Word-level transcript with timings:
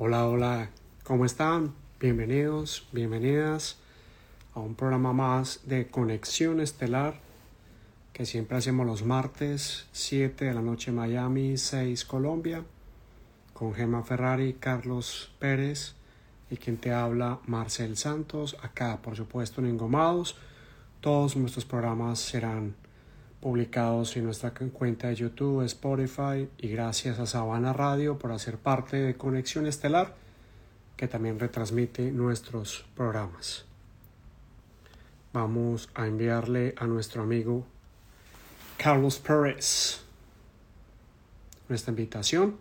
Hola, 0.00 0.28
hola, 0.28 0.70
¿cómo 1.02 1.24
están? 1.24 1.74
Bienvenidos, 1.98 2.86
bienvenidas 2.92 3.78
a 4.54 4.60
un 4.60 4.76
programa 4.76 5.12
más 5.12 5.62
de 5.66 5.88
Conexión 5.88 6.60
Estelar 6.60 7.18
que 8.12 8.24
siempre 8.24 8.58
hacemos 8.58 8.86
los 8.86 9.02
martes, 9.02 9.88
7 9.90 10.44
de 10.44 10.54
la 10.54 10.62
noche 10.62 10.92
Miami, 10.92 11.56
6 11.56 12.04
Colombia, 12.04 12.62
con 13.52 13.74
Gemma 13.74 14.04
Ferrari, 14.04 14.52
Carlos 14.60 15.32
Pérez 15.40 15.96
y 16.48 16.58
quien 16.58 16.76
te 16.76 16.92
habla, 16.92 17.40
Marcel 17.46 17.96
Santos, 17.96 18.56
acá 18.62 19.02
por 19.02 19.16
supuesto 19.16 19.60
en 19.60 19.66
Engomados. 19.66 20.36
Todos 21.00 21.34
nuestros 21.34 21.64
programas 21.64 22.20
serán 22.20 22.76
publicados 23.40 24.16
en 24.16 24.24
nuestra 24.24 24.52
cuenta 24.52 25.08
de 25.08 25.14
YouTube, 25.14 25.64
Spotify 25.64 26.48
y 26.58 26.68
gracias 26.68 27.18
a 27.18 27.26
Sabana 27.26 27.72
Radio 27.72 28.18
por 28.18 28.32
hacer 28.32 28.58
parte 28.58 28.96
de 28.96 29.16
Conexión 29.16 29.66
Estelar 29.66 30.14
que 30.96 31.06
también 31.06 31.38
retransmite 31.38 32.10
nuestros 32.10 32.84
programas. 32.96 33.64
Vamos 35.32 35.88
a 35.94 36.06
enviarle 36.06 36.74
a 36.76 36.86
nuestro 36.86 37.22
amigo 37.22 37.64
Carlos 38.76 39.18
Pérez 39.18 40.02
nuestra 41.68 41.90
invitación, 41.90 42.56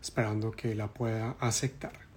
esperando 0.00 0.50
que 0.50 0.74
la 0.74 0.88
pueda 0.88 1.36
aceptar. 1.40 2.09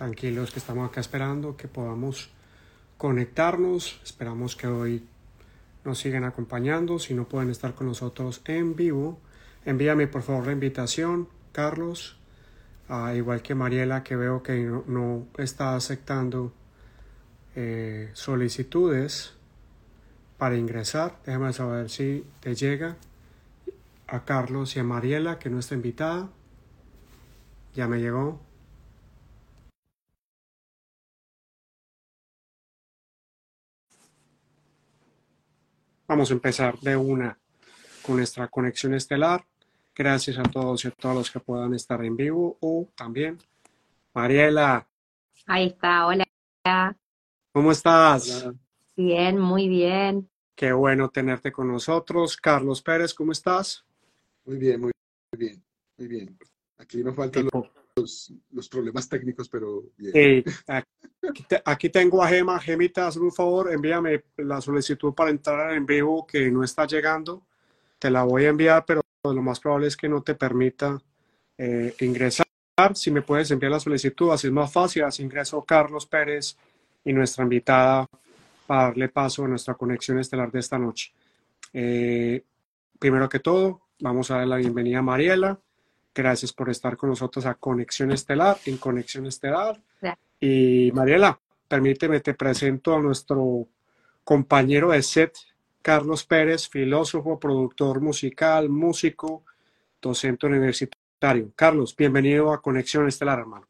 Tranquilos 0.00 0.50
que 0.50 0.60
estamos 0.60 0.88
acá 0.88 0.98
esperando 1.02 1.58
que 1.58 1.68
podamos 1.68 2.30
conectarnos. 2.96 4.00
Esperamos 4.02 4.56
que 4.56 4.66
hoy 4.66 5.04
nos 5.84 5.98
sigan 5.98 6.24
acompañando. 6.24 6.98
Si 6.98 7.12
no 7.12 7.28
pueden 7.28 7.50
estar 7.50 7.74
con 7.74 7.86
nosotros 7.86 8.40
en 8.46 8.74
vivo, 8.74 9.18
envíame 9.66 10.06
por 10.06 10.22
favor 10.22 10.46
la 10.46 10.52
invitación, 10.52 11.28
Carlos. 11.52 12.16
Ah, 12.88 13.12
igual 13.14 13.42
que 13.42 13.54
Mariela, 13.54 14.02
que 14.02 14.16
veo 14.16 14.42
que 14.42 14.72
no, 14.86 15.26
está 15.36 15.76
aceptando 15.76 16.50
eh, 17.54 18.08
solicitudes 18.14 19.34
para 20.38 20.56
ingresar. 20.56 21.18
Déjame 21.26 21.52
saber 21.52 21.90
si 21.90 22.24
te 22.40 22.54
llega 22.54 22.96
a 24.06 24.24
Carlos 24.24 24.76
y 24.76 24.78
a 24.78 24.82
Mariela, 24.82 25.38
que 25.38 25.50
no 25.50 25.58
está 25.58 25.74
invitada. 25.74 26.30
Ya 27.74 27.86
me 27.86 28.00
llegó. 28.00 28.40
Vamos 36.10 36.28
a 36.32 36.34
empezar 36.34 36.76
de 36.80 36.96
una 36.96 37.38
con 38.02 38.16
nuestra 38.16 38.48
conexión 38.48 38.94
estelar. 38.94 39.46
Gracias 39.94 40.38
a 40.38 40.42
todos 40.42 40.84
y 40.84 40.88
a 40.88 40.90
todos 40.90 41.14
los 41.14 41.30
que 41.30 41.38
puedan 41.38 41.72
estar 41.72 42.04
en 42.04 42.16
vivo 42.16 42.58
o 42.58 42.88
también. 42.96 43.38
Mariela. 44.12 44.88
Ahí 45.46 45.68
está, 45.68 46.08
hola. 46.08 46.24
¿Cómo 47.52 47.70
estás? 47.70 48.50
Bien, 48.96 49.38
muy 49.38 49.68
bien. 49.68 50.28
Qué 50.56 50.72
bueno 50.72 51.10
tenerte 51.10 51.52
con 51.52 51.68
nosotros. 51.68 52.36
Carlos 52.36 52.82
Pérez, 52.82 53.14
¿cómo 53.14 53.30
estás? 53.30 53.86
Muy 54.44 54.56
bien, 54.56 54.80
muy 54.80 54.90
bien, 55.38 55.62
muy 55.96 56.08
bien. 56.08 56.36
Aquí 56.78 57.04
nos 57.04 57.14
faltan 57.14 57.48
los, 57.96 58.68
problemas 58.68 59.08
técnicos, 59.08 59.48
pero 59.48 59.84
bien. 59.96 60.44
aquí, 61.64 61.88
tengo 61.90 62.22
a 62.22 62.28
Gema. 62.28 62.58
Gemita, 62.60 63.06
hazme 63.06 63.24
un 63.24 63.32
favor, 63.32 63.72
envíame 63.72 64.24
la 64.38 64.60
solicitud 64.60 65.14
para 65.14 65.30
entrar 65.30 65.72
en 65.74 65.86
vivo 65.86 66.26
que 66.26 66.50
no 66.50 66.64
está 66.64 66.86
llegando. 66.86 67.42
Te 67.98 68.10
la 68.10 68.22
voy 68.22 68.44
a 68.44 68.48
enviar, 68.48 68.84
pero 68.86 69.02
lo 69.24 69.42
más 69.42 69.60
probable 69.60 69.88
es 69.88 69.96
que 69.96 70.08
no 70.08 70.22
te 70.22 70.34
permita 70.34 71.00
eh, 71.58 71.94
ingresar. 72.00 72.46
Si 72.94 73.10
me 73.10 73.22
puedes 73.22 73.50
enviar 73.50 73.72
la 73.72 73.80
solicitud, 73.80 74.30
así 74.30 74.46
es 74.46 74.52
más 74.52 74.72
fácil. 74.72 75.04
Así 75.04 75.22
ingreso 75.22 75.62
Carlos 75.62 76.06
Pérez 76.06 76.56
y 77.04 77.12
nuestra 77.12 77.44
invitada 77.44 78.06
para 78.66 78.84
darle 78.84 79.08
paso 79.08 79.44
a 79.44 79.48
nuestra 79.48 79.74
conexión 79.74 80.18
estelar 80.18 80.50
de 80.50 80.60
esta 80.60 80.78
noche. 80.78 81.12
Eh, 81.72 82.42
primero 82.98 83.28
que 83.28 83.40
todo, 83.40 83.82
vamos 84.00 84.30
a 84.30 84.36
dar 84.36 84.46
la 84.46 84.56
bienvenida 84.56 85.00
a 85.00 85.02
Mariela. 85.02 85.60
Gracias 86.14 86.52
por 86.52 86.70
estar 86.70 86.96
con 86.96 87.10
nosotros 87.10 87.46
a 87.46 87.54
Conexión 87.54 88.10
Estelar, 88.10 88.58
en 88.66 88.78
Conexión 88.78 89.26
Estelar. 89.26 89.80
Y 90.40 90.90
Mariela, 90.92 91.38
permíteme, 91.68 92.20
te 92.20 92.34
presento 92.34 92.94
a 92.94 93.00
nuestro 93.00 93.68
compañero 94.24 94.90
de 94.90 95.02
set, 95.02 95.36
Carlos 95.82 96.24
Pérez, 96.24 96.68
filósofo, 96.68 97.38
productor 97.38 98.00
musical, 98.00 98.68
músico, 98.68 99.44
docente 100.00 100.46
universitario. 100.46 101.52
Carlos, 101.54 101.94
bienvenido 101.96 102.52
a 102.52 102.60
Conexión 102.60 103.06
Estelar, 103.06 103.40
hermano. 103.40 103.66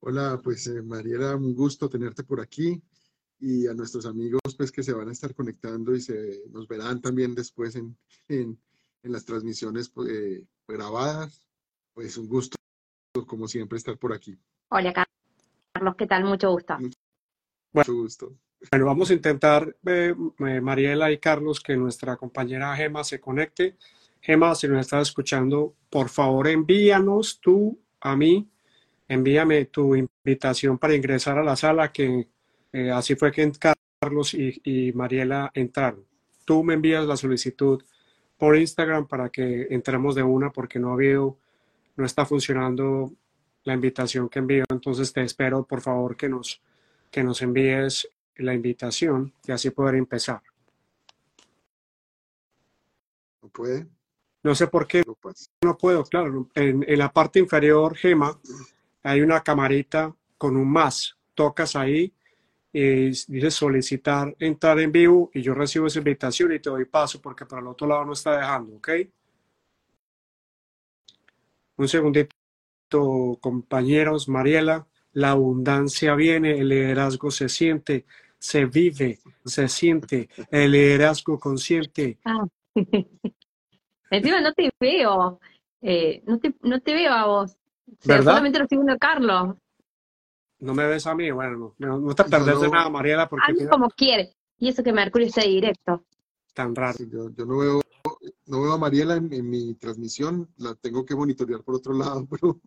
Hola, 0.00 0.40
pues 0.42 0.66
eh, 0.68 0.80
Mariela, 0.82 1.36
un 1.36 1.54
gusto 1.54 1.88
tenerte 1.88 2.22
por 2.22 2.40
aquí 2.40 2.80
y 3.40 3.66
a 3.66 3.74
nuestros 3.74 4.06
amigos 4.06 4.40
pues 4.56 4.72
que 4.72 4.82
se 4.82 4.92
van 4.92 5.08
a 5.08 5.12
estar 5.12 5.34
conectando 5.34 5.94
y 5.94 6.00
se 6.00 6.42
nos 6.50 6.66
verán 6.66 7.00
también 7.00 7.34
después 7.34 7.76
en, 7.76 7.96
en, 8.28 8.58
en 9.02 9.12
las 9.12 9.24
transmisiones 9.24 9.88
pues, 9.88 10.08
eh, 10.10 10.44
grabadas. 10.66 11.42
Pues 11.94 12.16
un 12.16 12.28
gusto, 12.28 12.56
como 13.26 13.48
siempre, 13.48 13.78
estar 13.78 13.96
por 13.98 14.12
aquí. 14.12 14.38
Hola, 14.68 15.06
Carlos, 15.72 15.94
¿qué 15.96 16.06
tal? 16.06 16.24
Mucho 16.24 16.52
gusto. 16.52 16.76
Mucho 17.72 17.94
gusto. 17.94 18.32
Bueno, 18.70 18.86
vamos 18.86 19.10
a 19.10 19.14
intentar, 19.14 19.76
eh, 19.86 20.14
eh, 20.38 20.60
Mariela 20.60 21.10
y 21.10 21.18
Carlos, 21.18 21.60
que 21.60 21.76
nuestra 21.76 22.16
compañera 22.16 22.74
Gema 22.76 23.04
se 23.04 23.20
conecte. 23.20 23.76
Gema, 24.20 24.54
si 24.54 24.68
nos 24.68 24.80
estás 24.80 25.08
escuchando, 25.08 25.74
por 25.90 26.08
favor 26.08 26.48
envíanos 26.48 27.40
tú 27.40 27.80
a 28.00 28.16
mí, 28.16 28.48
envíame 29.06 29.66
tu 29.66 29.94
invitación 29.94 30.78
para 30.78 30.94
ingresar 30.94 31.38
a 31.38 31.44
la 31.44 31.56
sala, 31.56 31.92
que 31.92 32.28
así 32.92 33.14
fue 33.14 33.30
que 33.30 33.50
Carlos 34.00 34.34
y, 34.34 34.60
y 34.64 34.92
Mariela 34.92 35.50
entraron. 35.54 36.04
Tú 36.44 36.64
me 36.64 36.74
envías 36.74 37.06
la 37.06 37.16
solicitud 37.16 37.82
por 38.38 38.56
Instagram 38.56 39.06
para 39.06 39.28
que 39.28 39.66
entremos 39.70 40.14
de 40.14 40.22
una 40.22 40.50
porque 40.50 40.78
no 40.78 40.90
ha 40.90 40.94
habido, 40.94 41.36
no 41.96 42.06
está 42.06 42.24
funcionando 42.24 43.12
la 43.64 43.74
invitación 43.74 44.28
que 44.28 44.38
envío. 44.38 44.64
Entonces 44.70 45.12
te 45.12 45.22
espero, 45.22 45.64
por 45.64 45.80
favor, 45.80 46.16
que 46.16 46.28
nos, 46.28 46.62
que 47.10 47.22
nos 47.22 47.42
envíes 47.42 48.08
la 48.36 48.54
invitación 48.54 49.34
y 49.46 49.52
así 49.52 49.70
poder 49.70 49.96
empezar. 49.96 50.40
¿No 53.42 53.48
puede? 53.48 53.86
No 54.44 54.54
sé 54.54 54.68
por 54.68 54.86
qué 54.86 55.02
no 55.62 55.76
puedo, 55.76 56.04
claro. 56.04 56.48
En, 56.54 56.84
en 56.88 56.98
la 56.98 57.12
parte 57.12 57.40
inferior, 57.40 57.96
Gema, 57.96 58.38
hay 59.02 59.20
una 59.20 59.42
camarita 59.42 60.14
con 60.38 60.56
un 60.56 60.70
más. 60.70 61.16
Tocas 61.34 61.74
ahí 61.74 62.12
y 62.72 63.08
dice 63.08 63.50
solicitar 63.50 64.34
entrar 64.38 64.78
en 64.80 64.92
vivo 64.92 65.30
y 65.32 65.42
yo 65.42 65.54
recibo 65.54 65.86
esa 65.86 65.98
invitación 65.98 66.52
y 66.52 66.60
te 66.60 66.70
doy 66.70 66.84
paso 66.84 67.20
porque 67.20 67.46
para 67.46 67.62
el 67.62 67.68
otro 67.68 67.86
lado 67.86 68.04
no 68.04 68.12
está 68.12 68.36
dejando, 68.36 68.76
¿ok? 68.76 68.88
Un 71.76 71.88
segundito, 71.88 72.34
compañeros, 73.40 74.28
Mariela, 74.28 74.86
la 75.12 75.30
abundancia 75.30 76.14
viene, 76.14 76.58
el 76.58 76.68
liderazgo 76.68 77.30
se 77.30 77.48
siente, 77.48 78.04
se 78.38 78.66
vive, 78.66 79.18
se 79.44 79.68
siente, 79.68 80.28
el 80.50 80.72
liderazgo 80.72 81.38
consciente. 81.38 82.18
Ah. 82.24 82.46
Encima 84.10 84.40
no 84.40 84.52
te 84.54 84.70
veo, 84.80 85.38
eh, 85.82 86.22
no, 86.26 86.38
te, 86.38 86.54
no 86.62 86.80
te 86.80 86.94
veo 86.94 87.12
a 87.12 87.26
vos. 87.26 87.56
¿verdad? 88.04 88.32
Solamente 88.32 88.58
lo 88.58 88.64
estoy 88.64 88.78
viendo 88.78 88.92
a 88.92 88.98
Carlos. 88.98 89.56
No 90.60 90.74
me 90.74 90.86
ves 90.86 91.06
a 91.06 91.14
mí, 91.14 91.30
bueno, 91.30 91.74
no, 91.78 91.98
no 92.00 92.14
te 92.14 92.24
perdés 92.24 92.60
de 92.60 92.68
nada, 92.68 92.90
Mariela, 92.90 93.28
porque... 93.28 93.52
Mí 93.52 93.66
como 93.68 93.88
quiere. 93.90 94.34
Y 94.58 94.68
eso 94.68 94.82
que 94.82 94.92
Mercurio 94.92 95.28
está 95.28 95.42
directo. 95.42 96.04
Tan 96.52 96.74
raro. 96.74 96.98
yo, 97.04 97.30
no 97.46 97.58
veo 97.58 97.80
no 98.46 98.62
veo 98.62 98.72
a 98.72 98.78
Mariela 98.78 99.14
en, 99.16 99.50
mi 99.50 99.74
transmisión, 99.74 100.48
la 100.56 100.74
tengo 100.74 101.04
que 101.04 101.14
monitorear 101.14 101.62
por 101.62 101.76
otro 101.76 101.92
lado, 101.92 102.26
pero... 102.30 102.60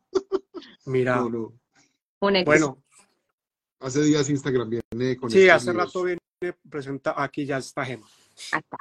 Mira. 0.86 1.26
Bueno. 2.20 2.84
Hace 3.80 4.04
días 4.04 4.30
Instagram 4.30 4.70
viene 4.70 5.18
con... 5.18 5.30
Sí, 5.32 5.50
hace 5.50 5.74
rato 5.74 6.04
viene 6.04 6.22
presenta, 6.70 7.22
aquí 7.22 7.46
ya 7.46 7.58
está 7.58 7.84
Gema. 7.84 8.08
Hasta. 8.52 8.78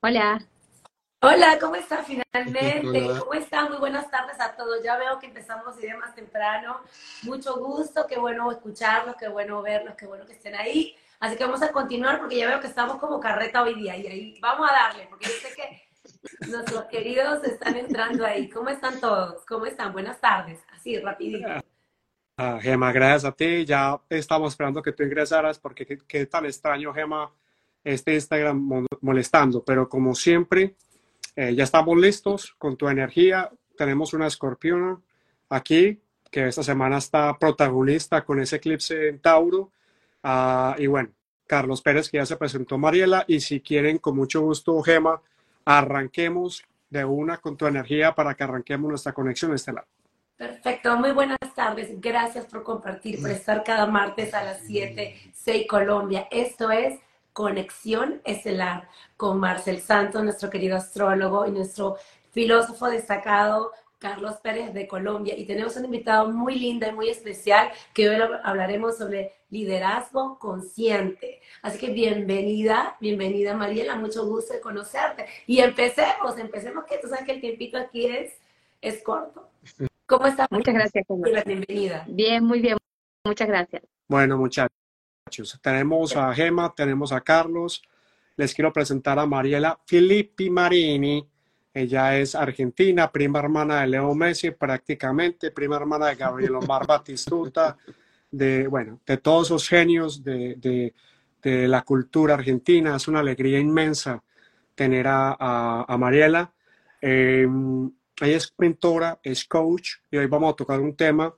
Hola. 0.00 0.38
Hola, 1.22 1.58
¿cómo 1.60 1.74
están 1.74 2.04
finalmente? 2.04 3.18
¿Cómo 3.18 3.34
están? 3.34 3.68
Muy 3.68 3.78
buenas 3.78 4.08
tardes 4.08 4.38
a 4.38 4.54
todos. 4.54 4.80
Ya 4.84 4.96
veo 4.96 5.18
que 5.18 5.26
empezamos 5.26 5.76
idea 5.80 5.96
más 5.96 6.14
temprano. 6.14 6.78
Mucho 7.24 7.56
gusto, 7.56 8.06
qué 8.06 8.16
bueno 8.16 8.52
escucharlos, 8.52 9.16
qué 9.16 9.26
bueno 9.26 9.60
verlos, 9.60 9.96
qué 9.96 10.06
bueno 10.06 10.24
que 10.24 10.34
estén 10.34 10.54
ahí. 10.54 10.94
Así 11.18 11.36
que 11.36 11.44
vamos 11.44 11.62
a 11.62 11.72
continuar 11.72 12.20
porque 12.20 12.36
ya 12.36 12.46
veo 12.46 12.60
que 12.60 12.68
estamos 12.68 12.98
como 12.98 13.18
carreta 13.18 13.60
hoy 13.60 13.74
día 13.74 13.96
y 13.96 14.06
ahí 14.06 14.38
vamos 14.40 14.70
a 14.70 14.72
darle, 14.72 15.08
porque 15.08 15.26
yo 15.26 15.32
sé 15.32 15.52
que 15.56 16.48
nuestros 16.48 16.84
queridos 16.84 17.42
están 17.42 17.76
entrando 17.76 18.24
ahí. 18.24 18.48
¿Cómo 18.48 18.68
están 18.68 19.00
todos? 19.00 19.44
¿Cómo 19.46 19.66
están? 19.66 19.92
Buenas 19.92 20.20
tardes. 20.20 20.60
Así, 20.70 20.96
rapidito. 21.00 21.48
Ah, 22.36 22.60
Gema, 22.62 22.92
gracias 22.92 23.24
a 23.24 23.32
ti. 23.32 23.64
Ya 23.64 24.00
estamos 24.08 24.52
esperando 24.52 24.80
que 24.80 24.92
tú 24.92 25.02
ingresaras 25.02 25.58
porque 25.58 25.84
qué, 25.84 25.98
qué 26.06 26.24
tan 26.24 26.46
extraño, 26.46 26.94
Gema, 26.94 27.32
este 27.92 28.14
Instagram 28.14 28.86
molestando. 29.00 29.64
Pero 29.64 29.88
como 29.88 30.14
siempre, 30.14 30.76
eh, 31.36 31.54
ya 31.54 31.64
estamos 31.64 31.96
listos 31.96 32.54
con 32.58 32.76
tu 32.76 32.88
energía. 32.88 33.50
Tenemos 33.76 34.12
una 34.12 34.26
escorpiona 34.26 35.00
aquí 35.48 36.00
que 36.30 36.46
esta 36.46 36.62
semana 36.62 36.98
está 36.98 37.38
protagonista 37.38 38.24
con 38.24 38.40
ese 38.40 38.56
eclipse 38.56 39.08
en 39.08 39.20
Tauro. 39.20 39.72
Ah, 40.22 40.76
y 40.78 40.86
bueno, 40.86 41.10
Carlos 41.46 41.80
Pérez 41.80 42.10
que 42.10 42.18
ya 42.18 42.26
se 42.26 42.36
presentó 42.36 42.76
Mariela. 42.76 43.24
Y 43.26 43.40
si 43.40 43.60
quieren, 43.60 43.98
con 43.98 44.16
mucho 44.16 44.42
gusto, 44.42 44.80
Gema, 44.82 45.22
arranquemos 45.64 46.62
de 46.90 47.04
una 47.04 47.38
con 47.38 47.56
tu 47.56 47.66
energía 47.66 48.14
para 48.14 48.34
que 48.34 48.44
arranquemos 48.44 48.88
nuestra 48.88 49.12
conexión 49.12 49.54
estelar. 49.54 49.86
Perfecto, 50.36 50.96
muy 50.96 51.10
buenas 51.10 51.38
tardes. 51.54 52.00
Gracias 52.00 52.46
por 52.46 52.62
compartir, 52.62 53.20
por 53.20 53.30
estar 53.30 53.64
cada 53.64 53.86
martes 53.86 54.32
a 54.34 54.44
las 54.44 54.60
7, 54.66 55.32
6 55.34 55.66
Colombia. 55.68 56.28
Esto 56.30 56.70
es 56.70 57.00
Conexión 57.38 58.20
Estelar 58.24 58.88
con 59.16 59.38
Marcel 59.38 59.80
Santos, 59.80 60.24
nuestro 60.24 60.50
querido 60.50 60.76
astrólogo 60.76 61.46
y 61.46 61.52
nuestro 61.52 61.96
filósofo 62.32 62.90
destacado 62.90 63.70
Carlos 64.00 64.38
Pérez 64.42 64.74
de 64.74 64.88
Colombia. 64.88 65.38
Y 65.38 65.44
tenemos 65.46 65.76
un 65.76 65.84
invitado 65.84 66.32
muy 66.32 66.58
lindo 66.58 66.88
y 66.88 66.90
muy 66.90 67.08
especial 67.08 67.70
que 67.94 68.08
hoy 68.08 68.16
hablaremos 68.42 68.98
sobre 68.98 69.34
liderazgo 69.50 70.36
consciente. 70.40 71.40
Así 71.62 71.78
que 71.78 71.92
bienvenida, 71.92 72.96
bienvenida 73.00 73.54
Mariela, 73.54 73.94
mucho 73.94 74.26
gusto 74.26 74.54
de 74.54 74.60
conocerte. 74.60 75.26
Y 75.46 75.60
empecemos, 75.60 76.36
empecemos 76.38 76.86
que 76.86 76.98
tú 76.98 77.06
sabes 77.06 77.24
que 77.24 77.34
el 77.34 77.40
tiempito 77.40 77.78
aquí 77.78 78.06
es, 78.06 78.32
es 78.80 79.00
corto. 79.04 79.48
¿Cómo 80.06 80.26
estás? 80.26 80.48
Muchas 80.50 80.74
gracias. 80.74 81.06
Bienvenida. 81.46 82.04
Bien, 82.08 82.42
muy 82.42 82.60
bien. 82.60 82.78
Muchas 83.24 83.46
gracias. 83.46 83.84
Bueno, 84.08 84.36
muchachos, 84.38 84.77
tenemos 85.60 86.16
a 86.16 86.32
Gema, 86.34 86.74
tenemos 86.74 87.12
a 87.12 87.20
Carlos 87.20 87.82
les 88.38 88.54
quiero 88.54 88.72
presentar 88.72 89.18
a 89.18 89.26
Mariela 89.26 89.78
Filippi 89.84 90.48
Marini. 90.48 91.28
Ella 91.74 92.16
es 92.16 92.36
argentina, 92.36 93.10
prima 93.10 93.40
hermana 93.40 93.80
de 93.80 93.88
Leo 93.88 94.14
Messi, 94.14 94.52
prácticamente, 94.52 95.50
prima 95.50 95.76
hermana 95.76 96.06
de 96.06 96.14
Gabriel 96.14 96.54
Omar 96.54 96.86
Batistuta, 96.86 97.76
de, 98.30 98.68
bueno, 98.68 99.00
de 99.04 99.16
todos 99.16 99.48
esos 99.48 99.68
genios 99.68 100.22
de, 100.22 100.54
de, 101.42 101.68
la 101.68 101.82
cultura 101.82 102.34
argentina. 102.34 102.94
Es 102.94 103.08
una 103.08 103.20
alegría 103.20 103.58
inmensa 103.58 104.22
tener 104.74 105.08
a, 105.08 105.34
a, 105.82 105.98
Mariela. 105.98 106.52
Em, 107.00 107.90
ella 108.20 108.36
es 108.36 108.54
mentora, 108.56 109.18
es 109.22 109.46
coach, 109.46 109.94
y 110.12 110.16
hoy 110.16 110.26
vamos 110.26 110.52
a 110.52 110.56
tocar 110.56 110.78
un 110.78 110.94
tema 110.94 111.34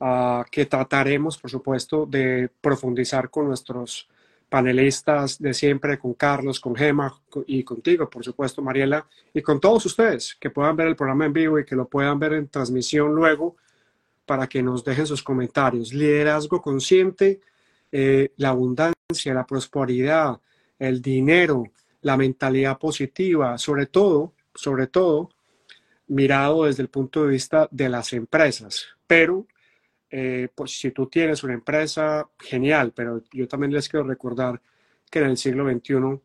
uh, 0.00 0.42
que 0.50 0.66
trataremos, 0.66 1.38
por 1.38 1.50
supuesto, 1.50 2.06
de 2.06 2.50
profundizar 2.60 3.30
con 3.30 3.46
nuestros 3.46 4.08
panelistas 4.48 5.38
de 5.40 5.52
siempre, 5.52 5.98
con 5.98 6.14
Carlos, 6.14 6.58
con 6.58 6.74
Gema 6.74 7.14
y 7.46 7.62
contigo, 7.62 8.08
por 8.08 8.24
supuesto, 8.24 8.62
Mariela, 8.62 9.06
y 9.34 9.42
con 9.42 9.60
todos 9.60 9.84
ustedes 9.86 10.36
que 10.40 10.50
puedan 10.50 10.74
ver 10.74 10.88
el 10.88 10.96
programa 10.96 11.26
en 11.26 11.32
vivo 11.32 11.58
y 11.58 11.64
que 11.64 11.76
lo 11.76 11.86
puedan 11.86 12.18
ver 12.18 12.32
en 12.32 12.48
transmisión 12.48 13.14
luego 13.14 13.56
para 14.24 14.46
que 14.46 14.62
nos 14.62 14.84
dejen 14.84 15.06
sus 15.06 15.22
comentarios. 15.22 15.92
Liderazgo 15.92 16.62
consciente, 16.62 17.40
eh, 17.92 18.32
la 18.36 18.50
abundancia, 18.50 19.34
la 19.34 19.46
prosperidad, 19.46 20.40
el 20.78 21.02
dinero, 21.02 21.64
la 22.02 22.16
mentalidad 22.16 22.78
positiva, 22.78 23.58
sobre 23.58 23.86
todo, 23.86 24.32
sobre 24.54 24.86
todo, 24.86 25.30
mirado 26.06 26.64
desde 26.64 26.82
el 26.82 26.88
punto 26.88 27.24
de 27.24 27.30
vista 27.30 27.68
de 27.70 27.88
las 27.88 28.12
empresas, 28.12 28.86
pero 29.06 29.46
eh, 30.10 30.48
pues 30.54 30.78
si 30.78 30.90
tú 30.90 31.06
tienes 31.06 31.42
una 31.44 31.54
empresa, 31.54 32.28
genial, 32.38 32.92
pero 32.94 33.22
yo 33.32 33.46
también 33.46 33.72
les 33.72 33.88
quiero 33.88 34.06
recordar 34.06 34.60
que 35.10 35.18
en 35.18 35.26
el 35.26 35.36
siglo 35.36 35.70
XXI 35.70 36.20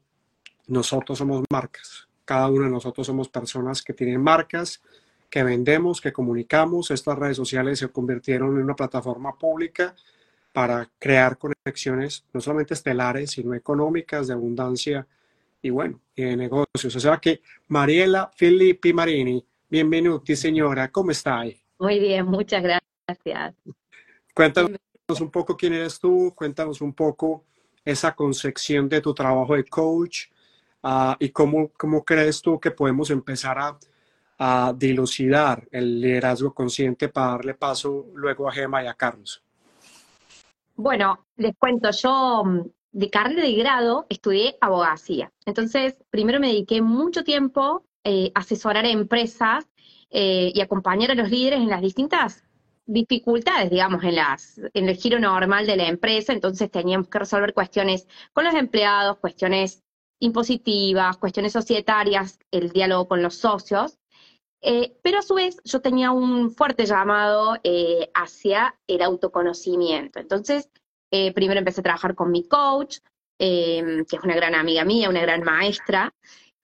nosotros 0.68 1.18
somos 1.18 1.44
marcas. 1.50 2.08
Cada 2.26 2.48
uno 2.48 2.64
de 2.64 2.72
nosotros 2.72 3.06
somos 3.06 3.28
personas 3.28 3.82
que 3.82 3.94
tienen 3.94 4.22
marcas, 4.22 4.82
que 5.30 5.44
vendemos, 5.44 6.00
que 6.00 6.14
comunicamos. 6.14 6.92
Estas 6.92 7.18
redes 7.18 7.38
sociales 7.38 7.80
se 7.80 7.90
convirtieron 7.90 8.56
en 8.56 8.64
una 8.64 8.76
plataforma 8.76 9.38
pública 9.38 9.96
para 10.54 10.90
crear 11.00 11.38
conexiones 11.38 12.24
no 12.32 12.40
solamente 12.40 12.76
estelares, 12.76 13.32
sino 13.32 13.54
económicas, 13.54 14.28
de 14.28 14.34
abundancia 14.34 15.06
y 15.62 15.72
bueno, 15.72 16.00
y 16.16 16.24
de 16.24 16.38
negocios. 16.38 16.96
O 16.96 17.00
sea 17.00 17.18
que 17.18 17.42
Mariela 17.68 18.32
Filippi 18.36 18.94
Marini, 18.94 19.44
bienvenuti 19.70 20.36
señora, 20.36 20.90
¿cómo 20.90 21.12
está? 21.12 21.44
Muy 21.80 22.00
bien, 22.00 22.26
muchas 22.28 22.62
gracias. 22.62 22.93
Gracias. 23.08 23.56
Cuéntanos 24.34 24.80
un 25.20 25.30
poco 25.30 25.56
quién 25.56 25.74
eres 25.74 26.00
tú, 26.00 26.34
cuéntanos 26.36 26.82
un 26.82 26.94
poco 26.94 27.44
esa 27.84 28.16
concepción 28.16 28.88
de 28.88 29.02
tu 29.02 29.14
trabajo 29.14 29.56
de 29.56 29.66
coach 29.66 30.28
uh, 30.84 31.14
y 31.20 31.30
cómo, 31.30 31.70
cómo 31.78 32.04
crees 32.04 32.42
tú 32.42 32.60
que 32.60 32.72
podemos 32.72 33.10
empezar 33.10 33.60
a, 33.60 33.78
a, 34.40 34.74
dilucidar 34.76 35.68
el 35.72 36.00
liderazgo 36.00 36.54
consciente 36.54 37.10
para 37.10 37.32
darle 37.32 37.54
paso 37.54 38.08
luego 38.16 38.48
a 38.48 38.54
Gema 38.54 38.84
y 38.84 38.88
a 38.88 38.94
Carlos. 38.94 39.44
Bueno, 40.76 41.28
les 41.36 41.56
cuento, 41.58 41.92
yo 41.92 42.44
mm, 42.46 42.62
de 42.94 43.10
carrera 43.10 43.44
de 43.44 43.54
grado 43.54 44.06
estudié 44.10 44.58
abogacía. 44.62 45.32
Entonces, 45.46 46.02
primero 46.10 46.40
me 46.40 46.48
dediqué 46.48 46.82
mucho 46.82 47.24
tiempo 47.24 47.86
eh, 48.04 48.32
a 48.34 48.40
asesorar 48.40 48.86
a 48.86 48.90
empresas 48.90 49.68
eh, 50.10 50.52
y 50.54 50.62
acompañar 50.62 51.12
a 51.12 51.16
los 51.16 51.30
líderes 51.30 51.60
en 51.60 51.70
las 51.70 51.82
distintas 51.82 52.44
dificultades, 52.86 53.70
digamos, 53.70 54.04
en, 54.04 54.16
las, 54.16 54.60
en 54.74 54.90
el 54.90 54.96
giro 54.96 55.20
normal 55.20 55.66
de 55.66 55.78
la 55.78 55.88
empresa, 55.88 56.34
entonces 56.34 56.70
teníamos 56.70 57.08
que 57.08 57.20
resolver 57.20 57.54
cuestiones 57.54 58.08
con 58.34 58.44
los 58.44 58.54
empleados, 58.56 59.20
cuestiones 59.20 59.84
impositivas, 60.20 61.18
cuestiones 61.18 61.54
societarias, 61.54 62.40
el 62.52 62.72
diálogo 62.72 63.08
con 63.08 63.22
los 63.22 63.36
socios, 63.36 63.98
eh, 64.62 64.98
pero 65.04 65.20
a 65.20 65.22
su 65.22 65.34
vez 65.36 65.58
yo 65.66 65.82
tenía 65.82 66.12
un 66.12 66.52
fuerte 66.52 66.86
llamado 66.86 67.58
eh, 67.64 68.10
hacia 68.14 68.80
el 68.88 69.02
autoconocimiento. 69.02 70.20
Entonces, 70.20 70.70
eh, 71.12 71.34
primero 71.34 71.60
empecé 71.60 71.82
a 71.82 71.84
trabajar 71.84 72.16
con 72.16 72.32
mi 72.32 72.48
coach, 72.48 73.00
que 73.38 74.06
es 74.10 74.24
una 74.24 74.36
gran 74.36 74.56
amiga 74.56 74.86
mía, 74.86 75.10
una 75.10 75.22
gran 75.22 75.44
maestra, 75.44 76.14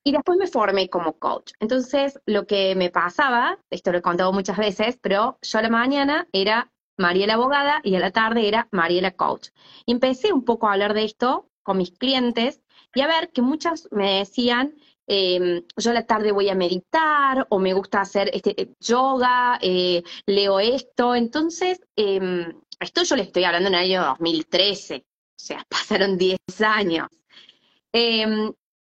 y 0.04 0.12
después 0.12 0.38
me 0.38 0.48
formé 0.48 0.90
como 0.90 1.18
coach. 1.20 1.52
Entonces, 1.60 2.20
lo 2.26 2.46
que 2.48 2.76
me 2.76 2.90
pasaba, 2.90 3.60
esto 3.70 3.92
lo 3.92 4.00
he 4.00 4.02
contado 4.02 4.32
muchas 4.34 4.58
veces, 4.58 4.98
pero 5.02 5.38
yo 5.42 5.60
a 5.60 5.62
la 5.62 5.70
mañana 5.70 6.28
era 6.32 6.72
Mariela 6.98 7.36
abogada 7.36 7.82
y 7.84 7.96
a 7.96 8.00
la 8.00 8.12
tarde 8.12 8.48
era 8.48 8.68
Mariela 8.72 9.12
coach. 9.12 9.50
Y 9.86 9.92
empecé 9.92 10.34
un 10.34 10.44
poco 10.44 10.68
a 10.68 10.74
hablar 10.74 10.94
de 10.94 11.06
esto 11.06 11.50
con 11.64 11.78
mis 11.78 11.92
clientes 11.92 12.62
y 12.94 13.02
a 13.02 13.08
ver 13.08 13.32
que 13.32 13.42
muchas 13.42 13.88
me 13.92 14.20
decían, 14.20 14.76
em, 15.08 15.64
yo 15.78 15.92
a 15.92 15.94
la 15.94 16.06
tarde 16.06 16.32
voy 16.32 16.50
a 16.50 16.56
meditar 16.56 17.46
o 17.50 17.60
me 17.60 17.74
gusta 17.74 18.02
hacer 18.02 18.30
este, 18.34 18.62
eh, 18.62 18.74
yoga, 18.80 19.60
eh, 19.62 20.04
leo 20.26 20.60
esto. 20.60 21.16
Entonces, 21.16 21.82
eh, 21.96 22.54
esto 22.80 23.04
yo 23.04 23.16
le 23.16 23.24
estoy 23.24 23.44
hablando 23.44 23.70
en 23.70 23.76
el 23.76 23.82
año 23.82 24.04
2013, 24.06 24.96
o 24.98 25.04
sea, 25.36 25.66
pasaron 25.70 26.18
10 26.18 26.40
años. 26.62 27.08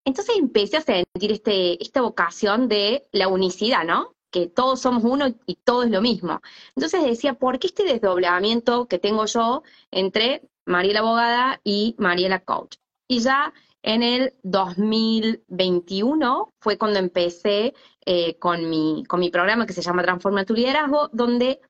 Entonces 0.09 0.37
empecé 0.39 0.79
a 0.79 0.81
sentir 0.81 1.33
este, 1.33 1.83
esta 1.83 2.01
vocación 2.01 2.67
de 2.67 3.07
la 3.13 3.29
unicidad, 3.29 3.85
¿no? 3.85 4.15
Que 4.31 4.47
todos 4.47 4.81
somos 4.81 5.05
uno 5.05 5.27
y 5.45 5.57
todo 5.57 5.83
es 5.83 5.91
lo 5.91 6.01
mismo. 6.01 6.41
Entonces 6.75 7.05
decía, 7.05 7.35
¿por 7.35 7.59
qué 7.59 7.67
este 7.67 7.85
desdoblamiento 7.85 8.89
que 8.89 8.99
tengo 8.99 9.27
yo 9.27 9.65
entre 9.91 10.49
Mariela 10.65 11.01
Abogada 11.01 11.61
y 11.63 11.95
Mariela 11.99 12.41
Coach? 12.41 12.77
Y 13.07 13.21
ya 13.21 13.53
en 13.83 14.03
el 14.03 14.33
2021 14.45 16.55
fue 16.59 16.79
cuando 16.79 17.01
empecé 17.01 17.75
eh, 18.07 18.39
con, 18.39 18.71
mi, 18.71 19.05
con 19.07 19.21
mi 19.21 19.29
programa 19.29 19.67
que 19.67 19.75
se 19.75 19.83
llama 19.83 20.03
Transforma 20.03 20.47
tu 20.47 20.55
liderazgo, 20.55 21.11
donde 21.13 21.61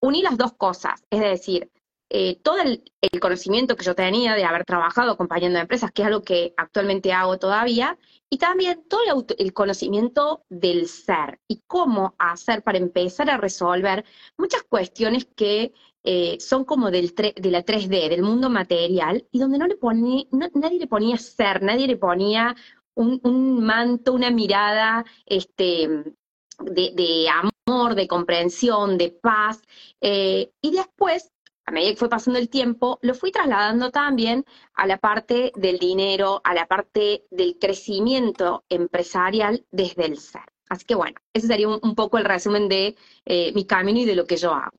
uní 0.00 0.22
las 0.22 0.38
dos 0.38 0.52
cosas, 0.52 1.02
es 1.10 1.18
decir, 1.18 1.68
eh, 2.14 2.38
todo 2.42 2.60
el, 2.60 2.84
conocimiento 3.20 3.74
que 3.74 3.84
yo 3.84 3.94
tenía 3.94 4.34
de 4.34 4.44
haber 4.44 4.66
trabajado 4.66 5.12
acompañando 5.12 5.58
a 5.58 5.62
empresas, 5.62 5.92
que 5.92 6.02
es 6.02 6.08
algo 6.08 6.22
que 6.22 6.52
actualmente 6.58 7.10
hago 7.12 7.38
todavía, 7.38 7.98
y 8.28 8.36
también 8.36 8.84
todo 8.86 9.00
el, 9.38 9.52
conocimiento 9.54 10.44
del 10.50 10.88
ser 10.88 11.40
y 11.48 11.62
cómo 11.66 12.14
hacer 12.18 12.62
para 12.62 12.76
empezar 12.76 13.30
a 13.30 13.38
resolver 13.38 14.04
muchas 14.36 14.62
cuestiones 14.64 15.24
que 15.24 15.72
eh, 16.04 16.36
son 16.38 16.66
como 16.66 16.90
del 16.90 17.14
de 17.14 17.50
la 17.50 17.64
3D, 17.64 18.10
del 18.10 18.22
mundo 18.22 18.50
material, 18.50 19.26
y 19.32 19.38
donde 19.38 19.56
no 19.56 19.66
le 19.66 19.76
ponía, 19.76 20.24
nadie 20.52 20.80
le 20.80 20.88
ponía 20.88 21.16
ser, 21.16 21.62
nadie 21.62 21.86
le 21.86 21.96
ponía 21.96 22.54
un, 22.94 23.64
manto, 23.64 24.12
una 24.12 24.30
mirada 24.30 25.06
este, 25.24 26.14
de, 26.58 27.26
amor, 27.66 27.94
de 27.94 28.06
comprensión, 28.06 28.98
de 28.98 29.10
paz. 29.10 29.62
Eh, 30.02 30.52
y 30.60 30.72
después, 30.72 31.31
a 31.64 31.70
medida 31.70 31.90
que 31.90 31.96
fue 31.96 32.08
pasando 32.08 32.38
el 32.38 32.48
tiempo, 32.48 32.98
lo 33.02 33.14
fui 33.14 33.30
trasladando 33.30 33.90
también 33.90 34.44
a 34.74 34.86
la 34.86 34.98
parte 34.98 35.52
del 35.54 35.78
dinero, 35.78 36.40
a 36.44 36.54
la 36.54 36.66
parte 36.66 37.24
del 37.30 37.58
crecimiento 37.58 38.64
empresarial 38.68 39.64
desde 39.70 40.06
el 40.06 40.18
ser. 40.18 40.42
Así 40.68 40.84
que 40.86 40.94
bueno, 40.94 41.20
ese 41.32 41.46
sería 41.46 41.68
un, 41.68 41.94
poco 41.94 42.18
el 42.18 42.24
resumen 42.24 42.68
de 42.68 42.96
eh, 43.26 43.52
mi 43.54 43.66
camino 43.66 44.00
y 44.00 44.04
de 44.04 44.16
lo 44.16 44.26
que 44.26 44.36
yo 44.36 44.54
hago. 44.54 44.76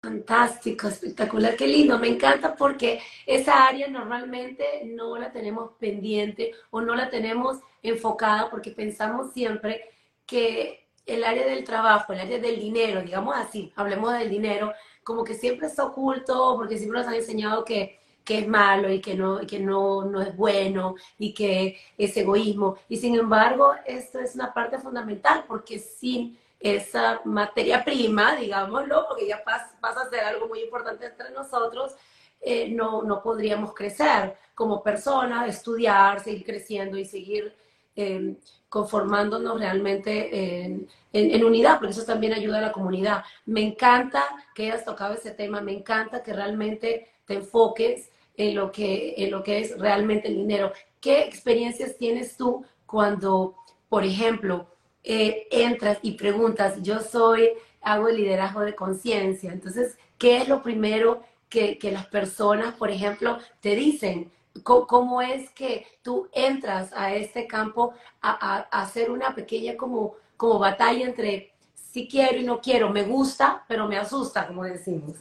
Fantástico, 0.00 0.86
espectacular, 0.86 1.56
qué 1.56 1.66
lindo, 1.66 1.98
me 1.98 2.06
encanta 2.06 2.54
porque 2.54 3.00
esa 3.26 3.66
área 3.66 3.88
normalmente 3.88 4.84
no 4.84 5.18
la 5.18 5.32
tenemos 5.32 5.72
pendiente 5.78 6.52
o 6.70 6.80
no 6.80 6.94
la 6.94 7.10
tenemos 7.10 7.58
enfocada 7.82 8.48
porque 8.48 8.70
pensamos 8.70 9.32
siempre 9.32 9.90
que 10.24 10.87
el 11.08 11.24
área 11.24 11.46
del 11.46 11.64
trabajo, 11.64 12.12
el 12.12 12.20
área 12.20 12.38
del 12.38 12.60
dinero, 12.60 13.00
digamos 13.02 13.34
así, 13.36 13.72
hablemos 13.76 14.12
del 14.12 14.28
dinero, 14.28 14.72
como 15.02 15.24
que 15.24 15.34
siempre 15.34 15.66
está 15.66 15.84
oculto 15.84 16.54
porque 16.56 16.76
siempre 16.76 16.98
nos 16.98 17.08
han 17.08 17.14
enseñado 17.14 17.64
que, 17.64 17.98
que 18.24 18.40
es 18.40 18.48
malo 18.48 18.92
y 18.92 19.00
que, 19.00 19.14
no, 19.14 19.40
que 19.46 19.58
no, 19.58 20.04
no 20.04 20.20
es 20.20 20.36
bueno 20.36 20.96
y 21.18 21.32
que 21.32 21.78
es 21.96 22.14
egoísmo. 22.16 22.76
Y 22.90 22.98
sin 22.98 23.14
embargo, 23.14 23.74
esto 23.86 24.20
es 24.20 24.34
una 24.34 24.52
parte 24.52 24.78
fundamental 24.78 25.44
porque 25.48 25.78
sin 25.78 26.38
esa 26.60 27.22
materia 27.24 27.82
prima, 27.84 28.36
digámoslo, 28.36 29.06
porque 29.08 29.26
ya 29.26 29.42
pasa, 29.42 29.72
a 29.80 30.10
ser 30.10 30.20
algo 30.20 30.46
muy 30.46 30.60
importante 30.60 31.06
entre 31.06 31.30
nosotros, 31.30 31.94
eh, 32.40 32.68
no, 32.68 33.02
no 33.02 33.22
podríamos 33.22 33.72
crecer 33.74 34.36
como 34.54 34.82
personas, 34.82 35.48
estudiar, 35.48 36.20
seguir 36.20 36.44
creciendo 36.44 36.98
y 36.98 37.06
seguir 37.06 37.56
em, 37.96 38.36
conformándonos 38.68 39.58
realmente 39.58 40.64
en, 40.64 40.88
en, 41.12 41.44
unidad, 41.44 41.78
porque 41.78 41.92
eso 41.92 42.04
también 42.04 42.34
ayuda 42.34 42.58
a 42.58 42.62
la 42.62 42.72
comunidad. 42.72 43.24
Me 43.46 43.62
encanta 43.62 44.24
que 44.54 44.64
hayas 44.64 44.84
tocado 44.84 45.14
ese 45.14 45.30
tema, 45.30 45.60
me 45.60 45.72
encanta 45.72 46.22
que 46.22 46.32
realmente 46.32 47.10
te 47.26 47.34
enfoques 47.34 48.10
en 48.36 48.54
lo 48.54 48.70
que, 48.70 49.14
en 49.16 49.30
lo 49.30 49.42
que 49.42 49.60
es 49.60 49.78
realmente 49.78 50.28
el 50.28 50.36
dinero. 50.36 50.72
¿Qué 51.00 51.22
experiencias 51.22 51.96
tienes 51.96 52.36
tú 52.36 52.64
cuando, 52.86 53.56
por 53.88 54.04
ejemplo, 54.04 54.66
eh, 55.04 55.46
entras 55.50 55.98
y 56.02 56.12
preguntas, 56.12 56.82
yo 56.82 57.00
soy, 57.00 57.50
hago 57.80 58.08
el 58.08 58.16
liderazgo 58.16 58.60
de 58.60 58.74
conciencia, 58.74 59.52
entonces, 59.52 59.96
¿qué 60.18 60.38
es 60.38 60.48
lo 60.48 60.62
primero 60.62 61.22
que, 61.48 61.78
las 61.92 62.06
personas, 62.06 62.74
por 62.74 62.90
ejemplo, 62.90 63.38
te 63.60 63.74
dicen? 63.74 64.30
¿Cómo, 64.62 65.22
es 65.22 65.50
que 65.50 65.86
tú 66.02 66.28
entras 66.32 66.92
a 66.92 67.14
este 67.14 67.46
campo 67.46 67.94
a, 68.20 68.66
hacer 68.70 69.10
una 69.10 69.34
pequeña 69.34 69.76
como, 69.76 70.14
como 70.36 70.58
batalla 70.58 71.06
entre 71.06 71.52
si 71.74 72.08
quiero 72.08 72.38
y 72.38 72.44
no 72.44 72.60
quiero, 72.60 72.90
me 72.90 73.04
gusta, 73.04 73.64
pero 73.68 73.86
me 73.86 73.96
asusta, 73.96 74.46
como 74.46 74.64
decimos? 74.64 75.16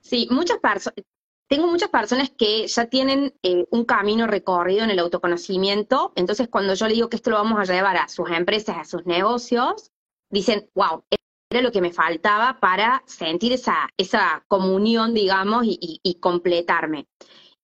Sí, 0.00 0.26
muchas 0.30 0.58
personas, 0.58 1.04
tengo 1.48 1.66
muchas 1.66 1.90
personas 1.90 2.30
que 2.30 2.66
ya 2.66 2.86
tienen 2.86 3.34
eh, 3.42 3.66
un 3.70 3.84
camino 3.84 4.26
recorrido 4.26 4.84
en 4.84 4.90
el 4.90 4.98
autoconocimiento, 4.98 6.12
entonces 6.16 6.48
cuando 6.48 6.74
yo 6.74 6.88
le 6.88 6.94
digo 6.94 7.08
que 7.10 7.16
esto 7.16 7.30
lo 7.30 7.36
vamos 7.36 7.58
a 7.60 7.70
llevar 7.70 7.96
a 7.98 8.08
sus 8.08 8.30
empresas, 8.30 8.78
a 8.78 8.84
sus 8.84 9.04
negocios, 9.04 9.92
dicen, 10.30 10.70
wow, 10.74 11.04
era 11.52 11.62
lo 11.62 11.70
que 11.70 11.82
me 11.82 11.92
faltaba 11.92 12.58
para 12.58 13.02
sentir 13.06 13.52
esa, 13.52 13.90
esa 13.98 14.44
comunión, 14.48 15.12
digamos, 15.12 15.64
y, 15.66 16.18
completarme. 16.20 17.06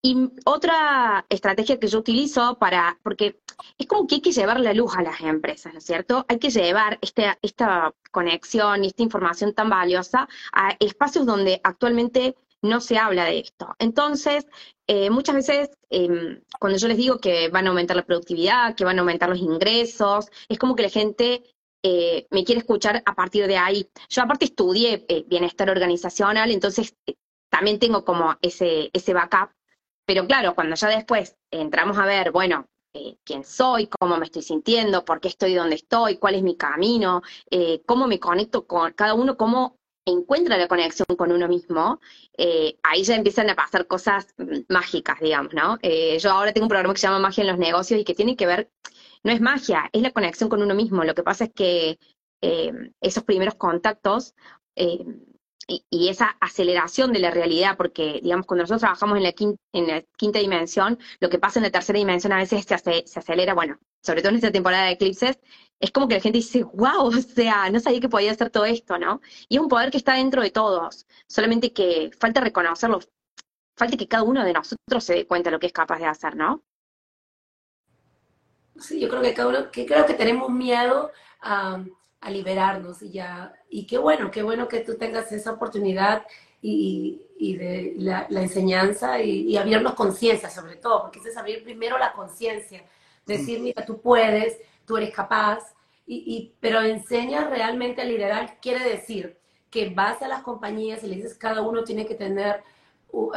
Y 0.00 0.30
otra 0.44 1.26
estrategia 1.28 1.78
que 1.78 1.88
yo 1.88 1.98
utilizo 1.98 2.56
para, 2.58 2.98
porque 3.02 3.40
es 3.76 3.86
como 3.86 4.06
que 4.06 4.16
hay 4.16 4.20
que 4.20 4.32
llevar 4.32 4.60
la 4.60 4.72
luz 4.72 4.94
a 4.96 5.02
las 5.02 5.20
empresas, 5.20 5.72
¿no 5.72 5.80
es 5.80 5.84
cierto? 5.84 6.24
Hay 6.28 6.38
que 6.38 6.50
llevar 6.50 6.98
este, 7.02 7.36
esta 7.42 7.92
conexión 8.12 8.84
y 8.84 8.88
esta 8.88 9.02
información 9.02 9.54
tan 9.54 9.68
valiosa 9.68 10.28
a 10.52 10.76
espacios 10.78 11.26
donde 11.26 11.60
actualmente 11.64 12.36
no 12.62 12.80
se 12.80 12.98
habla 12.98 13.24
de 13.24 13.40
esto. 13.40 13.74
Entonces, 13.78 14.46
eh, 14.86 15.10
muchas 15.10 15.34
veces 15.34 15.70
em, 15.90 16.42
cuando 16.58 16.78
yo 16.78 16.88
les 16.88 16.96
digo 16.96 17.18
que 17.18 17.48
van 17.48 17.66
a 17.66 17.70
aumentar 17.70 17.96
la 17.96 18.06
productividad, 18.06 18.74
que 18.74 18.84
van 18.84 18.98
a 18.98 19.00
aumentar 19.00 19.28
los 19.28 19.38
ingresos, 19.38 20.26
es 20.48 20.58
como 20.58 20.74
que 20.76 20.82
la 20.82 20.90
gente 20.90 21.42
eh, 21.82 22.26
me 22.30 22.44
quiere 22.44 22.60
escuchar 22.60 23.02
a 23.04 23.14
partir 23.14 23.46
de 23.46 23.56
ahí. 23.56 23.88
Yo 24.08 24.22
aparte 24.22 24.46
estudié 24.46 25.04
eh, 25.08 25.24
bienestar 25.26 25.70
organizacional, 25.70 26.50
entonces 26.50 26.94
también 27.50 27.78
tengo 27.78 28.04
como 28.04 28.36
ese, 28.42 28.90
ese 28.92 29.14
backup, 29.14 29.50
pero 30.08 30.26
claro, 30.26 30.54
cuando 30.54 30.74
ya 30.74 30.88
después 30.88 31.36
entramos 31.50 31.98
a 31.98 32.06
ver, 32.06 32.32
bueno, 32.32 32.66
quién 33.24 33.44
soy, 33.44 33.88
cómo 33.88 34.16
me 34.16 34.24
estoy 34.24 34.40
sintiendo, 34.40 35.04
por 35.04 35.20
qué 35.20 35.28
estoy 35.28 35.54
donde 35.54 35.74
estoy, 35.74 36.16
cuál 36.16 36.34
es 36.34 36.42
mi 36.42 36.56
camino, 36.56 37.20
cómo 37.84 38.06
me 38.06 38.18
conecto 38.18 38.66
con 38.66 38.94
cada 38.94 39.12
uno, 39.12 39.36
cómo 39.36 39.78
encuentra 40.10 40.56
la 40.56 40.68
conexión 40.68 41.06
con 41.16 41.32
uno 41.32 41.48
mismo, 41.48 42.00
eh, 42.36 42.78
ahí 42.82 43.02
ya 43.02 43.14
empiezan 43.14 43.50
a 43.50 43.54
pasar 43.54 43.86
cosas 43.86 44.34
mágicas, 44.68 45.20
digamos, 45.20 45.52
¿no? 45.52 45.78
Eh, 45.82 46.18
yo 46.18 46.30
ahora 46.30 46.52
tengo 46.52 46.64
un 46.64 46.70
programa 46.70 46.94
que 46.94 47.00
se 47.00 47.06
llama 47.06 47.18
Magia 47.18 47.42
en 47.42 47.48
los 47.48 47.58
Negocios 47.58 48.00
y 48.00 48.04
que 48.04 48.14
tiene 48.14 48.36
que 48.36 48.46
ver, 48.46 48.70
no 49.22 49.32
es 49.32 49.40
magia, 49.40 49.90
es 49.92 50.02
la 50.02 50.12
conexión 50.12 50.48
con 50.48 50.62
uno 50.62 50.74
mismo. 50.74 51.04
Lo 51.04 51.14
que 51.14 51.22
pasa 51.22 51.44
es 51.44 51.52
que 51.52 51.98
eh, 52.40 52.72
esos 53.00 53.24
primeros 53.24 53.56
contactos 53.56 54.34
y, 55.68 56.08
esa 56.08 56.36
aceleración 56.40 57.12
de 57.12 57.18
la 57.18 57.30
realidad, 57.30 57.76
porque, 57.76 58.20
digamos, 58.22 58.46
cuando 58.46 58.62
nosotros 58.62 58.80
trabajamos 58.80 59.18
en 59.18 59.22
la, 59.22 59.32
quinta, 59.32 59.60
en 59.72 59.86
la 59.86 60.02
quinta 60.16 60.38
dimensión, 60.38 60.98
lo 61.20 61.28
que 61.28 61.38
pasa 61.38 61.58
en 61.58 61.64
la 61.64 61.70
tercera 61.70 61.98
dimensión 61.98 62.32
a 62.32 62.38
veces 62.38 62.64
se, 62.64 62.74
acelera, 62.74 63.54
bueno, 63.54 63.78
sobre 64.02 64.22
todo 64.22 64.30
en 64.30 64.36
esta 64.36 64.50
temporada 64.50 64.86
de 64.86 64.92
eclipses, 64.92 65.38
es 65.78 65.90
como 65.92 66.08
que 66.08 66.14
la 66.14 66.20
gente 66.20 66.38
dice, 66.38 66.64
wow, 66.64 67.06
o 67.06 67.12
sea, 67.12 67.70
no 67.70 67.80
sabía 67.80 68.00
que 68.00 68.08
podía 68.08 68.32
hacer 68.32 68.50
todo 68.50 68.64
esto, 68.64 68.98
¿no? 68.98 69.20
Y 69.48 69.56
es 69.56 69.62
un 69.62 69.68
poder 69.68 69.90
que 69.90 69.98
está 69.98 70.14
dentro 70.14 70.42
de 70.42 70.50
todos, 70.50 71.06
solamente 71.28 71.72
que 71.72 72.10
falta 72.18 72.40
reconocerlo, 72.40 73.00
falta 73.76 73.96
que 73.96 74.08
cada 74.08 74.22
uno 74.22 74.44
de 74.44 74.54
nosotros 74.54 75.04
se 75.04 75.14
dé 75.14 75.26
cuenta 75.26 75.50
de 75.50 75.52
lo 75.52 75.60
que 75.60 75.66
es 75.66 75.72
capaz 75.72 75.98
de 75.98 76.06
hacer, 76.06 76.34
¿no? 76.34 76.62
Sí, 78.80 79.00
yo 79.00 79.08
creo 79.08 79.22
que 79.22 79.34
cada 79.34 79.48
uno, 79.48 79.70
que 79.70 79.84
creo 79.84 80.06
que 80.06 80.14
tenemos 80.14 80.50
miedo 80.50 81.10
a, 81.42 81.84
liberarnos 82.26 83.02
y 83.02 83.10
ya, 83.10 83.54
y 83.70 83.86
qué 83.86 83.98
bueno, 83.98 84.30
qué 84.30 84.42
bueno 84.42 84.68
que 84.68 84.80
tú 84.80 84.96
tengas 84.96 85.30
esa 85.32 85.52
oportunidad 85.52 86.26
y, 86.60 87.24
de 87.38 87.94
la, 87.98 88.26
enseñanza 88.30 89.20
y, 89.20 89.42
y 89.42 89.56
abrirnos 89.56 89.94
conciencia 89.94 90.50
sobre 90.50 90.76
todo, 90.76 91.02
porque 91.02 91.20
es 91.26 91.36
abrir 91.36 91.62
primero 91.62 91.96
la 91.98 92.12
conciencia, 92.12 92.82
decir, 93.24 93.60
mira, 93.60 93.84
tú 93.84 94.00
puedes, 94.00 94.58
tú 94.84 94.96
eres 94.96 95.14
capaz, 95.14 95.74
y, 96.10 96.54
pero 96.58 96.80
enseña 96.80 97.44
realmente 97.44 98.00
a 98.00 98.04
liderar, 98.04 98.58
quiere 98.60 98.82
decir 98.88 99.38
que 99.70 99.90
vas 99.90 100.22
a 100.22 100.28
las 100.28 100.42
compañías 100.42 101.04
y 101.04 101.06
le 101.06 101.16
dices 101.16 101.34
cada 101.36 101.60
uno 101.60 101.84
tiene 101.84 102.06
que 102.06 102.14
tener 102.14 102.62
uh, 103.12 103.30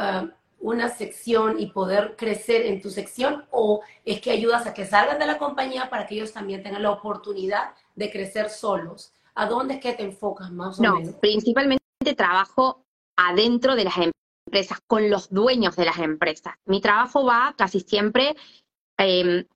una 0.58 0.88
sección 0.88 1.60
y 1.60 1.66
poder 1.66 2.16
crecer 2.16 2.64
en 2.64 2.80
tu 2.80 2.88
sección, 2.88 3.44
o 3.50 3.82
es 4.06 4.20
que 4.22 4.30
ayudas 4.30 4.66
a 4.66 4.72
que 4.72 4.86
salgan 4.86 5.18
de 5.18 5.26
la 5.26 5.36
compañía 5.36 5.90
para 5.90 6.06
que 6.06 6.14
ellos 6.14 6.32
también 6.32 6.62
tengan 6.62 6.82
la 6.82 6.92
oportunidad 6.92 7.74
de 7.94 8.10
crecer 8.10 8.50
solos. 8.50 9.12
¿A 9.34 9.46
dónde 9.46 9.74
es 9.74 9.80
que 9.80 9.94
te 9.94 10.02
enfocas 10.02 10.50
más 10.50 10.78
o 10.78 10.82
no, 10.82 11.00
principalmente 11.20 11.82
trabajo 12.16 12.84
adentro 13.16 13.76
de 13.76 13.84
las 13.84 13.94
empresas, 13.96 14.80
con 14.86 15.08
los 15.08 15.30
dueños 15.30 15.76
de 15.76 15.84
las 15.84 15.98
empresas. 15.98 16.54
Mi 16.66 16.80
trabajo 16.80 17.24
va 17.24 17.54
casi 17.56 17.80
siempre 17.80 18.34
eh, 18.98 19.46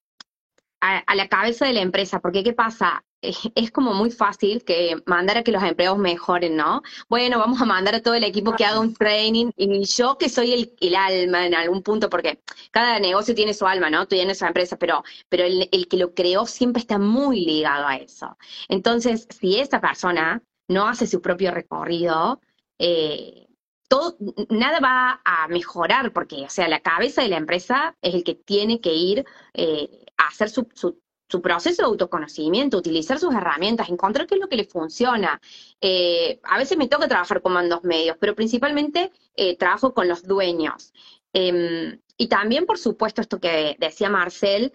a, 0.81 1.14
la 1.14 1.28
cabeza 1.28 1.66
de 1.66 1.73
la 1.73 1.81
empresa, 1.81 2.21
porque 2.21 2.45
¿qué 2.45 2.52
pasa? 2.52 3.05
Es 3.54 3.71
como 3.71 3.95
muy 3.95 4.11
fácil 4.11 4.64
que 4.64 4.97
mandar 5.06 5.38
a 5.38 5.42
que 5.42 5.52
los 5.52 5.62
empleados 5.62 5.99
mejoren, 5.99 6.56
¿no? 6.56 6.83
Bueno, 7.09 7.38
vamos 7.38 7.61
a 7.61 7.64
mandar 7.64 7.95
a 7.95 8.02
todo 8.02 8.14
el 8.14 8.25
equipo 8.25 8.54
que 8.54 8.64
haga 8.64 8.80
un 8.80 8.95
training 8.95 9.50
y 9.56 9.85
yo 9.85 10.18
que 10.18 10.28
soy 10.28 10.52
el, 10.52 10.75
el 10.80 10.97
alma 10.97 11.47
en 11.47 11.54
algún 11.54 11.83
punto, 11.83 12.09
porque 12.11 12.42
cada 12.71 12.99
negocio 12.99 13.35
tiene 13.35 13.54
su 13.54 13.66
alma, 13.66 13.90
¿no? 13.90 14.06
Tiene 14.06 14.35
su 14.35 14.45
empresa, 14.45 14.76
pero, 14.76 15.02
pero 15.28 15.45
el, 15.45 15.68
el 15.73 15.88
que 15.88 15.97
lo 15.97 16.14
creó 16.14 16.47
siempre 16.47 16.80
está 16.80 16.99
muy 16.99 17.45
ligado 17.45 17.87
a 17.87 17.97
eso. 17.97 18.37
Entonces, 18.68 19.26
si 19.38 19.59
esa 19.59 19.80
persona 19.80 20.42
no 20.68 20.88
hace 20.88 21.06
su 21.06 21.21
propio 21.21 21.50
recorrido, 21.52 22.40
eh, 22.78 23.47
todo, 23.88 24.16
nada 24.50 24.80
va 24.80 25.21
a 25.25 25.49
mejorar 25.49 26.12
porque, 26.12 26.45
o 26.45 26.50
sea, 26.50 26.68
la 26.68 26.80
cabeza 26.80 27.23
de 27.23 27.28
la 27.28 27.37
empresa 27.37 27.97
es 28.02 28.14
el 28.14 28.25
que 28.25 28.35
tiene 28.35 28.80
que 28.80 28.92
ir 28.95 29.25
eh, 29.54 30.04
a 30.16 30.28
hacer 30.28 30.50
su, 30.50 30.68
su, 30.75 31.00
proceso 31.42 31.83
de 31.83 31.87
autoconocimiento, 31.87 32.78
utilizar 32.78 33.18
sus 33.18 33.35
herramientas, 33.35 33.88
encontrar 33.88 34.26
qué 34.26 34.35
es 34.37 34.40
lo 34.40 34.49
que 34.49 34.56
le 34.56 34.64
funciona. 34.64 35.40
Eh, 35.80 36.40
a 36.45 36.59
veces 36.59 36.78
me 36.78 36.88
toca 36.88 37.09
trabajar 37.09 37.42
con 37.42 37.52
mandos 37.52 37.85
medios, 37.85 38.16
pero 38.21 38.35
principalmente 38.35 39.12
eh, 39.35 39.56
trabajo 39.56 39.95
con 39.95 40.09
los 40.09 40.23
dueños. 40.23 40.92
Em, 41.33 42.00
y 42.16 42.28
también, 42.28 42.66
por 42.66 42.78
supuesto, 42.78 43.21
esto 43.21 43.38
que 43.40 43.76
decía 43.78 44.09
Marcel, 44.09 44.73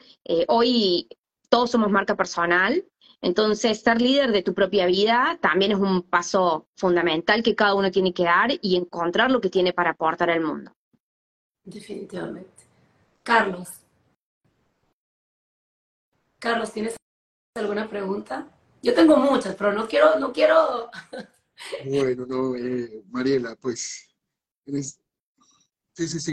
hoy 0.48 1.10
todos 1.50 1.72
somos 1.72 1.89
marca 1.89 2.15
personal, 2.15 2.86
entonces, 3.22 3.81
ser 3.81 4.01
líder 4.01 4.31
de 4.31 4.41
tu 4.41 4.55
propia 4.55 4.88
vida 4.88 5.38
también 5.41 5.72
es 5.72 5.77
un 5.77 6.01
paso 6.01 6.67
fundamental 6.75 7.43
que 7.43 7.55
cada 7.55 7.75
uno 7.75 7.91
tiene 7.91 8.13
que 8.13 8.24
dar 8.24 8.50
y 8.62 8.75
encontrar 8.75 9.29
lo 9.29 9.39
que 9.39 9.50
tiene 9.50 9.74
para 9.74 9.91
aportar 9.91 10.31
al 10.31 10.41
mundo. 10.41 10.72
Definitivamente. 11.63 12.65
Carlos. 13.22 13.81
Carlos, 16.42 16.74
¿tienes 16.74 16.96
alguna 17.56 17.88
pregunta? 17.88 18.52
Yo 18.82 18.96
tengo 18.96 19.16
muchas, 19.16 19.56
pero 19.56 19.74
no 19.74 19.88
quiero, 19.88 20.20
no 20.20 20.34
quiero. 20.34 20.90
Bueno, 21.86 22.26
no, 22.26 22.56
eh, 22.56 23.04
Mariela, 23.12 23.56
pues. 23.56 24.10
Sí, 24.66 26.08
sí, 26.08 26.20
sí. 26.20 26.32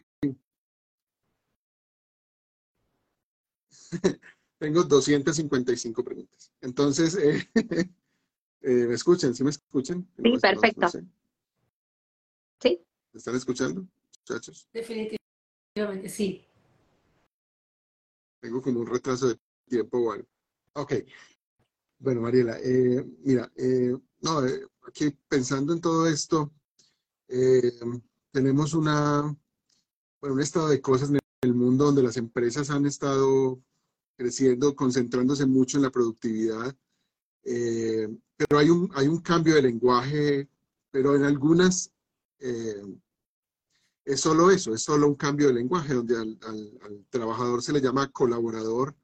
Tengo 4.59 4.85
255 4.85 6.03
preguntas. 6.03 6.51
Entonces, 6.63 7.15
eh, 7.17 7.47
eh, 8.63 8.87
¿me 8.89 8.95
escuchan? 8.95 9.35
¿Sí 9.35 9.45
me 9.45 9.51
escuchan? 9.51 10.09
Sí, 10.17 10.39
perfecto. 10.41 10.89
¿Sí? 12.63 12.83
¿Me 13.13 13.19
están 13.19 13.37
escuchando, 13.37 13.87
muchachos? 14.21 14.67
Definitivamente, 14.73 16.09
sí. 16.09 16.47
Tengo 18.41 18.63
como 18.63 18.81
un 18.81 18.87
retraso 18.87 19.29
de 19.29 19.39
tiempo 19.69 20.13
algo. 20.13 20.27
Ok. 20.75 20.95
Bueno, 22.01 22.21
Mariela, 22.21 22.59
eh, 22.63 23.05
mira, 23.25 23.51
no, 24.21 24.41
aquí 24.87 25.11
pensando 25.29 25.73
en 25.73 25.81
todo 25.81 26.07
esto, 26.07 26.53
tenemos 28.33 28.75
una, 28.75 29.37
bueno, 30.21 30.35
un 30.35 30.41
estado 30.41 30.69
de 30.69 30.81
cosas 30.81 31.11
en 31.11 31.19
el 31.43 31.55
mundo 31.55 31.87
donde 31.87 32.03
las 32.03 32.17
empresas 32.17 32.71
han 32.71 32.87
estado 32.87 33.61
creciendo, 34.19 34.75
concentrándose 34.75 35.47
mucho 35.47 35.79
en 35.79 35.85
la 35.85 35.91
productividad. 35.91 36.77
Eh, 37.45 38.09
pero 38.37 38.59
hay 38.59 38.69
un, 38.69 38.91
hay 38.95 39.07
un 39.07 39.21
cambio 39.21 39.55
de 39.55 39.63
lenguaje, 39.63 40.49
pero 40.91 41.15
en 41.15 41.23
algunas 41.23 41.93
eh, 42.41 42.83
es 44.05 44.21
solo 44.21 44.51
eso, 44.51 44.75
es 44.75 44.83
solo 44.83 45.07
un 45.07 45.15
cambio 45.15 45.49
de 45.49 45.55
lenguaje, 45.55 45.95
donde 45.95 46.17
al, 46.17 47.07
trabajador 47.11 47.63
se 47.63 47.73
le 47.73 47.81
llama 47.81 48.11
colaborador 48.11 48.95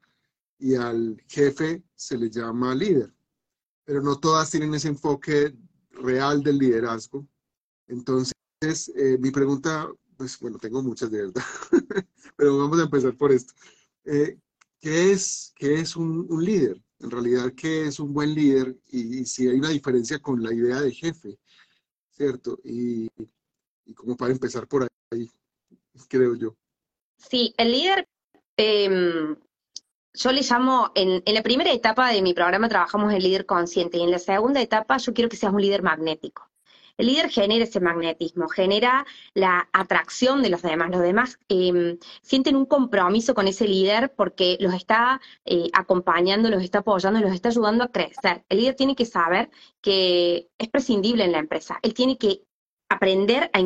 y 0.57 0.75
al 0.75 1.21
jefe 1.27 1.83
se 1.93 2.17
le 2.17 2.29
llama 2.29 2.75
líder. 2.75 3.13
Pero 3.83 4.01
no 4.01 4.19
todas 4.19 4.49
tienen 4.49 4.73
ese 4.73 4.87
enfoque 4.87 5.55
real 5.91 6.43
del 6.43 6.57
liderazgo. 6.57 7.27
Entonces, 7.87 8.33
eh, 8.95 9.17
mi 9.19 9.31
pregunta, 9.31 9.87
pues 10.17 10.39
bueno, 10.39 10.57
tengo 10.57 10.81
muchas 10.81 11.11
de 11.11 11.23
verdad, 11.23 11.43
pero 12.35 12.57
vamos 12.57 12.79
a 12.79 12.83
empezar 12.83 13.15
por 13.15 13.31
esto. 13.31 13.53
¿qué 14.85 15.11
es, 15.11 15.53
qué 15.55 15.79
es 15.79 15.95
un, 15.95 16.27
líder? 16.43 16.81
En 16.99 17.11
realidad, 17.11 17.51
¿qué 17.55 17.87
es 17.87 17.99
un 17.99 18.13
buen 18.13 18.33
líder? 18.33 18.77
Y, 18.91 19.25
si 19.25 19.47
hay 19.47 19.57
una 19.57 19.69
diferencia 19.69 20.19
con 20.19 20.41
la 20.43 20.53
idea 20.53 20.81
de 20.81 20.91
jefe, 20.91 21.39
¿cierto? 22.11 22.59
Y, 22.63 23.07
como 23.95 24.15
para 24.15 24.31
empezar 24.31 24.67
por 24.67 24.87
ahí, 25.11 25.29
creo 26.07 26.35
yo. 26.35 26.55
Sí, 27.17 27.53
el 27.57 27.71
líder, 27.71 28.07
em, 28.57 29.35
yo 30.15 30.31
le 30.31 30.41
llamo, 30.41 30.91
en, 30.95 31.21
en, 31.25 31.33
la 31.33 31.43
primera 31.43 31.71
etapa 31.71 32.09
de 32.11 32.21
mi 32.21 32.33
programa 32.33 32.69
trabajamos 32.69 33.13
el 33.13 33.23
líder 33.23 33.45
consciente 33.45 33.97
y 33.97 34.03
en 34.03 34.11
la 34.11 34.19
segunda 34.19 34.61
etapa 34.61 34.97
yo 34.97 35.13
quiero 35.13 35.29
que 35.29 35.37
seas 35.37 35.53
un 35.53 35.61
líder 35.61 35.83
magnético. 35.83 36.49
El 36.97 37.07
líder 37.07 37.29
genera 37.29 37.65
ese 37.65 37.79
magnetismo, 37.79 38.47
genera 38.47 39.05
la 39.33 39.67
atracción 39.73 40.41
de 40.41 40.49
los 40.49 40.61
demás. 40.61 40.89
Los 40.91 41.01
demás 41.01 41.39
em, 41.49 41.97
sienten 42.21 42.55
un 42.55 42.65
compromiso 42.65 43.33
con 43.35 43.47
ese 43.47 43.67
líder 43.67 44.13
porque 44.15 44.57
los 44.61 44.73
está 44.73 45.19
eh, 45.45 45.69
acompañando, 45.73 46.49
los 46.49 46.63
está 46.63 46.79
apoyando, 46.79 47.19
los 47.19 47.33
está 47.33 47.49
ayudando 47.49 47.83
a 47.83 47.91
crecer. 47.91 48.45
El 48.49 48.59
líder 48.59 48.75
tiene 48.75 48.95
que 48.95 49.05
saber 49.05 49.49
que 49.81 50.49
es 50.57 50.69
prescindible 50.69 51.25
en 51.25 51.33
la 51.33 51.39
empresa. 51.39 51.79
Él 51.81 51.93
tiene 51.93 52.17
que 52.17 52.43
aprender 52.89 53.49
a 53.53 53.59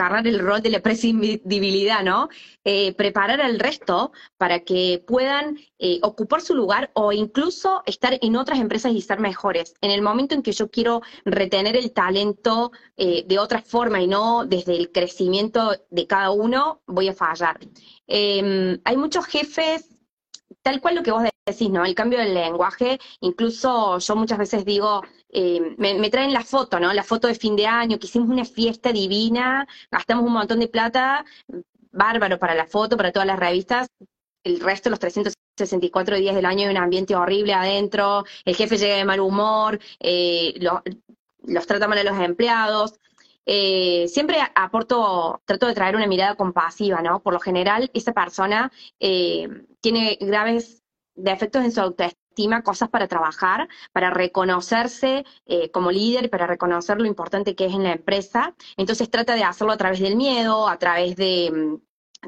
encarnar 0.00 0.26
el 0.26 0.38
rol 0.38 0.62
de 0.62 0.70
la 0.70 0.80
prescindibilidad, 0.80 2.02
¿no? 2.02 2.30
Eh, 2.64 2.94
preparar 2.94 3.42
al 3.42 3.58
resto 3.58 4.12
para 4.38 4.60
que 4.60 5.04
puedan 5.06 5.58
eh, 5.78 5.98
ocupar 6.02 6.40
su 6.40 6.54
lugar 6.54 6.90
o 6.94 7.12
incluso 7.12 7.82
estar 7.84 8.18
en 8.22 8.36
otras 8.36 8.60
empresas 8.60 8.92
y 8.92 9.02
ser 9.02 9.20
mejores. 9.20 9.74
En 9.82 9.90
el 9.90 10.00
momento 10.00 10.34
en 10.34 10.42
que 10.42 10.52
yo 10.52 10.70
quiero 10.70 11.02
retener 11.26 11.76
el 11.76 11.92
talento 11.92 12.72
eh, 12.96 13.24
de 13.26 13.38
otra 13.38 13.60
forma 13.60 14.00
y 14.00 14.06
no 14.06 14.46
desde 14.46 14.74
el 14.74 14.90
crecimiento 14.90 15.76
de 15.90 16.06
cada 16.06 16.30
uno, 16.30 16.80
voy 16.86 17.08
a 17.08 17.14
fallar. 17.14 17.58
Em, 18.06 18.80
hay 18.84 18.96
muchos 18.96 19.26
jefes 19.26 19.90
tal 20.62 20.80
cual 20.80 20.94
lo 20.94 21.02
que 21.02 21.12
vos 21.12 21.24
decís, 21.46 21.70
¿no? 21.70 21.84
El 21.84 21.94
cambio 21.94 22.18
del 22.18 22.34
lenguaje, 22.34 22.98
incluso 23.20 23.98
yo 23.98 24.16
muchas 24.16 24.38
veces 24.38 24.64
digo, 24.64 25.02
eh, 25.32 25.74
me, 25.78 26.10
traen 26.10 26.32
la 26.32 26.42
foto, 26.42 26.80
¿no? 26.80 26.92
La 26.92 27.04
foto 27.04 27.28
de 27.28 27.34
fin 27.34 27.56
de 27.56 27.66
año, 27.66 27.98
que 27.98 28.06
hicimos 28.06 28.28
una 28.28 28.44
fiesta 28.44 28.92
divina, 28.92 29.66
gastamos 29.90 30.24
un 30.24 30.32
montón 30.32 30.60
de 30.60 30.68
plata, 30.68 31.24
bárbaro 31.92 32.38
para 32.38 32.54
la 32.54 32.66
foto, 32.66 32.96
para 32.96 33.12
todas 33.12 33.26
las 33.26 33.38
revistas, 33.38 33.88
el 34.42 34.60
resto 34.60 34.90
los 34.90 34.98
364 34.98 36.16
días 36.16 36.34
del 36.34 36.46
año 36.46 36.66
hay 36.66 36.74
un 36.74 36.82
ambiente 36.82 37.14
horrible 37.14 37.52
adentro, 37.52 38.24
el 38.44 38.56
jefe 38.56 38.78
llega 38.78 38.96
de 38.96 39.04
mal 39.04 39.20
humor, 39.20 39.78
eh, 40.00 40.54
los 41.42 41.66
trata 41.66 41.88
mal 41.88 41.98
a 41.98 42.04
los 42.04 42.18
empleados. 42.18 42.98
Eh, 43.46 44.06
siempre 44.08 44.38
aporto, 44.54 45.42
trato 45.44 45.66
de 45.66 45.74
traer 45.74 45.96
una 45.96 46.06
mirada 46.06 46.36
compasiva, 46.36 47.02
¿no? 47.02 47.20
Por 47.20 47.34
lo 47.34 47.40
general, 47.40 47.90
esa 47.94 48.12
persona 48.12 48.70
tiene 48.98 50.18
graves 50.20 50.82
defectos 51.14 51.64
en 51.64 51.72
su 51.72 51.80
autoestima, 51.80 52.19
cosas 52.64 52.88
para 52.88 53.08
trabajar, 53.08 53.68
para 53.92 54.10
reconocerse 54.10 55.24
eh, 55.46 55.70
como 55.70 55.90
líder, 55.90 56.30
para 56.30 56.46
reconocer 56.46 57.00
lo 57.00 57.06
importante 57.06 57.54
que 57.54 57.66
es 57.66 57.74
en 57.74 57.84
la 57.84 57.92
empresa. 57.92 58.54
Entonces 58.76 59.10
trata 59.10 59.34
de 59.34 59.44
hacerlo 59.44 59.72
a 59.72 59.76
través 59.76 60.00
del 60.00 60.16
miedo, 60.16 60.68
a 60.68 60.78
través 60.78 61.16
de, 61.16 61.78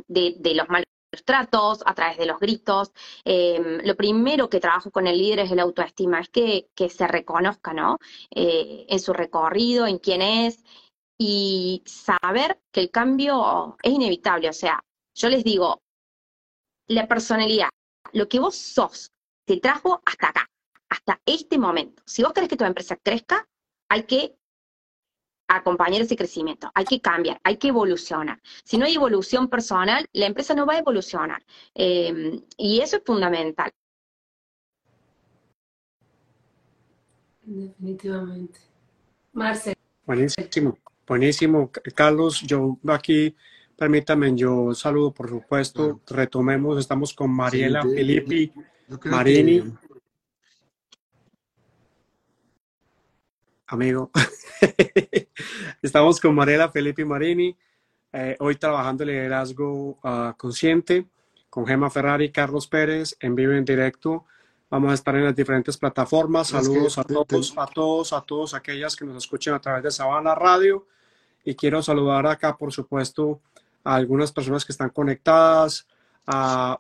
de, 0.08 0.54
los 0.54 0.68
malos 0.68 0.86
tratos, 1.24 1.82
a 1.86 1.94
través 1.94 2.18
de 2.18 2.26
los 2.26 2.38
gritos. 2.40 2.92
lo 3.24 3.96
primero 3.96 4.48
que 4.48 4.60
trabajo 4.60 4.90
con 4.90 5.06
el 5.06 5.18
líder 5.18 5.40
es 5.40 5.50
el 5.52 5.60
autoestima, 5.60 6.20
es 6.20 6.28
que, 6.28 6.68
se 6.88 7.06
reconozca, 7.06 7.72
¿no? 7.72 7.98
en 8.30 8.98
su 9.00 9.12
recorrido, 9.12 9.86
en 9.86 9.98
quién 9.98 10.22
es, 10.22 10.64
y 11.18 11.82
saber 11.86 12.60
que 12.72 12.80
el 12.80 12.90
cambio 12.90 13.76
es 13.82 13.92
inevitable. 13.92 14.48
O 14.48 14.52
sea, 14.52 14.82
yo 15.14 15.28
les 15.28 15.44
digo, 15.44 15.80
la 16.88 17.06
personalidad, 17.06 17.68
lo 18.12 18.28
que 18.28 18.40
vos 18.40 18.56
sos, 18.56 19.10
te 19.52 19.60
trajo 19.60 20.00
hasta 20.06 20.28
acá, 20.28 20.50
hasta 20.88 21.20
este 21.26 21.58
momento. 21.58 22.02
Si 22.06 22.22
vos 22.22 22.32
querés 22.32 22.48
que 22.48 22.56
tu 22.56 22.64
empresa 22.64 22.96
crezca, 22.96 23.46
hay 23.90 24.04
que 24.04 24.34
acompañar 25.46 26.00
ese 26.00 26.16
crecimiento, 26.16 26.70
hay 26.74 26.86
que 26.86 27.02
cambiar, 27.02 27.38
hay 27.44 27.58
que 27.58 27.68
evolucionar. 27.68 28.40
Si 28.64 28.78
no 28.78 28.86
hay 28.86 28.94
evolución 28.94 29.48
personal, 29.48 30.06
la 30.14 30.26
empresa 30.26 30.54
no 30.54 30.64
va 30.64 30.74
a 30.74 30.78
evolucionar. 30.78 31.44
Em, 31.74 32.40
y 32.56 32.80
eso 32.80 32.96
es 32.96 33.02
fundamental. 33.04 33.70
Definitivamente. 37.42 38.58
Marcel. 39.34 39.74
Buenísimo. 40.06 40.78
Buenísimo, 41.06 41.70
Carlos. 41.94 42.40
Yo 42.40 42.78
aquí, 42.88 43.36
permítame, 43.76 44.34
yo 44.34 44.72
saludo, 44.72 45.12
por 45.12 45.28
supuesto. 45.28 46.00
Retomemos, 46.06 46.78
estamos 46.78 47.12
con 47.12 47.30
Mariela 47.30 47.82
Filippi 47.82 48.50
Marini. 49.05 49.62
Amigo, 53.66 54.11
estamos 55.83 56.20
con 56.20 56.35
Mariela 56.35 56.70
Filippi 56.70 57.05
Marini, 57.05 57.57
eh, 58.12 58.37
hoy 58.40 58.57
trabajando 58.57 59.02
el 59.02 59.11
liderazgo 59.11 59.98
ah, 60.02 60.35
consciente 60.37 61.07
con 61.48 61.66
Gema 61.66 61.88
Ferrari, 61.88 62.31
Carlos 62.31 62.66
Pérez, 62.66 63.16
en 63.20 63.35
vivo 63.35 63.52
en 63.52 63.64
directo. 63.64 64.26
Vamos 64.68 64.90
a 64.90 64.94
estar 64.94 65.14
en 65.16 65.24
las 65.24 65.37
diferentes 65.37 65.76
plataformas. 65.76 66.48
Saludos 66.48 66.98
a 66.98 67.05
todos, 67.05 67.55
a 67.57 67.66
todos, 67.66 68.12
a 68.12 68.20
todos 68.22 68.55
aquellas 68.55 68.96
que 68.96 69.05
nos 69.05 69.24
escuchen 69.24 69.55
a 69.55 69.61
través 69.61 69.83
de 69.83 69.90
Sabana 69.90 70.35
Radio. 70.35 70.87
Y 71.44 71.55
quiero 71.55 71.83
saludar 71.83 72.26
acá, 72.26 72.57
por 72.57 72.72
supuesto, 72.72 73.40
a 73.85 73.94
algunas 73.94 74.33
personas 74.33 74.64
que 74.64 74.72
están 74.72 74.90
conectadas, 74.90 75.87
a 76.26 76.78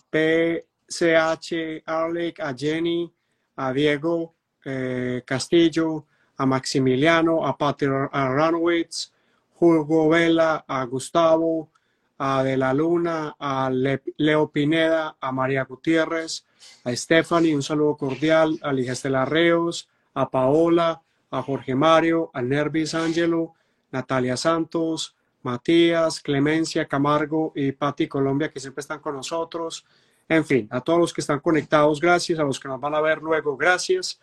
PCH 0.92 1.82
Arlec, 1.86 2.40
a 2.40 2.54
Jenny, 2.54 3.10
a 3.56 3.72
Diego 3.72 4.34
eh, 4.64 5.22
Castillo, 5.24 6.06
a 6.36 6.46
Maximiliano, 6.46 7.46
a 7.46 7.56
Patrick 7.56 8.10
Aranowitz, 8.12 9.12
Hugo 9.58 10.08
Vela, 10.08 10.64
a 10.68 10.84
Gustavo, 10.84 11.70
a 12.18 12.42
De 12.42 12.56
la 12.56 12.74
Luna, 12.74 13.34
a 13.38 13.70
Leo 13.70 14.50
Pineda, 14.50 15.16
a 15.20 15.32
María 15.32 15.64
Gutiérrez, 15.64 16.44
a 16.84 16.94
Stephanie, 16.94 17.54
un 17.54 17.62
saludo 17.62 17.96
cordial, 17.96 18.58
a 18.62 18.72
Ligestela 18.72 19.24
Reos, 19.24 19.88
a 20.14 20.28
Paola, 20.30 21.00
a 21.30 21.42
Jorge 21.42 21.74
Mario, 21.74 22.30
a 22.34 22.42
Nervis 22.42 22.94
Angelo, 22.94 23.54
Natalia 23.90 24.36
Santos, 24.36 25.16
Matías, 25.42 26.20
Clemencia, 26.20 26.86
Camargo 26.86 27.52
y 27.56 27.72
Patti 27.72 28.06
Colombia, 28.06 28.50
que 28.50 28.60
siempre 28.60 28.82
están 28.82 29.00
con 29.00 29.16
nosotros. 29.16 29.84
En 30.28 30.44
fin, 30.44 30.68
a 30.70 30.80
todos 30.80 30.98
los 30.98 31.12
que 31.12 31.20
están 31.20 31.40
conectados, 31.40 32.00
gracias. 32.00 32.38
A 32.38 32.44
los 32.44 32.58
que 32.58 32.68
nos 32.68 32.80
van 32.80 32.94
a 32.94 33.00
ver 33.00 33.18
luego, 33.18 33.56
gracias. 33.56 34.20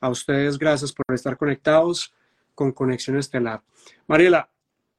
A 0.00 0.08
ustedes, 0.08 0.58
gracias 0.58 0.92
por 0.92 1.14
estar 1.14 1.36
conectados 1.36 2.12
con 2.54 2.72
Conexión 2.72 3.16
Estelar. 3.16 3.62
Mariela, 4.06 4.48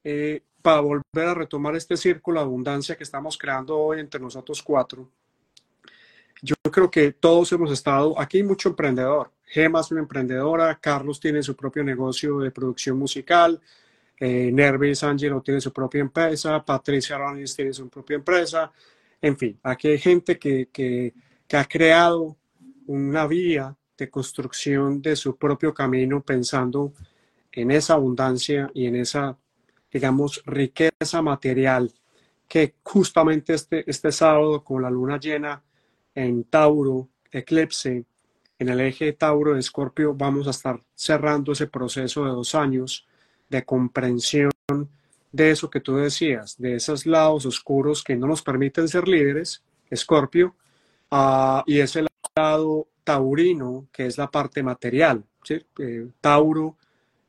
eh, 0.04 0.42
para 0.62 0.80
volver 0.82 1.28
a 1.28 1.34
retomar 1.34 1.76
este 1.76 1.98
círculo 1.98 2.40
de 2.40 2.46
abundancia 2.46 2.96
que 2.96 3.04
estamos 3.04 3.38
creando 3.38 3.78
hoy 3.78 4.00
entre 4.00 4.20
nosotros 4.20 4.64
cuatro, 4.64 5.10
yo 6.42 6.56
creo 6.72 6.90
que 6.90 7.12
todos 7.12 7.52
hemos 7.52 7.72
estado, 7.72 8.20
aquí 8.20 8.38
hay 8.38 8.44
mucho 8.44 8.70
emprendedor. 8.70 9.32
Gema 9.46 9.82
es 9.82 9.92
una 9.92 10.02
emprendedora, 10.02 10.78
Carlos 10.80 11.20
tiene 11.20 11.44
su 11.44 11.56
propio 11.56 11.84
negocio 11.84 12.40
de 12.40 12.52
producción 12.52 12.98
musical, 12.98 13.62
eh, 14.20 14.52
Nervis 14.52 15.04
Angelo 15.04 15.42
tiene 15.42 15.62
su 15.62 15.72
propia 15.72 16.02
empresa, 16.02 16.64
Patricia 16.64 17.18
Rollins 17.18 17.56
tiene 17.56 17.74
su 17.74 17.88
propia 17.90 18.16
empresa, 18.16 18.72
en 19.24 19.38
fin, 19.38 19.58
aquí 19.64 19.88
hay 19.88 20.00
gente 20.00 20.38
que, 20.38 20.68
que, 20.72 21.14
ha 21.54 21.66
creado 21.66 22.36
una 22.88 23.26
vía 23.26 23.76
de 23.98 24.10
construcción 24.10 25.02
de 25.02 25.16
su 25.16 25.38
propio 25.38 25.74
camino 25.74 26.22
pensando 26.22 26.94
en 27.52 27.72
esa 27.72 27.94
abundancia 27.94 28.70
y 28.74 28.88
en 28.88 28.98
esa, 28.98 29.38
digamos, 29.90 30.44
riqueza 30.46 31.22
material 31.22 31.94
que 32.50 32.76
justamente 32.84 33.54
este, 33.54 33.90
este 33.90 34.12
sábado 34.12 34.62
con 34.64 34.82
la 34.82 34.90
luna 34.90 35.18
llena 35.20 35.64
en 36.14 36.44
Tauro, 36.44 37.08
eclipse, 37.32 38.04
en 38.60 38.70
el 38.70 38.82
eje 38.82 39.14
Tauro 39.14 39.54
de 39.54 39.62
Escorpio, 39.62 40.14
vamos 40.14 40.48
a 40.48 40.52
estar 40.52 40.82
cerrando 40.96 41.54
ese 41.54 41.68
proceso 41.68 42.26
de 42.26 42.32
dos 42.32 42.56
años 42.56 43.08
de 43.48 43.64
comprensión 43.64 44.52
de 45.34 45.50
eso 45.50 45.70
que 45.70 45.82
tú 45.82 45.98
decías, 45.98 46.56
de 46.60 46.76
esos 46.76 47.06
lados 47.06 47.46
oscuros 47.46 48.04
que 48.04 48.16
no 48.16 48.28
nos 48.28 48.44
permiten 48.44 48.88
ser 48.88 49.08
líderes, 49.08 49.64
Escorpio, 49.90 50.56
uh, 51.12 51.62
y 51.66 51.80
ese 51.80 52.06
lado 52.36 52.88
taurino, 53.04 53.88
que 53.92 54.06
es 54.06 54.18
la 54.18 54.30
parte 54.30 54.62
material. 54.62 55.26
¿sí? 55.44 55.60
Eh, 55.80 56.08
Tauro 56.22 56.78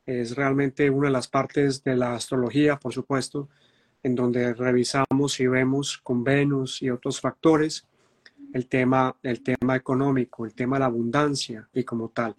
es 0.05 0.35
realmente 0.35 0.89
una 0.89 1.07
de 1.07 1.13
las 1.13 1.27
partes 1.27 1.83
de 1.83 1.95
la 1.95 2.13
astrología, 2.13 2.77
por 2.77 2.93
supuesto, 2.93 3.49
en 4.03 4.13
donde 4.13 4.53
revisamos 4.53 5.39
y 5.39 5.47
vemos 5.47 5.97
con 5.97 6.23
Venus 6.23 6.83
y 6.83 6.91
otros 6.91 7.19
factores 7.19 7.87
el 8.53 8.67
tema, 8.67 9.15
el 9.23 9.41
tema 9.41 9.75
económico, 9.75 10.45
el 10.45 10.53
tema 10.53 10.75
de 10.75 10.81
la 10.81 10.85
abundancia 10.85 11.67
y 11.73 11.83
como 11.83 12.09
tal. 12.09 12.35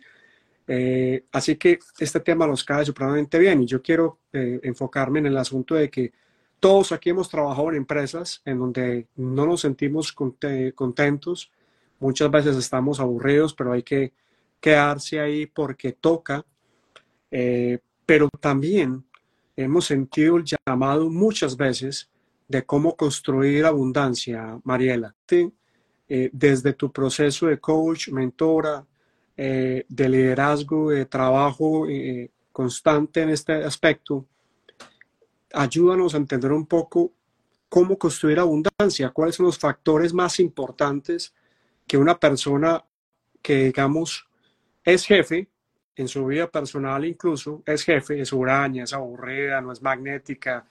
Eh, 0.67 1.25
así 1.33 1.57
que 1.57 1.79
este 1.99 2.21
tema 2.21 2.47
nos 2.47 2.65
cae 2.65 2.85
supremamente 2.85 3.39
bien 3.39 3.63
y 3.63 3.67
yo 3.67 3.81
quiero 3.81 4.19
eh, 4.33 4.59
enfocarme 4.63 5.21
en 5.21 5.27
el 5.27 5.37
asunto 5.37 5.77
de 5.77 5.89
que 5.89 6.13
todos 6.59 6.91
aquí 6.93 7.11
hemos 7.11 7.29
trabajado 7.29 7.71
en 7.71 7.77
empresas 7.77 8.43
en 8.45 8.59
donde 8.59 9.07
no 9.17 9.47
nos 9.47 9.61
sentimos 9.61 10.13
contentos, 10.13 11.53
muchas 12.01 12.31
veces 12.31 12.57
estamos 12.57 12.99
aburridos, 12.99 13.55
pero 13.55 13.73
hay 13.73 13.83
que 13.83 14.13
quedarse 14.61 15.21
ahí 15.21 15.47
porque 15.47 15.93
toca, 15.93 16.45
eh, 17.31 17.79
pero 18.05 18.29
también 18.41 19.05
hemos 19.55 19.87
sentido 19.87 20.37
el 20.37 20.45
llamado 20.45 21.09
muchas 21.11 21.57
veces 21.57 22.11
de 22.49 22.65
cómo 22.65 22.97
construir 22.97 23.65
abundancia, 23.65 24.59
Mariela. 24.65 25.15
Eh, 26.09 26.31
desde 26.33 26.73
tu 26.73 26.93
proceso 26.93 27.47
de 27.47 27.59
coach, 27.59 28.09
mentora, 28.09 28.87
eh, 29.37 29.85
de 29.89 30.09
liderazgo, 30.09 30.91
de 30.91 31.07
trabajo 31.07 31.87
eh, 31.89 32.31
constante 32.53 33.23
en 33.23 33.31
este 33.31 33.53
aspecto, 33.53 34.27
ayúdanos 35.53 36.15
a 36.15 36.19
entender 36.19 36.53
un 36.53 36.67
poco 36.67 37.13
cómo 37.69 37.99
construir 37.99 38.39
abundancia, 38.39 39.11
cuáles 39.11 39.37
son 39.37 39.47
los 39.47 39.59
factores 39.59 40.15
más 40.15 40.41
importantes 40.41 41.35
que 41.87 41.99
una 41.99 42.19
persona 42.19 42.85
que, 43.43 43.65
digamos, 43.65 44.27
es 44.85 45.05
jefe, 45.05 45.49
en 45.97 46.09
su 46.09 46.27
vida 46.27 46.51
personal 46.51 47.05
incluso, 47.05 47.63
es 47.65 47.85
jefe, 47.85 48.21
es 48.21 48.33
huraña, 48.33 48.85
es 48.85 48.93
aburrida, 48.93 49.61
no 49.61 49.73
es 49.73 49.81
magnética, 49.81 50.67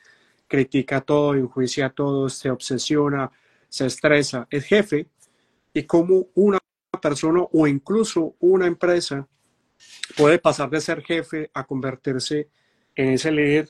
critica 0.47 1.01
todo, 1.01 1.34
enjuicia 1.34 1.89
todo, 1.89 2.30
se 2.30 2.49
obsesiona, 2.49 3.32
se 3.67 3.88
estresa, 3.88 4.47
es 4.49 4.65
jefe, 4.65 5.08
y 5.73 5.84
cómo 5.84 6.28
una 6.36 6.60
persona 7.06 7.44
o 7.52 7.68
incluso 7.68 8.36
una 8.39 8.65
empresa 8.65 9.28
puede 10.18 10.39
pasar 10.39 10.72
de 10.72 10.82
ser 10.82 11.04
jefe 11.04 11.52
a 11.54 11.63
convertirse 11.63 12.50
en 12.96 13.10
ese 13.10 13.32
líder 13.32 13.70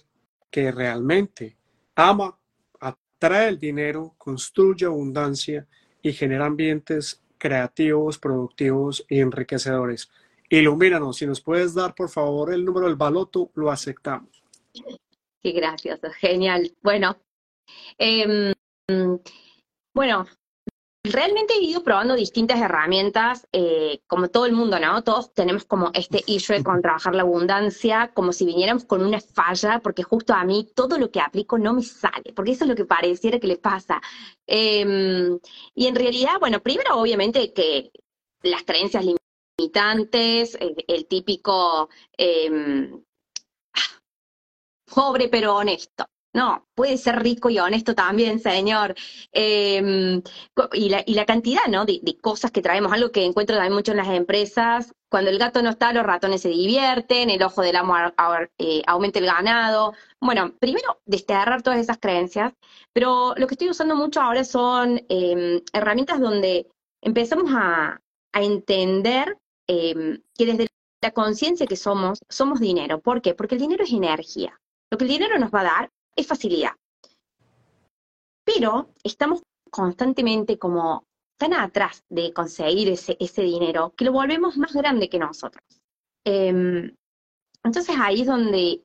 que 0.50 0.72
realmente 0.72 1.58
ama, 1.96 2.40
atrae 2.80 3.50
el 3.50 3.60
dinero, 3.60 4.16
construye 4.18 4.86
abundancia 4.86 5.68
y 6.02 6.14
genera 6.14 6.46
ambientes 6.46 7.22
creativos, 7.38 8.18
productivos 8.20 9.06
y 9.10 9.20
enriquecedores. 9.20 10.10
Ilumínanos, 10.50 11.18
si 11.18 11.28
nos 11.28 11.42
puedes 11.42 11.74
dar 11.74 11.94
por 11.94 12.10
favor 12.10 12.54
el 12.54 12.64
número 12.64 12.88
del 12.88 12.96
baloto, 12.96 13.52
lo 13.56 13.70
aceptamos. 13.70 14.42
Qué 15.44 15.52
gracioso, 15.52 16.08
genial. 16.22 16.72
Bueno, 16.82 17.18
eh, 17.98 18.54
bueno, 19.94 20.26
Realmente 21.12 21.54
he 21.54 21.64
ido 21.64 21.84
probando 21.84 22.16
distintas 22.16 22.60
herramientas, 22.60 23.48
eh, 23.52 24.02
como 24.08 24.30
todo 24.30 24.48
el 24.48 24.54
mundo, 24.54 24.80
¿no? 24.80 25.04
Todos 25.04 25.34
tenemos 25.34 25.64
como 25.66 25.92
este 25.94 26.24
issue 26.26 26.64
con 26.64 26.82
trabajar 26.82 27.14
la 27.14 27.22
abundancia, 27.22 28.12
como 28.14 28.34
si 28.34 28.46
viniéramos 28.46 28.86
con 28.86 29.06
una 29.06 29.20
falla, 29.20 29.80
porque 29.84 30.02
justo 30.02 30.34
a 30.34 30.44
mí 30.44 30.68
todo 30.74 30.98
lo 30.98 31.12
que 31.12 31.22
aplico 31.22 31.60
no 31.60 31.74
me 31.74 31.84
sale, 31.84 32.34
porque 32.36 32.52
eso 32.54 32.64
es 32.64 32.70
lo 32.70 32.76
que 32.76 32.86
pareciera 32.86 33.40
que 33.40 33.48
le 33.48 33.58
pasa. 33.58 34.02
Em, 34.48 35.40
y 35.76 35.86
en 35.88 35.96
realidad, 35.96 36.40
bueno, 36.40 36.62
primero 36.62 36.98
obviamente 36.98 37.54
que 37.54 37.92
las 38.42 38.64
creencias 38.64 39.06
limitantes, 39.58 40.58
el, 40.60 41.06
típico 41.06 41.90
em, 42.18 43.04
pobre 44.94 45.28
pero 45.30 45.56
honesto. 45.56 46.06
No, 46.36 46.68
puede 46.76 46.98
ser 46.98 47.24
rico 47.24 47.50
y 47.50 47.60
honesto 47.60 47.96
también, 47.96 48.40
señor. 48.42 48.94
Em, 49.32 50.22
y, 50.74 50.90
la, 50.90 51.26
cantidad, 51.26 51.66
¿no? 51.70 51.86
De, 51.86 52.02
cosas 52.22 52.52
que 52.52 52.62
traemos, 52.62 52.92
algo 52.92 53.10
que 53.10 53.24
encuentro 53.24 53.56
también 53.56 53.74
mucho 53.74 53.92
en 53.92 53.98
las 54.00 54.10
empresas. 54.10 54.94
Cuando 55.10 55.30
el 55.32 55.40
gato 55.40 55.62
no 55.62 55.70
está, 55.70 55.94
los 55.94 56.06
ratones 56.06 56.42
se 56.42 56.50
divierten, 56.50 57.30
el 57.30 57.42
ojo 57.42 57.62
del 57.62 57.78
amo 57.78 57.96
eh, 58.58 58.82
aumenta 58.86 59.20
el 59.20 59.28
ganado. 59.28 59.94
Bueno, 60.20 60.54
primero, 60.60 61.00
desterrar 61.06 61.62
todas 61.62 61.80
esas 61.80 62.00
creencias, 62.00 62.52
pero 62.92 63.34
lo 63.38 63.48
que 63.48 63.54
estoy 63.54 63.70
usando 63.70 63.96
mucho 63.96 64.20
ahora 64.20 64.44
son 64.44 65.02
em, 65.08 65.62
herramientas 65.72 66.20
donde 66.20 66.68
empezamos 67.02 67.50
a, 67.56 68.02
a 68.34 68.44
entender 68.44 69.38
em, 69.68 70.22
que 70.38 70.46
desde 70.46 70.68
la 71.02 71.12
conciencia 71.12 71.66
que 71.66 71.78
somos, 71.78 72.20
somos 72.28 72.60
dinero. 72.60 73.00
¿Por 73.00 73.22
qué? 73.22 73.34
Porque 73.34 73.56
el 73.56 73.62
dinero 73.62 73.86
es 73.86 73.94
energía. 73.94 74.60
Lo 74.92 74.98
que 74.98 75.06
el 75.06 75.12
dinero 75.12 75.40
nos 75.40 75.52
va 75.52 75.62
a 75.62 75.64
dar 75.64 75.92
es 76.16 76.28
facilidad. 76.28 76.72
Pero 78.44 78.94
estamos 79.04 79.42
constantemente 79.72 80.58
como 80.58 81.04
tan 81.38 81.54
atrás 81.54 82.04
de 82.10 82.32
conseguir 82.34 82.90
ese, 82.90 83.18
ese 83.20 83.42
dinero 83.42 83.94
que 83.96 84.06
lo 84.06 84.12
volvemos 84.12 84.58
más 84.58 84.74
grande 84.74 85.10
que 85.10 85.20
nosotros. 85.20 85.64
Em, 86.24 86.96
entonces 87.64 87.96
ahí 88.00 88.22
es 88.22 88.28
donde 88.28 88.84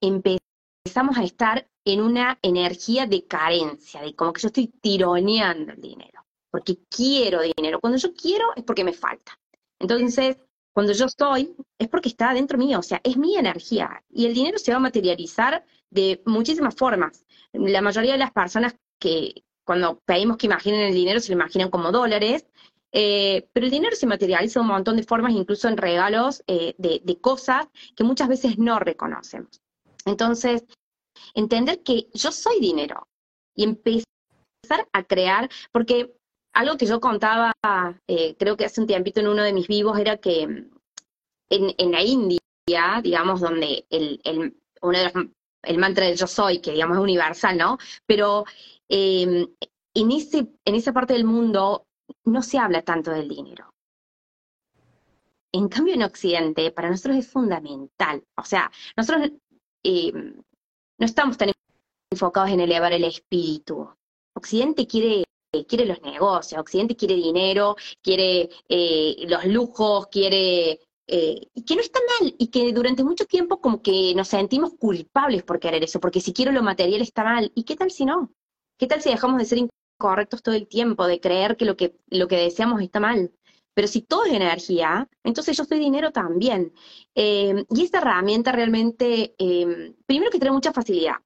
empezamos 0.00 1.16
a 1.16 1.24
estar 1.24 1.68
en 1.84 2.00
una 2.00 2.38
energía 2.42 3.06
de 3.06 3.24
carencia, 3.26 4.00
de 4.00 4.14
como 4.14 4.32
que 4.32 4.42
yo 4.42 4.48
estoy 4.48 4.68
tironeando 4.68 5.72
el 5.72 5.80
dinero, 5.80 6.24
porque 6.50 6.78
quiero 6.88 7.42
dinero. 7.42 7.80
Cuando 7.80 7.98
yo 7.98 8.12
quiero 8.14 8.46
es 8.56 8.64
porque 8.64 8.84
me 8.84 8.92
falta. 8.92 9.38
Entonces, 9.78 10.38
cuando 10.72 10.92
yo 10.92 11.06
estoy, 11.06 11.54
es 11.78 11.88
porque 11.88 12.08
está 12.08 12.34
dentro 12.34 12.58
mío, 12.58 12.80
o 12.80 12.82
sea, 12.82 13.00
es 13.04 13.16
mi 13.16 13.36
energía. 13.36 14.02
Y 14.10 14.26
el 14.26 14.34
dinero 14.34 14.58
se 14.58 14.72
va 14.72 14.78
a 14.78 14.80
materializar 14.80 15.64
de 15.90 16.22
muchísimas 16.26 16.74
formas. 16.74 17.24
La 17.52 17.80
mayoría 17.80 18.12
de 18.12 18.18
las 18.18 18.32
personas 18.32 18.74
que 19.00 19.44
cuando 19.64 20.00
pedimos 20.04 20.36
que 20.36 20.46
imaginen 20.46 20.80
el 20.80 20.94
dinero 20.94 21.20
se 21.20 21.32
lo 21.32 21.40
imaginan 21.40 21.70
como 21.70 21.90
dólares, 21.90 22.46
eh, 22.92 23.48
pero 23.52 23.66
el 23.66 23.72
dinero 23.72 23.96
se 23.96 24.06
materializa 24.06 24.60
de 24.60 24.64
un 24.64 24.72
montón 24.72 24.96
de 24.96 25.02
formas, 25.02 25.32
incluso 25.32 25.68
en 25.68 25.76
regalos 25.76 26.42
eh, 26.46 26.74
de, 26.78 27.00
de 27.04 27.20
cosas 27.20 27.66
que 27.96 28.04
muchas 28.04 28.28
veces 28.28 28.58
no 28.58 28.78
reconocemos. 28.78 29.60
Entonces, 30.04 30.64
entender 31.34 31.82
que 31.82 32.08
yo 32.14 32.30
soy 32.30 32.60
dinero 32.60 33.08
y 33.54 33.64
empezar 33.64 34.06
a 34.92 35.02
crear, 35.02 35.50
porque 35.72 36.14
algo 36.54 36.76
que 36.76 36.86
yo 36.86 37.00
contaba, 37.00 37.52
eh, 38.06 38.34
creo 38.38 38.56
que 38.56 38.64
hace 38.64 38.80
un 38.80 38.86
tiempito 38.86 39.20
en 39.20 39.28
uno 39.28 39.42
de 39.42 39.52
mis 39.52 39.68
vivos, 39.68 39.98
era 39.98 40.16
que 40.16 40.42
en, 40.42 40.70
en 41.50 41.92
la 41.92 42.02
India, 42.02 42.38
digamos, 43.02 43.40
donde 43.40 43.84
el, 43.90 44.20
el, 44.24 44.56
uno 44.80 44.98
de 44.98 45.04
los 45.04 45.12
el 45.66 45.78
mantra 45.78 46.06
del 46.06 46.16
yo 46.16 46.26
soy, 46.26 46.60
que 46.60 46.72
digamos 46.72 46.96
es 46.96 47.02
universal, 47.02 47.56
¿no? 47.56 47.78
Pero 48.06 48.44
em, 48.88 49.46
en, 49.94 50.10
ese, 50.12 50.46
en 50.64 50.74
esa 50.74 50.92
parte 50.92 51.14
del 51.14 51.24
mundo 51.24 51.86
no 52.24 52.42
se 52.42 52.58
habla 52.58 52.82
tanto 52.82 53.10
del 53.10 53.28
dinero. 53.28 53.70
En 55.52 55.68
cambio, 55.68 55.94
en 55.94 56.02
Occidente, 56.02 56.70
para 56.70 56.90
nosotros 56.90 57.16
es 57.16 57.28
fundamental. 57.28 58.22
O 58.36 58.44
sea, 58.44 58.70
nosotros 58.96 59.30
em, 59.82 60.34
no 60.98 61.06
estamos 61.06 61.36
tan 61.38 61.52
enfocados 62.10 62.50
en 62.50 62.60
elevar 62.60 62.92
el 62.92 63.04
espíritu. 63.04 63.88
Occidente 64.34 64.86
quiere 64.86 65.24
quiere 65.64 65.86
los 65.86 66.02
negocios, 66.02 66.60
Occidente 66.60 66.96
quiere 66.96 67.14
dinero, 67.14 67.76
quiere 68.02 68.50
eh, 68.68 69.16
los 69.28 69.44
lujos, 69.46 70.08
quiere 70.08 70.80
eh, 71.06 71.48
y 71.54 71.64
que 71.64 71.76
no 71.76 71.80
está 71.80 72.00
mal, 72.20 72.34
y 72.38 72.48
que 72.48 72.72
durante 72.72 73.04
mucho 73.04 73.26
tiempo 73.26 73.60
como 73.60 73.82
que 73.82 74.14
nos 74.14 74.28
sentimos 74.28 74.74
culpables 74.78 75.42
por 75.44 75.60
querer 75.60 75.84
eso, 75.84 76.00
porque 76.00 76.20
si 76.20 76.32
quiero 76.32 76.52
lo 76.52 76.62
material 76.62 77.02
está 77.02 77.24
mal, 77.24 77.52
¿y 77.54 77.64
qué 77.64 77.76
tal 77.76 77.90
si 77.90 78.04
no? 78.04 78.32
¿Qué 78.78 78.86
tal 78.86 79.00
si 79.02 79.10
dejamos 79.10 79.38
de 79.38 79.44
ser 79.44 79.58
incorrectos 79.98 80.42
todo 80.42 80.54
el 80.54 80.68
tiempo, 80.68 81.06
de 81.06 81.20
creer 81.20 81.56
que 81.56 81.64
lo 81.64 81.76
que, 81.76 81.96
lo 82.08 82.28
que 82.28 82.36
deseamos 82.36 82.82
está 82.82 83.00
mal. 83.00 83.32
Pero 83.74 83.88
si 83.88 84.02
todo 84.02 84.24
es 84.24 84.32
energía, 84.32 85.08
entonces 85.22 85.56
yo 85.56 85.64
soy 85.64 85.78
dinero 85.78 86.10
también. 86.10 86.72
Eh, 87.14 87.64
y 87.70 87.84
esta 87.84 87.98
herramienta 87.98 88.52
realmente, 88.52 89.34
eh, 89.38 89.94
primero 90.06 90.30
que 90.30 90.38
tiene 90.38 90.52
mucha 90.52 90.72
facilidad, 90.72 91.16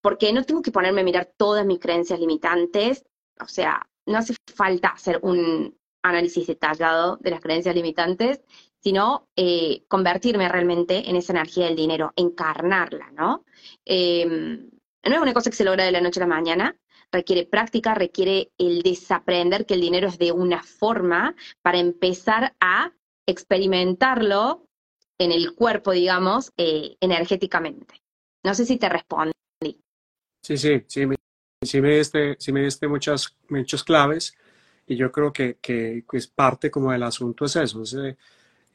porque 0.00 0.32
no 0.32 0.44
tengo 0.44 0.62
que 0.62 0.70
ponerme 0.70 1.00
a 1.00 1.04
mirar 1.04 1.32
todas 1.36 1.66
mis 1.66 1.80
creencias 1.80 2.20
limitantes, 2.20 3.04
o 3.40 3.48
sea, 3.48 3.88
no 4.06 4.18
hace 4.18 4.34
falta 4.54 4.88
hacer 4.88 5.18
un 5.22 5.76
análisis 6.02 6.46
detallado 6.46 7.16
de 7.16 7.30
las 7.30 7.40
creencias 7.40 7.74
limitantes, 7.74 8.40
sino 8.80 9.28
eh, 9.36 9.84
convertirme 9.88 10.48
realmente 10.48 11.08
en 11.08 11.16
esa 11.16 11.32
energía 11.32 11.66
del 11.66 11.76
dinero, 11.76 12.12
encarnarla, 12.16 13.10
¿no? 13.12 13.44
Em, 13.84 14.70
no 15.04 15.14
es 15.14 15.20
una 15.20 15.34
cosa 15.34 15.50
que 15.50 15.56
se 15.56 15.64
logra 15.64 15.84
de 15.84 15.92
la 15.92 16.00
noche 16.00 16.20
a 16.20 16.26
la 16.26 16.34
mañana, 16.34 16.76
requiere 17.10 17.46
práctica, 17.46 17.94
requiere 17.94 18.52
el 18.58 18.82
desaprender 18.82 19.66
que 19.66 19.74
el 19.74 19.80
dinero 19.80 20.08
es 20.08 20.18
de 20.18 20.32
una 20.32 20.62
forma 20.62 21.34
para 21.62 21.78
empezar 21.78 22.54
a 22.60 22.92
experimentarlo 23.26 24.66
en 25.18 25.32
el 25.32 25.54
cuerpo, 25.54 25.92
digamos, 25.92 26.52
eh, 26.56 26.96
energéticamente. 27.00 28.02
No 28.44 28.54
sé 28.54 28.64
si 28.64 28.78
te 28.78 28.88
respondí. 28.88 29.32
Sí, 30.42 30.56
sí, 30.56 30.84
sí, 30.86 31.06
me, 31.06 31.16
sí 31.62 31.80
me 31.80 31.96
diste, 31.96 32.36
sí 32.38 32.52
me 32.52 32.62
diste 32.62 32.86
muchas, 32.86 33.36
muchas 33.48 33.82
claves 33.82 34.36
y 34.86 34.96
yo 34.96 35.10
creo 35.10 35.32
que, 35.32 35.58
que 35.60 36.04
parte 36.34 36.70
como 36.70 36.92
del 36.92 37.02
asunto 37.02 37.44
es 37.44 37.56
eso, 37.56 37.82
es, 37.82 37.94
eh, 37.94 38.16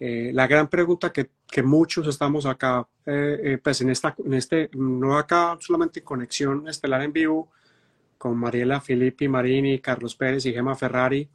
eh, 0.06 0.32
la 0.34 0.48
gran 0.48 0.68
pregunta 0.68 1.14
que, 1.14 1.30
que 1.50 1.64
muchos 1.64 2.06
estamos 2.08 2.46
acá, 2.46 2.86
eh, 3.06 3.58
pues 3.64 3.80
en, 3.80 3.90
esta, 3.90 4.14
en 4.18 4.34
este, 4.34 4.70
no 4.74 5.18
acá 5.18 5.56
solamente 5.62 6.02
en 6.02 6.06
conexión 6.06 6.68
estelar 6.68 7.04
en 7.04 7.14
vivo 7.14 7.50
con 8.18 8.36
Mariela 8.38 8.82
Filippi, 8.82 9.30
Marini, 9.30 9.80
Carlos 9.80 10.14
Pérez 10.14 10.46
y 10.46 10.52
Gemma 10.52 10.76
Ferrari, 10.76 11.30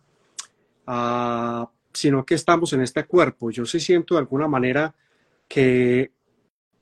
uh, 0.86 1.66
sino 1.94 2.26
que 2.26 2.34
estamos 2.34 2.74
en 2.74 2.82
este 2.82 3.06
cuerpo. 3.06 3.50
Yo 3.50 3.64
sí 3.64 3.80
siento 3.80 4.16
de 4.16 4.20
alguna 4.20 4.48
manera 4.48 4.94
que 5.48 6.12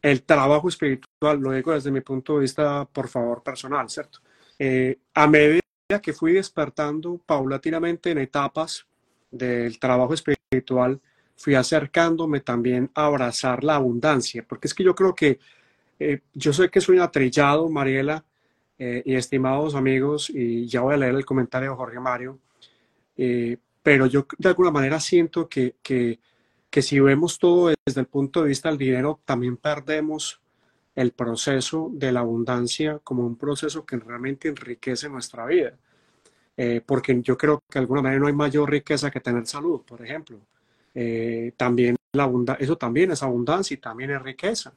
el 0.03 0.25
trabajo 0.25 0.68
espiritual, 0.68 1.38
lo 1.38 1.53
digo 1.53 1.72
desde 1.72 1.92
mi 1.92 2.01
punto 2.01 2.35
de 2.35 2.40
vista, 2.40 2.85
por 2.85 3.07
favor, 3.07 3.44
personal, 3.44 3.88
¿cierto? 3.88 4.18
Eh, 4.59 4.99
a 5.14 5.29
medida 5.29 5.61
que 6.03 6.12
fui 6.12 6.33
despertando 6.33 7.20
paulatinamente 7.25 8.11
en 8.11 8.18
etapas 8.18 8.88
del 9.31 9.79
trabajo 9.79 10.14
espiritual, 10.14 11.01
fui 11.37 11.55
acercándome 11.55 12.40
también 12.40 12.90
a 12.94 13.07
abrazar 13.07 13.62
la 13.64 13.77
abundancia, 13.77 14.44
porque 14.46 14.68
es 14.68 14.75
que 14.75 14.85
yo 14.85 14.94
creo 14.94 15.14
que 15.14 15.38
eh, 15.99 16.20
yo 16.35 16.53
sé 16.53 16.68
que 16.68 16.81
soy 16.81 16.99
atrillado, 16.99 17.68
Mariela, 17.68 18.25
eh, 18.79 19.03
y 19.05 19.14
estimados 19.14 19.75
amigos, 19.75 20.31
y 20.31 20.66
ya 20.66 20.81
voy 20.83 20.94
a 20.94 20.99
leer 20.99 21.14
el 21.14 21.25
comentario 21.25 21.70
de 21.70 21.77
Jorge 21.77 22.01
Mario, 22.01 22.38
pero 23.83 24.07
yo 24.07 24.27
de 24.37 24.49
alguna 24.49 24.70
manera 24.70 25.01
siento 25.01 25.49
que, 25.49 25.77
que, 25.83 26.18
que 26.68 26.83
si 26.83 27.01
vemos 27.01 27.38
todo 27.38 27.72
desde 27.87 28.01
el 28.01 28.07
punto 28.07 28.42
de 28.42 28.49
vista 28.49 28.68
del 28.68 28.77
dinero, 28.77 29.20
también 29.25 29.57
perdemos 29.57 30.40
el 30.96 31.12
proceso 31.12 31.90
de 31.92 32.11
la 32.11 32.20
abundancia 32.20 32.99
como 33.05 33.25
un 33.25 33.37
proceso 33.37 33.85
que 33.85 33.96
realmente 33.96 34.49
enriquece 34.49 35.09
nuestra 35.09 35.46
vida. 35.46 35.75
Eh, 36.57 36.81
porque 36.85 37.20
yo 37.20 37.37
creo 37.37 37.62
que 37.68 37.79
de 37.79 37.81
alguna 37.81 38.01
manera 38.01 38.20
no 38.20 38.27
hay 38.29 38.33
mayor 38.33 38.70
riqueza 38.70 39.11
que 39.11 39.20
tener 39.20 39.46
salud, 39.46 39.83
por 39.83 40.03
ejemplo. 40.03 40.40
Eh, 40.98 41.52
también 41.59 41.94
la 42.12 42.56
eso 42.59 42.78
también 42.78 43.11
es 43.11 43.22
abundancia 43.22 43.74
y 43.74 43.76
también 43.76 44.12
es 44.12 44.22
riqueza. 44.22 44.72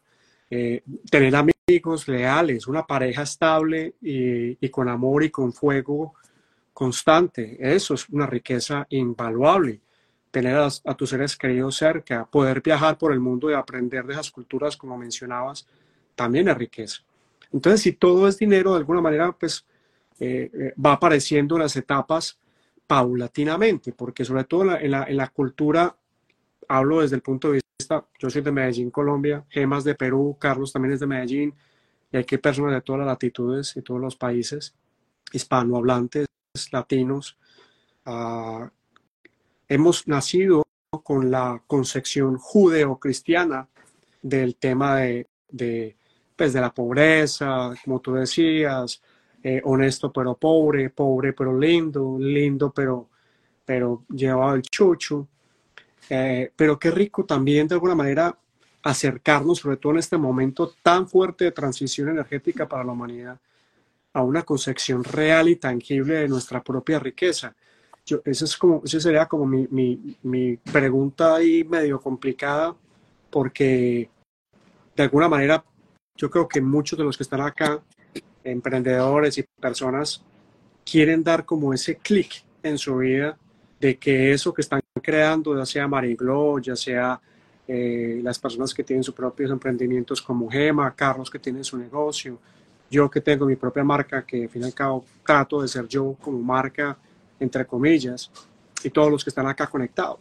Eh, 0.50 0.84
tener 1.10 1.34
amigos 1.34 2.10
leales, 2.10 2.68
una 2.68 2.86
pareja 2.86 3.22
estable 3.22 3.96
y, 4.02 4.68
con 4.68 4.90
amor 4.90 5.24
y 5.24 5.30
con 5.30 5.54
fuego 5.54 6.16
constante, 6.74 7.58
eso 7.60 7.94
es 7.94 8.10
una 8.10 8.26
riqueza 8.26 8.86
invaluable. 8.90 9.80
Tener 10.30 10.58
a, 10.58 10.96
tus 10.96 11.10
seres 11.10 11.38
queridos 11.38 11.78
cerca, 11.78 12.26
poder 12.26 12.62
viajar 12.62 12.98
por 12.98 13.14
el 13.14 13.22
mundo 13.22 13.50
y 13.50 13.54
aprender 13.54 14.06
de 14.06 14.14
esas 14.14 14.30
culturas, 14.30 14.76
como 14.76 14.98
mencionabas, 14.98 15.66
también 16.16 16.50
es 16.50 16.58
riqueza. 16.58 17.02
Entonces, 17.54 17.82
si 17.82 17.94
todo 17.94 18.28
es 18.28 18.38
dinero, 18.38 18.72
de 18.72 18.80
alguna 18.80 19.02
manera, 19.02 19.32
pues 19.32 19.66
eh, 20.20 20.74
va 20.84 20.94
apareciendo 20.94 21.56
en 21.56 21.62
las 21.62 21.78
etapas 21.78 22.38
paulatinamente, 22.90 23.94
porque 23.94 24.26
sobre 24.26 24.46
todo 24.46 24.76
en, 24.76 24.90
la, 24.90 25.28
cultura, 25.28 25.96
hablo 26.70 27.02
desde 27.02 27.18
el 27.18 27.22
punto 27.22 27.52
de 27.52 27.62
vista, 27.78 28.06
yo 28.18 28.30
soy 28.30 28.42
de 28.42 28.52
Medellín, 28.52 28.92
Colombia, 28.92 29.44
Gemas 29.50 29.84
de 29.84 29.96
Perú, 29.96 30.38
Carlos 30.40 30.72
también 30.72 30.94
es 30.94 31.00
de 31.02 31.08
Medellín, 31.08 31.54
y 32.12 32.18
aquí 32.18 32.36
hay 32.36 32.42
personas 32.42 32.74
de 32.74 32.82
todas 32.82 33.00
las 33.00 33.08
latitudes 33.08 33.76
y 33.76 33.82
todos 33.82 34.00
los 34.00 34.16
países, 34.16 34.74
hispanohablantes, 35.34 36.28
latinos. 36.72 37.38
Uh, 38.06 38.68
hemos 39.68 40.08
nacido 40.08 40.64
con 41.04 41.30
la 41.30 41.62
concepción 41.68 42.38
judeo-cristiana 42.38 43.68
del 44.22 44.56
tema 44.56 44.98
de, 44.98 45.28
de, 45.50 45.96
pues 46.36 46.54
de 46.54 46.62
la 46.62 46.74
pobreza, 46.74 47.74
como 47.84 48.00
tú 48.00 48.14
decías, 48.14 49.02
eh, 49.42 49.62
honesto 49.64 50.12
pero 50.12 50.36
pobre, 50.36 50.90
pobre 50.90 51.34
pero 51.34 51.58
lindo, 51.58 52.18
lindo 52.20 52.72
pero, 52.72 53.10
pero 53.66 54.04
llevado 54.10 54.56
el 54.56 54.62
chucho. 54.64 55.28
Eh, 56.10 56.52
pero 56.56 56.80
qué 56.80 56.90
rico 56.90 57.24
también 57.24 57.68
de 57.68 57.76
alguna 57.76 57.96
manera 57.96 58.36
acercarnos, 58.82 59.60
sobre 59.60 59.78
todo 59.78 59.94
en 59.94 60.00
este 60.00 60.18
momento 60.18 60.74
tan 60.82 61.08
fuerte 61.08 61.46
de 61.46 61.52
transición 61.52 62.10
energética 62.10 62.68
para 62.68 62.84
la 62.84 62.94
humanidad, 62.94 63.40
a 64.14 64.24
una 64.24 64.44
concepción 64.44 65.04
real 65.04 65.50
y 65.50 65.58
tangible 65.58 66.16
de 66.16 66.28
nuestra 66.28 66.64
propia 66.64 66.98
riqueza. 66.98 67.56
Yo, 68.06 68.22
esa, 68.26 68.46
es 68.46 68.58
como, 68.58 68.82
esa 68.84 69.00
sería 69.00 69.28
como 69.28 69.46
mi, 69.46 69.68
mi, 69.70 70.18
mi 70.24 70.58
pregunta 70.58 71.36
ahí 71.36 71.64
medio 71.64 72.02
complicada, 72.02 72.76
porque 73.30 74.10
de 74.96 75.04
alguna 75.04 75.30
manera 75.30 75.64
yo 76.16 76.32
creo 76.32 76.48
que 76.48 76.60
muchos 76.60 76.98
de 76.98 77.06
los 77.06 77.18
que 77.18 77.24
están 77.24 77.42
acá, 77.42 77.82
emprendedores 78.44 79.38
y 79.38 79.44
personas, 79.62 80.24
quieren 80.84 81.24
dar 81.24 81.46
como 81.46 81.74
ese 81.74 81.98
clic 81.98 82.44
en 82.64 82.78
su 82.78 82.98
vida 82.98 83.38
de 83.80 83.98
que 83.98 84.34
eso 84.34 84.54
que 84.54 84.62
están 84.62 84.82
creando, 85.02 85.58
ya 85.58 85.66
sea 85.66 85.88
Mariglo, 85.88 86.60
ya 86.60 86.76
sea 86.76 87.20
eh, 87.68 88.20
las 88.24 88.38
personas 88.40 88.74
que 88.74 88.84
tienen 88.84 89.04
sus 89.04 89.14
propios 89.14 89.52
emprendimientos 89.52 90.22
como 90.22 90.50
Gema, 90.50 90.94
Carlos 90.96 91.30
que 91.30 91.40
tiene 91.40 91.64
su 91.64 91.78
negocio, 91.78 92.40
yo 92.90 93.10
que 93.10 93.22
tengo 93.22 93.46
mi 93.46 93.56
propia 93.56 93.84
marca, 93.84 94.26
que 94.26 94.44
al 94.44 94.50
fin 94.50 94.64
y 94.64 94.66
al 94.66 94.74
cabo 94.74 95.06
trato 95.26 95.62
de 95.62 95.68
ser 95.68 95.88
yo 95.88 96.16
como 96.20 96.40
marca, 96.40 96.98
entre 97.40 97.66
comillas, 97.66 98.32
y 98.84 98.90
todos 98.90 99.12
los 99.12 99.24
que 99.24 99.30
están 99.30 99.48
acá 99.48 99.68
conectados. 99.68 100.20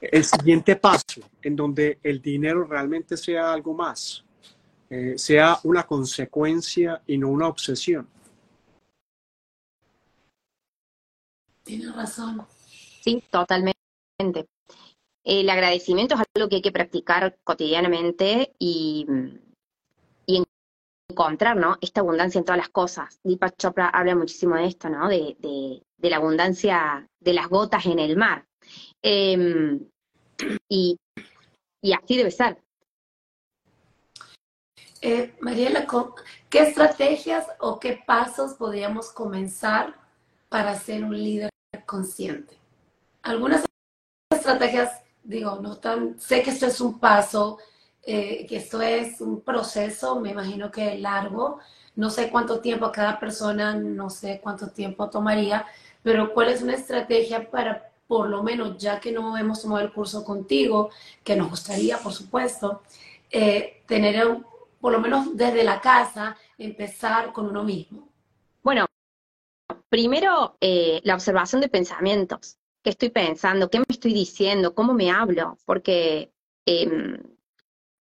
El 0.00 0.24
siguiente 0.24 0.74
paso, 0.74 1.20
en 1.40 1.54
donde 1.54 1.98
el 2.02 2.20
dinero 2.20 2.64
realmente 2.64 3.16
sea 3.16 3.52
algo 3.52 3.72
más, 3.72 4.24
eh, 4.90 5.14
sea 5.16 5.58
una 5.62 5.84
consecuencia 5.84 7.00
y 7.06 7.16
no 7.16 7.28
una 7.28 7.46
obsesión. 7.46 8.06
Tienes 11.62 11.94
razón. 11.94 12.44
Sí, 13.02 13.22
totalmente. 13.30 13.76
El 15.24 15.50
agradecimiento 15.50 16.14
es 16.14 16.22
algo 16.34 16.48
que 16.48 16.56
hay 16.56 16.62
que 16.62 16.72
practicar 16.72 17.36
cotidianamente 17.44 18.54
y, 18.58 19.06
y 20.26 20.42
encontrar 21.08 21.56
¿no? 21.56 21.78
esta 21.80 22.00
abundancia 22.00 22.38
en 22.38 22.44
todas 22.44 22.58
las 22.58 22.68
cosas. 22.68 23.20
Deepak 23.24 23.56
Chopra 23.56 23.88
habla 23.88 24.14
muchísimo 24.14 24.56
de 24.56 24.66
esto, 24.66 24.88
¿no? 24.88 25.08
de, 25.08 25.36
de, 25.40 25.82
de 25.96 26.10
la 26.10 26.16
abundancia 26.16 27.08
de 27.20 27.32
las 27.32 27.48
gotas 27.48 27.86
en 27.86 27.98
el 27.98 28.16
mar. 28.16 28.46
Eh, 29.02 29.80
y, 30.68 30.96
y 31.80 31.92
así 31.92 32.16
debe 32.16 32.30
ser. 32.30 32.62
Eh, 35.00 35.34
Mariela, 35.40 35.86
¿qué 36.48 36.60
estrategias 36.60 37.46
o 37.58 37.80
qué 37.80 38.00
pasos 38.06 38.54
podríamos 38.54 39.10
comenzar 39.10 39.96
para 40.48 40.76
ser 40.76 41.02
un 41.02 41.18
líder 41.18 41.50
consciente? 41.86 42.61
Algunas 43.22 43.64
estrategias, 44.30 45.02
digo, 45.22 45.58
no 45.60 45.78
tan, 45.78 46.18
sé 46.18 46.42
que 46.42 46.50
esto 46.50 46.66
es 46.66 46.80
un 46.80 46.98
paso, 46.98 47.58
eh, 48.02 48.46
que 48.48 48.56
esto 48.56 48.82
es 48.82 49.20
un 49.20 49.42
proceso, 49.42 50.18
me 50.20 50.30
imagino 50.30 50.70
que 50.70 50.98
largo, 50.98 51.58
no 51.94 52.10
sé 52.10 52.30
cuánto 52.30 52.60
tiempo 52.60 52.90
cada 52.90 53.20
persona, 53.20 53.74
no 53.74 54.10
sé 54.10 54.40
cuánto 54.42 54.70
tiempo 54.70 55.08
tomaría, 55.08 55.66
pero 56.02 56.32
¿cuál 56.32 56.48
es 56.48 56.62
una 56.62 56.74
estrategia 56.74 57.50
para, 57.50 57.92
por 58.08 58.28
lo 58.28 58.42
menos, 58.42 58.76
ya 58.78 58.98
que 58.98 59.12
no 59.12 59.36
hemos 59.36 59.62
tomado 59.62 59.82
el 59.82 59.92
curso 59.92 60.24
contigo, 60.24 60.90
que 61.22 61.36
nos 61.36 61.50
gustaría, 61.50 61.98
por 61.98 62.12
supuesto, 62.12 62.82
eh, 63.30 63.82
tener 63.86 64.26
un 64.26 64.52
por 64.82 64.92
lo 64.92 65.00
menos 65.00 65.36
desde 65.36 65.62
la 65.62 65.80
casa, 65.80 66.36
empezar 66.58 67.32
con 67.32 67.46
uno 67.46 67.62
mismo? 67.62 68.08
Bueno, 68.64 68.84
primero 69.88 70.56
eh, 70.60 71.00
la 71.04 71.14
observación 71.14 71.60
de 71.60 71.68
pensamientos. 71.68 72.58
¿Qué 72.82 72.90
estoy 72.90 73.10
pensando? 73.10 73.70
¿Qué 73.70 73.78
me 73.78 73.84
estoy 73.88 74.12
diciendo? 74.12 74.74
¿Cómo 74.74 74.92
me 74.94 75.10
hablo? 75.10 75.56
Porque 75.64 76.32
eh, 76.66 77.18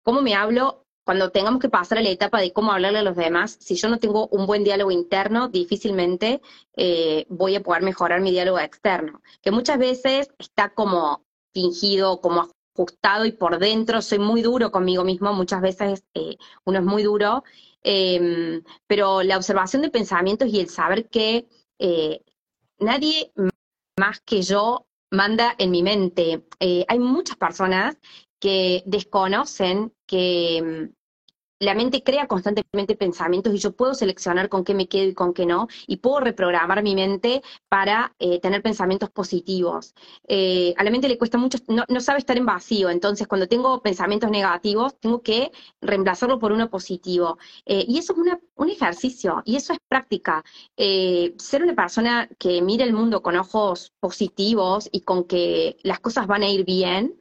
cómo 0.02 0.22
me 0.22 0.34
hablo 0.34 0.86
cuando 1.06 1.30
tengamos 1.30 1.60
que 1.60 1.68
pasar 1.68 1.98
a 1.98 2.02
la 2.02 2.10
etapa 2.10 2.40
de 2.40 2.52
cómo 2.52 2.72
hablarle 2.72 2.98
a 2.98 3.02
los 3.04 3.14
demás, 3.16 3.56
si 3.60 3.76
yo 3.76 3.88
no 3.88 3.98
tengo 3.98 4.26
un 4.26 4.44
buen 4.44 4.64
diálogo 4.64 4.90
interno, 4.90 5.48
difícilmente 5.48 6.42
eh, 6.74 7.26
voy 7.28 7.54
a 7.54 7.62
poder 7.62 7.82
mejorar 7.82 8.20
mi 8.20 8.32
diálogo 8.32 8.58
externo, 8.58 9.22
que 9.40 9.52
muchas 9.52 9.78
veces 9.78 10.28
está 10.38 10.74
como 10.74 11.24
fingido, 11.54 12.20
como 12.20 12.48
ajustado 12.74 13.24
y 13.24 13.30
por 13.30 13.60
dentro 13.60 14.02
soy 14.02 14.18
muy 14.18 14.42
duro 14.42 14.72
conmigo 14.72 15.04
mismo, 15.04 15.32
muchas 15.32 15.60
veces 15.60 16.04
eh, 16.14 16.38
uno 16.64 16.80
es 16.80 16.84
muy 16.84 17.04
duro, 17.04 17.44
em, 17.84 18.64
pero 18.88 19.22
la 19.22 19.36
observación 19.36 19.82
de 19.82 19.90
pensamientos 19.90 20.48
y 20.48 20.58
el 20.58 20.68
saber 20.68 21.08
que 21.08 21.46
eh, 21.78 22.20
nadie 22.80 23.32
más 23.98 24.20
que 24.20 24.42
yo 24.42 24.86
manda 25.10 25.54
en 25.58 25.70
mi 25.70 25.82
mente. 25.82 26.46
hay 26.60 26.98
muchas 26.98 27.36
personas 27.36 27.96
que 28.38 28.82
desconocen 28.86 29.94
que 30.06 30.90
la 31.58 31.74
mente 31.74 32.02
crea 32.02 32.26
constantemente 32.26 32.96
pensamientos 32.96 33.54
y 33.54 33.58
yo 33.58 33.72
puedo 33.72 33.94
seleccionar 33.94 34.48
con 34.48 34.64
qué 34.64 34.74
me 34.74 34.88
quedo 34.88 35.08
y 35.08 35.14
con 35.14 35.32
qué 35.32 35.46
no, 35.46 35.68
y 35.86 35.98
puedo 35.98 36.20
reprogramar 36.20 36.82
mi 36.82 36.94
mente 36.94 37.42
para 37.68 38.14
eh, 38.18 38.40
tener 38.40 38.62
pensamientos 38.62 39.10
positivos. 39.10 39.94
Eh, 40.28 40.74
a 40.76 40.84
la 40.84 40.90
mente 40.90 41.08
le 41.08 41.18
cuesta 41.18 41.38
mucho, 41.38 41.58
no, 41.68 42.00
sabe 42.00 42.18
estar 42.18 42.36
en 42.36 42.46
vacío, 42.46 42.90
entonces 42.90 43.26
cuando 43.26 43.48
tengo 43.48 43.80
pensamientos 43.82 44.30
negativos, 44.30 44.98
tengo 45.00 45.22
que 45.22 45.50
reemplazarlo 45.80 46.38
por 46.38 46.52
uno 46.52 46.68
positivo. 46.68 47.38
Eh, 47.64 47.84
y 47.88 47.98
eso 47.98 48.12
es 48.12 48.38
un 48.56 48.70
ejercicio, 48.70 49.42
y 49.44 49.56
eso 49.56 49.72
es 49.72 49.78
práctica. 49.88 50.44
ser 50.76 51.62
una 51.62 51.74
persona 51.74 52.28
que 52.38 52.60
mire 52.62 52.84
el 52.84 52.92
mundo 52.92 53.22
con 53.22 53.36
ojos 53.36 53.92
positivos 54.00 54.88
y 54.92 55.02
con 55.02 55.24
que 55.24 55.76
las 55.82 56.00
cosas 56.00 56.26
van 56.26 56.42
a 56.42 56.48
ir 56.48 56.64
bien, 56.64 57.20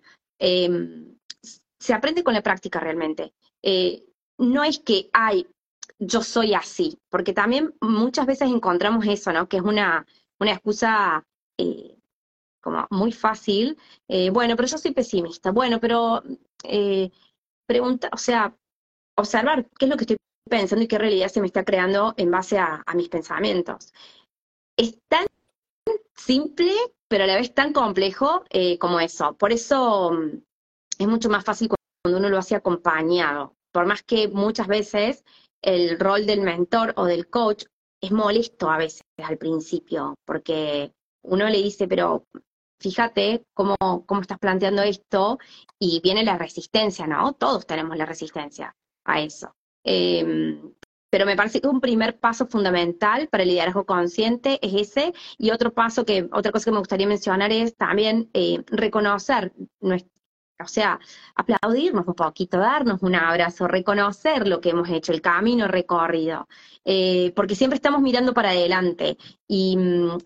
se 1.79 1.93
aprende 1.93 2.23
con 2.23 2.33
la 2.33 2.41
práctica 2.43 2.79
realmente 2.79 3.33
no 4.37 4.63
es 4.63 4.79
que, 4.79 5.09
ay, 5.13 5.47
yo 5.99 6.21
soy 6.21 6.53
así, 6.53 6.99
porque 7.09 7.33
también 7.33 7.73
muchas 7.81 8.25
veces 8.25 8.49
encontramos 8.49 9.05
eso, 9.07 9.31
¿no? 9.31 9.47
Que 9.47 9.57
es 9.57 9.63
una, 9.63 10.05
una 10.39 10.51
excusa 10.51 11.25
eh, 11.57 11.97
como 12.61 12.87
muy 12.91 13.11
fácil. 13.11 13.77
Eh, 14.07 14.29
bueno, 14.29 14.55
pero 14.55 14.67
yo 14.67 14.77
soy 14.77 14.91
pesimista. 14.91 15.51
Bueno, 15.51 15.79
pero 15.79 16.23
eh, 16.63 17.11
pregunta, 17.65 18.09
o 18.11 18.17
sea, 18.17 18.55
observar 19.17 19.67
qué 19.79 19.85
es 19.85 19.89
lo 19.89 19.97
que 19.97 20.03
estoy 20.03 20.17
pensando 20.49 20.83
y 20.83 20.87
qué 20.87 20.97
realidad 20.97 21.29
se 21.29 21.41
me 21.41 21.47
está 21.47 21.63
creando 21.63 22.13
en 22.17 22.31
base 22.31 22.57
a, 22.59 22.83
mis 22.93 23.09
pensamientos. 23.09 23.93
Es 24.77 24.99
tan 25.07 25.25
simple, 26.15 26.71
pero 27.07 27.23
a 27.23 27.27
la 27.27 27.35
vez 27.35 27.53
tan 27.53 27.73
complejo 27.73 28.43
como 28.79 28.99
eso. 28.99 29.33
Por 29.37 29.53
eso 29.53 30.11
mm, 30.11 30.43
es 30.99 31.07
mucho 31.07 31.29
más 31.29 31.43
fácil 31.45 31.69
cuando 32.03 32.19
uno 32.19 32.29
lo 32.29 32.37
hace 32.37 32.55
acompañado 32.55 33.55
por 33.75 33.85
más 33.85 34.03
que 34.03 34.29
muchas 34.29 34.67
veces 34.67 35.25
el 35.61 35.99
rol 35.99 36.25
del 36.25 36.39
mentor 36.39 36.93
o 36.95 37.03
del 37.03 37.29
coach 37.29 37.65
es 38.01 38.09
molesto 38.09 38.69
a 38.69 38.77
veces 38.77 39.01
al 39.21 39.37
principio, 39.37 40.15
porque 40.23 40.93
uno 41.23 41.49
le 41.49 41.61
dice, 41.61 41.85
pero 41.85 42.25
fíjate 42.79 43.43
cómo, 43.53 43.75
cómo 44.05 44.21
estás 44.21 44.39
planteando 44.39 44.81
esto 44.81 45.39
y 45.77 45.99
viene 46.01 46.23
la 46.23 46.37
resistencia, 46.37 47.05
¿no? 47.05 47.33
Todos 47.33 47.67
tenemos 47.67 47.97
la 47.97 48.05
resistencia 48.05 48.73
a 49.03 49.19
eso. 49.19 49.53
Em, 49.83 50.73
pero 51.09 51.25
me 51.25 51.35
parece 51.35 51.59
que 51.59 51.67
un 51.67 51.81
primer 51.81 52.17
paso 52.17 52.47
fundamental 52.47 53.27
para 53.27 53.43
el 53.43 53.49
liderazgo 53.49 53.85
consciente 53.85 54.57
es 54.61 54.73
ese, 54.73 55.13
y 55.37 55.51
otro 55.51 55.73
paso 55.73 56.05
que, 56.05 56.29
otra 56.31 56.53
cosa 56.53 56.63
que 56.63 56.71
me 56.71 56.79
gustaría 56.79 57.07
mencionar 57.07 57.51
es 57.51 57.75
también 57.75 58.29
eh, 58.33 58.63
reconocer 58.67 59.51
o 60.63 60.67
sea, 60.67 60.99
aplaudirnos 61.35 62.07
un 62.07 62.13
poquito, 62.13 62.57
darnos 62.57 63.01
un 63.03 63.15
abrazo, 63.15 63.67
reconocer 63.67 64.47
lo 64.47 64.61
que 64.61 64.69
hemos 64.69 64.89
hecho, 64.89 65.11
el 65.11 65.21
camino 65.21 65.67
recorrido, 65.67 66.47
eh, 66.85 67.33
porque 67.35 67.55
siempre 67.55 67.75
estamos 67.75 68.01
mirando 68.01 68.33
para 68.33 68.49
adelante 68.49 69.17
y 69.47 69.75
mm, 69.77 70.17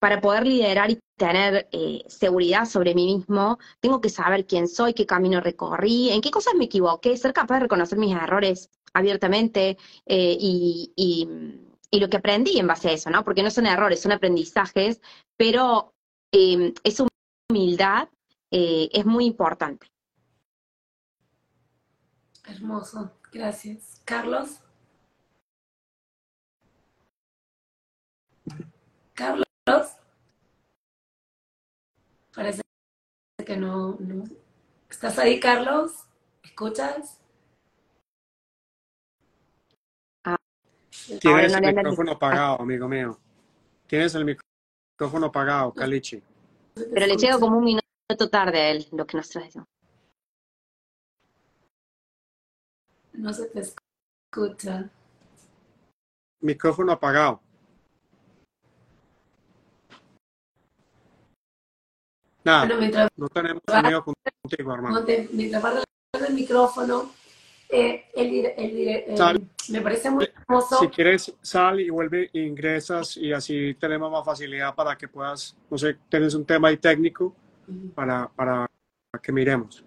para 0.00 0.20
poder 0.20 0.46
liderar 0.46 0.90
y 0.90 1.00
tener 1.16 1.68
eh, 1.72 2.02
seguridad 2.08 2.64
sobre 2.66 2.94
mí 2.94 3.16
mismo, 3.16 3.58
tengo 3.80 4.00
que 4.00 4.08
saber 4.08 4.46
quién 4.46 4.68
soy, 4.68 4.94
qué 4.94 5.06
camino 5.06 5.40
recorrí, 5.40 6.10
en 6.10 6.20
qué 6.20 6.30
cosas 6.30 6.54
me 6.56 6.64
equivoqué, 6.64 7.16
ser 7.16 7.32
capaz 7.32 7.54
de 7.56 7.60
reconocer 7.62 7.98
mis 7.98 8.14
errores 8.14 8.70
abiertamente 8.94 9.76
eh, 10.06 10.36
y, 10.40 10.92
y, 10.96 11.98
lo 12.00 12.08
que 12.08 12.18
aprendí 12.18 12.58
en 12.58 12.66
base 12.66 12.88
a 12.90 12.92
eso, 12.92 13.10
¿no? 13.10 13.24
Porque 13.24 13.42
no 13.42 13.50
son 13.50 13.66
errores, 13.66 14.00
son 14.00 14.12
aprendizajes, 14.12 15.00
pero 15.36 15.94
es 16.30 17.02
humildad 17.50 18.08
eh, 18.50 18.88
es 18.92 19.04
muy 19.04 19.26
importante. 19.26 19.86
Hermoso, 22.44 23.12
gracias. 23.30 24.00
Carlos. 24.04 24.60
Carlos. 29.14 29.44
Parece 32.34 32.62
que 33.44 33.56
no, 33.56 33.96
no. 33.98 34.24
¿Estás 34.88 35.18
ahí, 35.18 35.38
Carlos? 35.40 36.06
¿Escuchas? 36.42 37.20
Ah, 40.24 40.36
Tienes 41.20 41.52
el 41.52 41.74
micrófono 41.74 42.12
apagado, 42.12 42.62
amigo 42.62 42.88
mío. 42.88 43.18
Tienes 43.86 44.14
el 44.14 44.24
micrófono 44.24 45.26
apagado, 45.26 45.74
Calichi. 45.74 46.22
Pero 46.74 47.06
le 47.06 47.16
llego 47.16 47.40
como 47.40 47.58
un 47.58 47.64
minuto 47.64 47.87
tarde 48.16 48.58
a 48.58 48.70
él 48.70 48.86
lo 48.92 49.06
que 49.06 49.18
nos 49.18 49.28
trae. 49.28 49.50
No 53.12 53.32
se 53.34 53.46
te 53.46 53.60
escucha. 53.60 54.90
Micrófono 56.40 56.92
apagado. 56.92 57.40
Nada, 62.44 62.66
no 63.16 63.28
tenemos 63.28 63.62
sonido 63.66 64.04
contigo, 64.04 64.72
hermano. 64.72 65.04
Mientras 65.32 65.62
va 65.62 65.82
el 66.26 66.34
micrófono, 66.34 67.12
eh, 67.68 68.06
el, 68.14 68.46
el, 68.56 69.48
me 69.68 69.82
parece 69.82 70.10
muy 70.10 70.30
hermoso. 70.34 70.78
Si 70.78 70.88
quieres, 70.88 71.34
sal 71.42 71.80
y 71.80 71.90
vuelve, 71.90 72.30
ingresas 72.32 73.18
y 73.18 73.32
así 73.34 73.74
tenemos 73.74 74.10
más 74.10 74.24
facilidad 74.24 74.74
para 74.74 74.96
que 74.96 75.08
puedas, 75.08 75.54
no 75.68 75.76
sé, 75.76 75.98
tienes 76.08 76.32
un 76.34 76.46
tema 76.46 76.68
ahí 76.68 76.78
técnico 76.78 77.34
para, 77.94 78.28
para 78.28 78.68
que 79.22 79.32
miremos. 79.32 79.84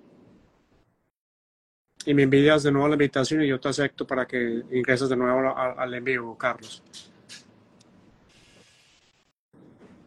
Y 2.05 2.13
me 2.13 2.23
envías 2.23 2.63
de 2.63 2.71
nuevo 2.71 2.87
la 2.87 2.95
invitación 2.95 3.43
y 3.43 3.47
yo 3.47 3.59
te 3.59 3.69
acepto 3.69 4.07
para 4.07 4.25
que 4.25 4.63
ingreses 4.71 5.09
de 5.09 5.15
nuevo 5.15 5.55
al, 5.55 5.93
envío, 5.93 6.35
Carlos. 6.35 6.81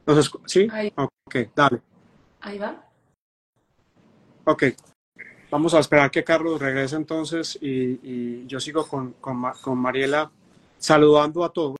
Entonces, 0.00 0.32
¿sí? 0.46 0.68
Ok, 0.96 1.36
dale. 1.54 1.80
Ahí 2.40 2.58
va. 2.58 2.84
Ok. 4.44 4.64
Vamos 5.50 5.72
a 5.72 5.78
esperar 5.78 6.10
que 6.10 6.24
Carlos 6.24 6.60
regrese 6.60 6.96
entonces 6.96 7.56
y, 7.60 8.44
yo 8.46 8.58
sigo 8.58 8.86
con, 8.86 9.12
con, 9.12 9.78
Mariela 9.78 10.30
saludando 10.78 11.44
a 11.44 11.52
todos, 11.52 11.76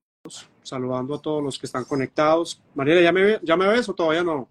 saludando 0.62 1.16
a 1.16 1.20
todos 1.20 1.42
los 1.42 1.58
que 1.58 1.66
están 1.66 1.84
conectados. 1.84 2.62
Mariela, 2.74 3.00
¿ya 3.00 3.12
me, 3.12 3.40
¿ya 3.42 3.56
me 3.56 3.66
ves 3.66 3.88
o 3.88 3.94
todavía 3.94 4.22
no? 4.22 4.48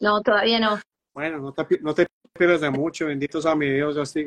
No, 0.00 0.20
todavía 0.22 0.60
no. 0.60 0.80
Bueno, 1.14 1.38
no 1.38 1.52
te, 1.52 1.80
no 1.80 1.94
te 1.94 2.06
de 2.38 2.70
mucho, 2.70 3.06
benditos 3.06 3.44
a 3.46 3.54
mi 3.54 3.68
Dios, 3.68 3.96
ya 3.96 4.22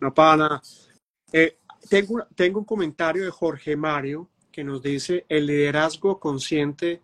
No 0.00 0.12
para 0.12 0.36
nada. 0.36 0.62
Eh, 1.32 1.58
tengo, 1.88 2.26
tengo 2.34 2.58
un 2.58 2.64
comentario 2.64 3.24
de 3.24 3.30
Jorge 3.30 3.76
Mario 3.76 4.28
que 4.50 4.64
nos 4.64 4.82
dice, 4.82 5.24
el 5.28 5.46
liderazgo 5.46 6.18
consciente 6.18 7.00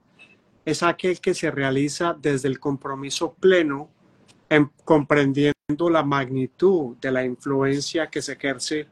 es 0.65 0.83
aquel 0.83 1.21
que 1.21 1.35
se 1.35 1.51
realiza 1.51 2.17
desde 2.19 2.49
el 2.49 2.59
compromiso 2.59 3.35
pleno, 3.35 3.91
en, 4.49 4.71
comprendiendo 4.85 5.55
la 5.91 6.03
magnitud 6.03 6.97
de 6.97 7.11
la 7.11 7.25
influencia 7.25 8.09
que 8.09 8.23
se 8.23 8.33
ejerce 8.33 8.87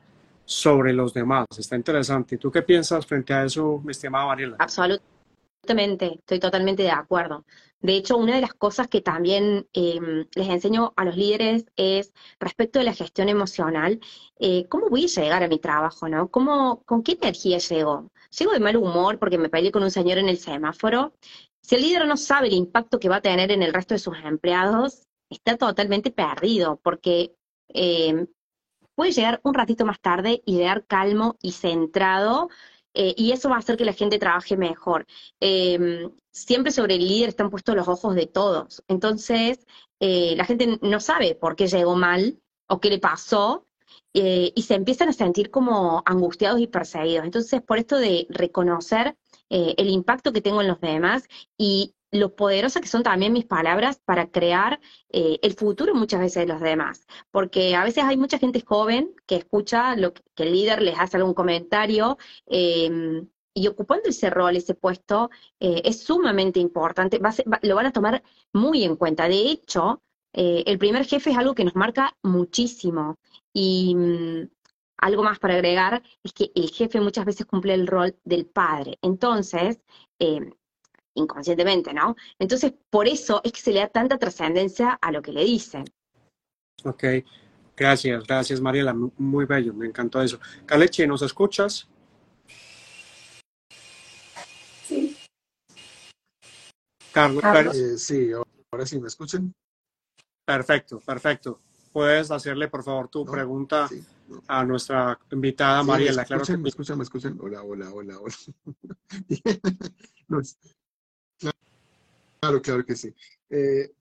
sobre 0.44 0.92
los 0.92 1.14
demás. 1.14 1.46
Está 1.56 1.76
interesante. 1.76 2.34
¿Y 2.34 2.38
tú 2.38 2.50
qué 2.50 2.62
piensas 2.62 3.06
frente 3.06 3.32
a 3.32 3.44
eso, 3.44 3.80
mi 3.84 3.92
estimada 3.92 4.26
Mariela? 4.26 4.56
Absolutamente, 4.58 5.19
estoy 5.62 6.40
totalmente 6.40 6.82
de 6.82 6.90
acuerdo. 6.90 7.44
De 7.80 7.96
hecho, 7.96 8.16
una 8.18 8.34
de 8.34 8.40
las 8.42 8.52
cosas 8.54 8.88
que 8.88 9.00
también 9.00 9.66
em, 9.72 10.26
les 10.34 10.48
enseño 10.48 10.92
a 10.96 11.04
los 11.04 11.16
líderes 11.16 11.66
es 11.76 12.12
respecto 12.38 12.78
de 12.78 12.84
la 12.84 12.92
gestión 12.94 13.28
emocional, 13.28 14.00
eh, 14.38 14.66
¿cómo 14.68 14.88
voy 14.90 15.04
a 15.04 15.08
llegar 15.08 15.42
a 15.42 15.48
mi 15.48 15.58
trabajo? 15.58 16.08
¿no? 16.08 16.30
¿Cómo, 16.30 16.82
¿Con 16.84 17.02
qué 17.02 17.12
energía 17.12 17.58
llego? 17.58 18.10
¿Llego 18.38 18.52
de 18.52 18.60
mal 18.60 18.76
humor 18.76 19.18
porque 19.18 19.38
me 19.38 19.48
peleé 19.48 19.72
con 19.72 19.82
un 19.82 19.90
señor 19.90 20.18
en 20.18 20.28
el 20.28 20.38
semáforo? 20.38 21.14
Si 21.62 21.76
el 21.76 21.82
líder 21.82 22.06
no 22.06 22.16
sabe 22.16 22.48
el 22.48 22.54
impacto 22.54 22.98
que 22.98 23.08
va 23.08 23.16
a 23.16 23.22
tener 23.22 23.50
en 23.50 23.62
el 23.62 23.72
resto 23.72 23.94
de 23.94 23.98
sus 24.00 24.16
empleados, 24.24 25.06
está 25.30 25.56
totalmente 25.56 26.10
perdido 26.10 26.80
porque 26.82 27.34
em, 27.68 28.26
puede 28.94 29.12
llegar 29.12 29.40
un 29.44 29.54
ratito 29.54 29.86
más 29.86 30.00
tarde 30.00 30.42
y 30.44 30.56
llegar 30.56 30.84
calmo 30.86 31.36
y 31.40 31.52
centrado 31.52 32.48
eh, 32.94 33.14
y 33.16 33.32
eso 33.32 33.48
va 33.48 33.56
a 33.56 33.58
hacer 33.60 33.76
que 33.76 33.84
la 33.84 33.92
gente 33.92 34.18
trabaje 34.18 34.56
mejor. 34.56 35.06
Em, 35.40 36.10
siempre 36.32 36.72
sobre 36.72 36.96
el 36.96 37.06
líder 37.06 37.30
están 37.30 37.50
puestos 37.50 37.74
los 37.76 37.88
ojos 37.88 38.14
de 38.14 38.26
todos. 38.26 38.82
Entonces, 38.88 39.66
eh, 40.00 40.34
la 40.36 40.44
gente 40.44 40.78
no 40.82 41.00
sabe 41.00 41.34
por 41.34 41.56
qué 41.56 41.66
llegó 41.68 41.96
mal 41.96 42.40
o 42.68 42.80
qué 42.80 42.90
le 42.90 42.98
pasó. 42.98 43.66
eh, 44.14 44.52
y 44.54 44.62
se 44.62 44.74
empiezan 44.74 45.08
a 45.08 45.12
sentir 45.12 45.50
como 45.50 46.02
angustiados 46.06 46.60
y 46.60 46.66
perseguidos. 46.66 47.24
Entonces, 47.24 47.62
por 47.62 47.78
esto 47.78 47.96
de 47.98 48.26
reconocer 48.30 49.16
el 49.48 49.88
impacto 49.88 50.32
que 50.32 50.40
tengo 50.40 50.60
en 50.60 50.68
los 50.68 50.80
demás 50.80 51.24
y 51.58 51.94
lo 52.12 52.34
poderosas 52.34 52.82
que 52.82 52.88
son 52.88 53.02
también 53.02 53.32
mis 53.32 53.44
palabras 53.44 54.00
para 54.04 54.30
crear 54.30 54.80
eh, 55.10 55.38
el 55.42 55.54
futuro 55.54 55.94
muchas 55.94 56.20
veces 56.20 56.46
de 56.46 56.52
los 56.52 56.60
demás. 56.60 57.06
Porque 57.30 57.74
a 57.76 57.84
veces 57.84 58.04
hay 58.04 58.16
mucha 58.16 58.38
gente 58.38 58.62
joven 58.66 59.14
que 59.26 59.36
escucha 59.36 59.96
lo 59.96 60.12
que, 60.12 60.22
el 60.36 60.52
líder 60.52 60.82
les 60.82 60.98
hace 60.98 61.16
algún 61.18 61.34
comentario 61.34 62.18
em, 62.46 63.28
y 63.54 63.66
ocupando 63.68 64.08
ese 64.08 64.30
rol, 64.30 64.56
ese 64.56 64.74
puesto, 64.74 65.30
eh, 65.60 65.82
es 65.84 66.02
sumamente 66.02 66.60
importante, 66.60 67.20
lo 67.62 67.74
van 67.74 67.86
a 67.86 67.92
tomar 67.92 68.22
muy 68.52 68.84
en 68.84 68.96
cuenta. 68.96 69.28
De 69.28 69.50
hecho, 69.50 70.02
eh, 70.32 70.64
el 70.66 70.78
primer 70.78 71.04
jefe 71.04 71.30
es 71.30 71.38
algo 71.38 71.54
que 71.54 71.64
nos 71.64 71.76
marca 71.76 72.16
muchísimo. 72.22 73.18
Y 73.52 73.94
mm, 73.94 74.48
algo 74.98 75.22
más 75.22 75.38
para 75.38 75.54
agregar 75.54 76.02
es 76.22 76.32
que 76.32 76.52
el 76.54 76.70
jefe 76.70 77.00
muchas 77.00 77.24
veces 77.24 77.46
cumple 77.46 77.74
el 77.74 77.86
rol 77.86 78.16
del 78.24 78.46
padre. 78.46 78.98
Entonces, 79.02 79.80
em, 80.18 80.52
inconscientemente, 81.14 81.92
¿no? 81.92 82.16
Entonces, 82.38 82.72
por 82.90 83.08
eso 83.08 83.40
es 83.44 83.52
que 83.52 83.60
se 83.60 83.72
le 83.72 83.80
da 83.80 83.88
tanta 83.88 84.18
trascendencia 84.18 84.98
a 85.00 85.12
lo 85.12 85.22
que 85.22 85.32
le 85.32 85.44
dicen. 85.44 85.84
Ok, 86.84 87.04
gracias, 87.76 88.26
gracias 88.26 88.60
Mariela, 88.60 88.94
muy 88.94 89.44
bello, 89.44 89.74
me 89.74 89.86
encantó 89.86 90.22
eso. 90.22 90.40
Caleche, 90.64 91.06
¿nos 91.06 91.22
escuchas? 91.22 91.88
Sí. 94.86 95.16
Carlos, 97.12 97.76
eh, 97.76 97.98
sí, 97.98 98.30
ahora 98.32 98.86
sí, 98.86 98.98
¿me 99.00 99.08
escuchan? 99.08 99.52
Perfecto, 100.44 101.00
perfecto. 101.00 101.60
Puedes 101.92 102.30
hacerle, 102.30 102.68
por 102.68 102.84
favor, 102.84 103.08
tu 103.08 103.26
pregunta 103.26 103.88
a 104.46 104.64
nuestra 104.64 105.18
invitada 105.30 105.82
Mariela. 105.82 106.24
Me 106.28 106.36
escuchan, 106.36 106.62
me 106.62 106.68
escuchan, 106.68 106.98
me 106.98 107.04
escuchan. 107.04 107.38
Hola, 107.40 107.62
hola, 107.62 107.92
hola, 107.92 108.18
hola. 108.18 108.34
Claro, 112.40 112.62
claro 112.62 112.84
que 112.86 112.96
sí. 112.96 113.14
Eh, 113.50 113.92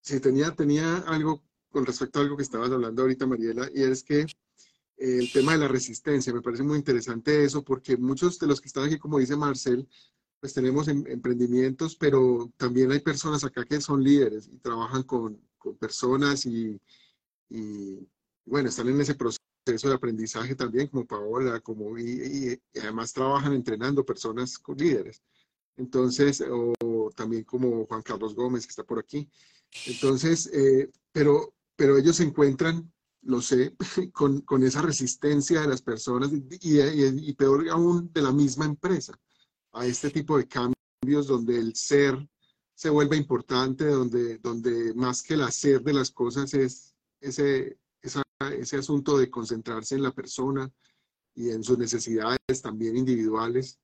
sí, 0.00 0.18
tenía, 0.20 0.50
tenía 0.54 0.98
algo 1.06 1.44
con 1.70 1.86
respecto 1.86 2.18
a 2.18 2.22
algo 2.22 2.36
que 2.36 2.42
estabas 2.42 2.72
hablando 2.72 3.02
ahorita, 3.02 3.26
Mariela, 3.26 3.70
y 3.72 3.82
es 3.84 4.02
que 4.02 4.26
el 4.96 5.32
tema 5.32 5.52
de 5.52 5.58
la 5.58 5.68
resistencia, 5.68 6.34
me 6.34 6.42
parece 6.42 6.64
muy 6.64 6.76
interesante 6.78 7.44
eso, 7.44 7.64
porque 7.64 7.96
muchos 7.96 8.38
de 8.40 8.48
los 8.48 8.60
que 8.60 8.66
están 8.66 8.84
aquí, 8.84 8.98
como 8.98 9.18
dice 9.18 9.36
Marcel, 9.36 9.88
pues 10.40 10.52
tenemos 10.54 10.88
em, 10.88 11.04
emprendimientos, 11.06 11.96
pero 11.96 12.52
también 12.56 12.90
hay 12.92 13.00
personas 13.00 13.44
acá 13.44 13.64
que 13.64 13.80
son 13.80 14.02
líderes 14.02 14.48
y 14.48 14.58
trabajan 14.58 15.04
con, 15.04 15.40
personas 15.78 16.46
y, 16.46 16.80
bueno, 18.46 18.68
están 18.70 18.88
en 18.88 19.00
ese 19.00 19.14
proceso 19.14 19.40
de 19.88 19.94
aprendizaje 19.94 20.54
también, 20.56 20.88
como 20.88 21.06
Paola, 21.06 21.60
como, 21.60 21.98
y 21.98 22.60
además 22.80 23.12
trabajan 23.12 23.52
entrenando 23.52 24.04
personas 24.04 24.58
con 24.58 24.76
líderes. 24.78 25.22
Entonces, 25.76 26.42
o 26.48 27.10
también 27.14 27.44
como 27.44 27.86
Juan 27.86 28.02
Carlos 28.02 28.34
Gómez, 28.34 28.66
que 28.66 28.70
está 28.70 28.84
por 28.84 28.98
aquí. 28.98 29.28
Entonces, 29.86 30.50
eh, 30.52 30.90
pero, 31.12 31.54
pero 31.76 31.96
ellos 31.96 32.16
se 32.16 32.24
encuentran, 32.24 32.92
lo 33.22 33.40
sé, 33.40 33.74
con, 34.12 34.40
con 34.42 34.62
esa 34.62 34.82
resistencia 34.82 35.60
de 35.60 35.68
las 35.68 35.82
personas 35.82 36.30
y, 36.32 37.32
peor 37.34 37.68
aún 37.70 38.12
de 38.12 38.22
la 38.22 38.32
misma 38.32 38.64
empresa 38.64 39.18
a 39.72 39.86
este 39.86 40.10
tipo 40.10 40.36
de 40.36 40.48
cambios 40.48 41.26
donde 41.26 41.58
el 41.58 41.74
ser 41.74 42.28
se 42.74 42.90
vuelve 42.90 43.16
importante, 43.16 43.84
donde, 43.86 44.38
donde 44.38 44.94
más 44.94 45.22
que 45.22 45.34
el 45.34 45.42
hacer 45.42 45.82
de 45.82 45.92
las 45.92 46.10
cosas 46.10 46.52
es 46.54 46.94
ese, 47.20 47.78
ese 48.02 48.76
asunto 48.76 49.18
de 49.18 49.30
concentrarse 49.30 49.94
en 49.94 50.02
la 50.02 50.14
persona 50.14 50.70
y 51.34 51.50
en 51.50 51.62
sus 51.62 51.78
necesidades 51.78 52.62
también 52.62 52.96
individuales 52.96 53.78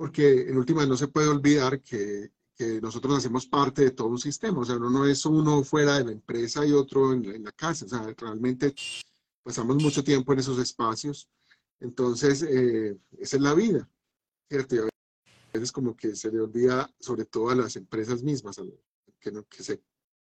porque 0.00 0.48
en 0.48 0.56
última 0.56 0.86
no 0.86 0.96
se 0.96 1.08
puede 1.08 1.28
olvidar 1.28 1.82
que, 1.82 2.32
que, 2.54 2.80
nosotros 2.80 3.18
hacemos 3.18 3.44
parte 3.46 3.84
de 3.84 3.90
todo 3.90 4.08
un 4.08 4.18
sistema, 4.18 4.60
o 4.60 4.64
sea, 4.64 4.76
uno 4.76 4.88
no 4.88 5.04
es 5.04 5.26
uno 5.26 5.62
fuera 5.62 5.98
de 5.98 6.06
la 6.06 6.12
empresa 6.12 6.64
y 6.64 6.72
otro 6.72 7.12
en, 7.12 7.44
la 7.44 7.52
casa, 7.52 7.84
o 7.84 7.88
sea, 7.90 8.14
realmente 8.16 8.74
pasamos 9.42 9.76
mucho 9.76 10.02
tiempo 10.02 10.32
en 10.32 10.38
esos 10.38 10.58
espacios, 10.58 11.28
entonces 11.80 12.42
eh, 12.44 12.96
esa 13.18 13.36
es 13.36 13.42
la 13.42 13.52
vida, 13.52 13.90
¿cierto? 14.48 14.74
Y 14.74 14.78
a 14.78 14.88
veces 15.52 15.70
como 15.70 15.94
que 15.94 16.16
se 16.16 16.32
le 16.32 16.40
olvida, 16.40 16.90
sobre 16.98 17.26
todo 17.26 17.50
a 17.50 17.54
las 17.54 17.76
empresas 17.76 18.22
mismas, 18.22 18.58
que, 19.20 19.30
no, 19.30 19.44
que 19.50 19.62
se, 19.62 19.82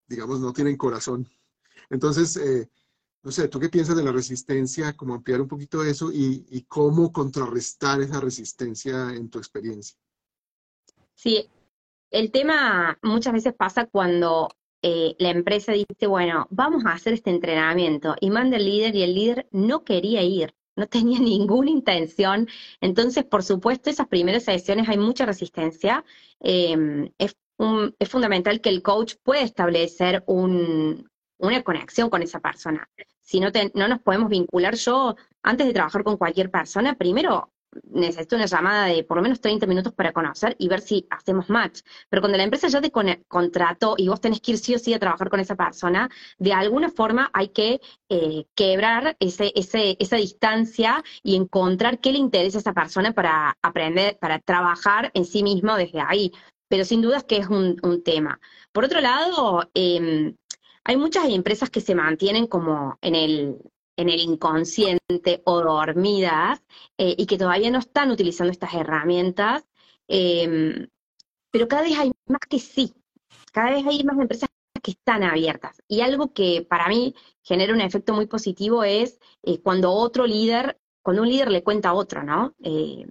digamos, 0.07 0.41
no 0.41 0.55
tienen 0.55 0.79
corazón. 0.79 1.29
Entonces, 1.91 2.39
eh, 2.39 2.71
no 3.23 3.33
sé, 3.33 3.49
¿tú 3.49 3.59
qué 3.59 3.69
piensas 3.69 3.97
de 3.97 4.05
la 4.05 4.12
resistencia? 4.12 4.97
Cómo 4.97 5.14
ampliar 5.14 5.41
un 5.41 5.49
poquito 5.49 5.83
eso 5.83 6.11
y, 6.12 6.64
cómo 6.69 7.12
contrarrestar 7.12 8.01
esa 8.01 8.21
resistencia 8.21 9.11
en 9.14 9.29
tu 9.29 9.39
experiencia. 9.39 9.99
Sí, 11.14 11.49
el 12.11 12.31
tema 12.31 12.99
muchas 13.03 13.33
veces 13.33 13.55
pasa 13.55 13.87
cuando 13.87 14.49
eh, 14.83 15.16
la 15.19 15.31
empresa 15.31 15.73
dice, 15.73 16.07
bueno, 16.07 16.47
vamos 16.51 16.85
a 16.87 16.93
hacer 16.93 17.12
este 17.12 17.31
entrenamiento 17.31 18.14
y 18.21 18.31
manda 18.31 18.57
el 18.57 18.64
líder 18.64 18.95
y 18.95 19.03
el 19.03 19.14
líder 19.14 19.49
no 19.51 19.85
quería 19.85 20.23
ir, 20.23 20.55
no 20.77 20.87
tenía 20.89 21.19
ninguna 21.19 21.71
intención. 21.71 22.49
Entonces, 22.81 23.25
por 23.25 23.43
supuesto, 23.43 23.91
esas 23.91 24.07
primeras 24.07 24.45
sesiones 24.45 24.89
hay 24.89 24.99
mucha 24.99 25.27
resistencia. 25.27 26.05
Em, 26.39 27.11
es, 27.19 27.37
es 27.99 28.09
fundamental 28.09 28.61
que 28.61 28.69
el 28.69 28.83
coach 28.83 29.16
pueda 29.25 29.43
establecer 29.43 30.23
un, 30.29 31.11
una 31.39 31.62
conexión 31.62 32.11
con 32.11 32.23
esa 32.23 32.41
persona. 32.41 32.89
Si 33.29 33.41
no, 33.41 33.49
no 33.74 33.89
nos 33.89 34.01
podemos 34.01 34.31
vincular, 34.31 34.74
yo 34.76 35.14
antes 35.43 35.66
de 35.66 35.74
trabajar 35.74 36.03
con 36.03 36.16
cualquier 36.16 36.51
persona, 36.51 36.95
primero 36.95 37.53
necesito 37.85 38.37
una 38.37 38.47
llamada 38.47 38.87
de 38.87 39.05
por 39.05 39.18
lo 39.18 39.22
menos 39.22 39.43
30 39.43 39.66
minutos 39.66 39.93
para 39.93 40.14
conocer 40.14 40.57
y 40.59 40.66
ver 40.66 40.81
si 40.81 41.07
hacemos 41.11 41.51
match. 41.51 41.81
Pero 42.09 42.22
cuando 42.22 42.39
la 42.39 42.45
empresa 42.45 42.68
ya 42.68 42.81
te 42.81 42.91
contrató 43.29 43.97
y 43.99 44.09
vos 44.09 44.22
tenés 44.22 44.41
que 44.41 44.53
ir 44.53 44.59
sí 44.59 44.74
o 44.74 44.79
sí 44.79 44.95
a 44.95 44.99
trabajar 44.99 45.29
con 45.29 45.41
esa 45.41 45.57
persona, 45.57 46.09
de 46.39 46.55
alguna 46.55 46.89
forma 46.89 47.29
hay 47.35 47.49
que 47.49 47.83
eh, 48.09 48.47
quebrar 48.55 49.14
ese, 49.20 49.53
ese, 49.55 49.99
esa 50.01 50.16
distancia 50.16 51.05
y 51.22 51.37
encontrar 51.37 52.01
qué 52.01 52.12
le 52.12 52.18
interesa 52.18 52.57
a 52.57 52.61
esa 52.61 52.72
persona 52.72 53.12
para 53.12 53.59
aprender, 53.61 54.18
para 54.18 54.39
trabajar 54.39 55.11
en 55.12 55.26
sí 55.26 55.43
mismo 55.43 55.76
desde 55.76 56.01
ahí. 56.01 56.33
Pero 56.68 56.87
sin 56.87 57.03
duda 57.03 57.18
es 57.18 57.24
que 57.24 57.37
es 57.37 57.49
un, 57.49 57.76
un 57.83 58.03
tema. 58.03 58.41
Por 58.72 58.87
otro 58.87 59.03
lado, 59.03 59.68
eh, 59.74 60.35
hay 60.89 60.97
muchas 60.97 61.26
empresas 61.28 61.68
que 61.68 61.82
se 61.82 61.95
mantienen 61.95 62.47
como 62.47 62.99
en 63.03 63.14
el, 63.14 63.59
en 63.95 64.09
el 64.09 64.20
inconsciente 64.20 65.43
o 65.45 65.61
dormidas 65.61 66.62
eh, 66.97 67.14
y 67.18 67.26
que 67.26 67.36
todavía 67.36 67.70
no 67.70 67.78
están 67.78 68.11
utilizando 68.11 68.51
estas 68.51 68.72
herramientas, 68.72 69.68
em, 70.09 70.89
pero 71.51 71.68
cada 71.68 71.82
vez 71.82 71.99
hay 71.99 72.12
más 72.26 72.41
que 72.49 72.59
sí, 72.59 72.95
cada 73.53 73.72
vez 73.72 73.86
hay 73.86 74.03
más 74.03 74.18
empresas 74.18 74.49
que 74.82 74.93
están 74.93 75.24
abiertas. 75.24 75.82
Y 75.89 76.01
algo 76.01 76.32
que 76.32 76.66
para 76.66 76.89
mí 76.89 77.14
genera 77.43 77.74
un 77.74 77.82
efecto 77.82 78.14
muy 78.14 78.26
positivo 78.26 78.82
es 78.82 79.18
eh, 79.43 79.61
cuando 79.61 79.93
otro 79.93 80.26
líder, 80.26 80.80
cuando 81.03 81.20
un 81.22 81.28
líder 81.28 81.51
le 81.51 81.62
cuenta 81.62 81.91
a 81.91 81.95
otro, 81.95 82.22
¿no? 82.22 82.55
Eh, 82.62 83.05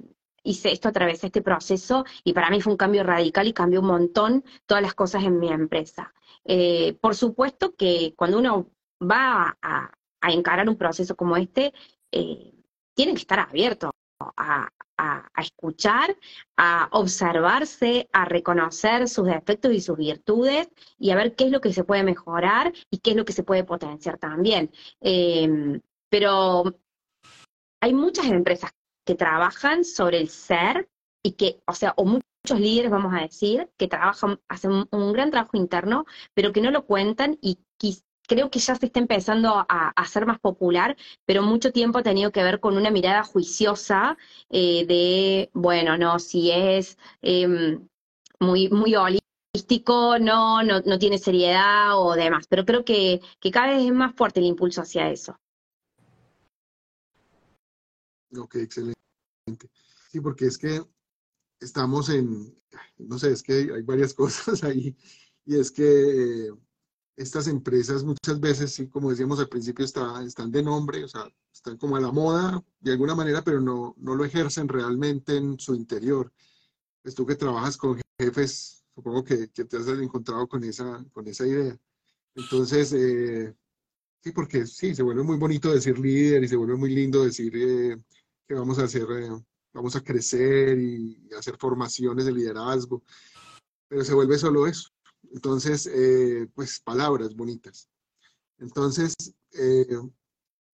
hice 0.48 0.72
esto, 0.72 0.88
atravesé 0.89 1.28
este 1.28 1.41
proceso 1.41 2.06
y 2.24 2.34
para 2.34 2.50
mí 2.50 2.62
fue 2.62 2.72
un 2.72 2.78
cambio 2.78 3.04
radical 3.04 3.48
y 3.48 3.54
cambió 3.54 3.82
un 3.82 3.88
montón 3.88 4.43
todas 4.66 4.82
las 4.82 4.93
cosas 4.93 5.24
en 5.24 5.39
mi 5.39 5.50
empresa. 5.52 6.14
Eh, 6.45 6.98
por 7.02 7.16
supuesto 7.16 7.76
que 7.76 8.14
cuando 8.16 8.39
uno 8.39 8.70
va 9.02 9.58
a, 9.62 9.91
encarar 10.30 10.68
un 10.68 10.76
proceso 10.76 11.16
como 11.16 11.38
este, 11.38 11.74
eh, 12.12 12.54
tiene 12.93 13.14
que 13.14 13.20
estar 13.20 13.39
abierto 13.39 13.91
a, 14.20 14.70
escuchar, 15.38 16.18
a 16.58 16.89
observarse, 16.91 18.10
a 18.12 18.26
reconocer 18.26 19.08
sus 19.08 19.28
defectos 19.28 19.72
y 19.72 19.80
sus 19.80 19.98
virtudes 19.98 20.68
y 20.98 21.12
a 21.12 21.16
ver 21.16 21.36
qué 21.36 21.45
es 21.45 21.52
lo 21.52 21.62
que 21.62 21.72
se 21.72 21.84
puede 21.84 22.04
mejorar 22.04 22.74
y 22.89 22.98
qué 22.98 23.12
es 23.12 23.16
lo 23.16 23.24
que 23.24 23.34
se 23.34 23.43
puede 23.43 23.64
potenciar 23.64 24.18
también. 24.18 24.72
Em, 25.00 25.80
pero 26.10 26.64
hay 27.80 27.93
muchas 27.93 28.26
empresas 28.26 28.72
que 29.08 29.16
trabajan 29.16 29.86
sobre 29.86 30.20
el 30.20 30.30
ser 30.30 30.89
y 31.24 31.32
que, 31.34 31.62
o 31.66 31.74
sea, 31.74 31.93
o 31.97 32.05
muchos 32.05 32.60
líderes, 32.60 32.91
vamos 32.91 33.14
a 33.14 33.22
decir, 33.22 33.70
que 33.78 33.88
trabajan, 33.88 34.39
hacen 34.49 34.86
un, 34.91 35.14
gran 35.14 35.32
trabajo 35.32 35.58
interno, 35.58 36.05
pero 36.34 36.51
que 36.51 36.62
no 36.62 36.72
lo 36.72 36.86
cuentan 36.86 37.38
y 37.41 37.60
creo 38.28 38.51
que 38.51 38.60
ya 38.60 38.76
se 38.76 38.88
está 38.88 38.99
empezando 38.99 39.66
a, 39.70 39.93
hacer 39.95 40.26
más 40.26 40.39
popular, 40.39 40.97
pero 41.26 41.41
mucho 41.41 41.72
tiempo 41.72 41.99
ha 41.99 42.03
tenido 42.03 42.32
que 42.32 42.43
ver 42.43 42.60
con 42.60 42.78
una 42.78 42.91
mirada 42.91 43.24
juiciosa 43.24 44.18
eh, 44.49 44.86
de, 44.86 45.49
bueno, 45.53 45.97
no, 45.97 46.20
si 46.20 46.51
es 46.51 46.97
em, 47.22 47.88
muy, 48.39 48.70
muy 48.70 48.95
holístico, 48.95 50.20
no, 50.20 50.64
no, 50.64 50.82
no, 50.82 50.99
tiene 50.99 51.18
seriedad 51.18 51.97
o 51.97 52.14
demás, 52.16 52.47
pero 52.49 52.66
creo 52.66 52.84
que, 52.86 53.22
que 53.39 53.51
cada 53.51 53.68
vez 53.68 53.86
es 53.86 53.93
más 53.93 54.14
fuerte 54.16 54.39
el 54.41 54.47
impulso 54.47 54.82
hacia 54.82 55.10
eso. 55.10 55.39
Ok, 58.36 58.55
excelente. 58.55 58.97
Sí, 60.11 60.19
porque 60.21 60.45
es 60.45 60.57
que 60.57 60.82
estamos 61.59 62.09
en, 62.09 62.55
no 62.97 63.17
sé, 63.19 63.32
es 63.32 63.43
que 63.43 63.53
hay 63.53 63.82
varias 63.84 64.13
cosas 64.13 64.63
ahí, 64.63 64.95
y 65.45 65.55
es 65.59 65.71
que 65.71 66.51
estas 67.15 67.47
empresas 67.47 68.03
muchas 68.03 68.39
veces, 68.39 68.73
sí, 68.73 68.88
como 68.88 69.09
decíamos 69.09 69.39
al 69.39 69.49
principio, 69.49 69.84
está, 69.84 70.23
están 70.23 70.51
de 70.51 70.61
nombre, 70.61 71.03
o 71.03 71.07
sea, 71.07 71.28
están 71.51 71.78
como 71.78 71.95
a 71.95 72.01
la 72.01 72.11
moda 72.11 72.63
de 72.80 72.91
alguna 72.91 73.15
manera, 73.15 73.43
pero 73.43 73.59
no, 73.59 73.95
no 73.97 74.15
lo 74.15 74.23
ejercen 74.23 74.67
realmente 74.67 75.36
en 75.38 75.59
su 75.59 75.73
interior. 75.73 76.32
Pues 77.01 77.15
tú 77.15 77.25
que 77.25 77.36
trabajas 77.36 77.78
con 77.78 77.99
jefes, 78.19 78.86
supongo 78.93 79.23
que, 79.23 79.49
que 79.49 79.65
te 79.65 79.78
has 79.78 79.88
encontrado 79.88 80.47
con 80.47 80.63
esa, 80.63 81.03
con 81.11 81.28
esa 81.28 81.47
idea. 81.47 81.78
Entonces, 82.36 82.93
eh, 82.93 83.55
sí, 84.23 84.32
porque 84.32 84.67
sí, 84.67 84.93
se 84.93 85.03
vuelve 85.03 85.23
muy 85.23 85.38
bonito 85.38 85.71
decir 85.73 85.97
líder 85.97 86.43
y 86.43 86.47
se 86.47 86.55
vuelve 86.55 86.75
muy 86.75 86.93
lindo 86.93 87.23
decir 87.23 87.51
eh, 87.55 87.97
que 88.48 88.56
vamos 88.56 88.80
a 88.80 88.84
hacer, 88.84 89.08
eh, 89.12 89.30
vamos 89.74 89.95
a 89.95 90.04
crecer 90.04 90.80
y, 90.80 91.30
hacer 91.38 91.58
formaciones 91.58 92.26
de 92.26 92.34
liderazgo, 92.34 93.04
pero 93.88 94.04
se 94.04 94.14
vuelve 94.14 94.38
solo 94.38 94.68
eso. 94.68 94.89
Entonces, 95.32 95.89
pues 96.54 96.80
palabras 96.80 97.36
bonitas. 97.36 97.89
Entonces, 98.60 99.14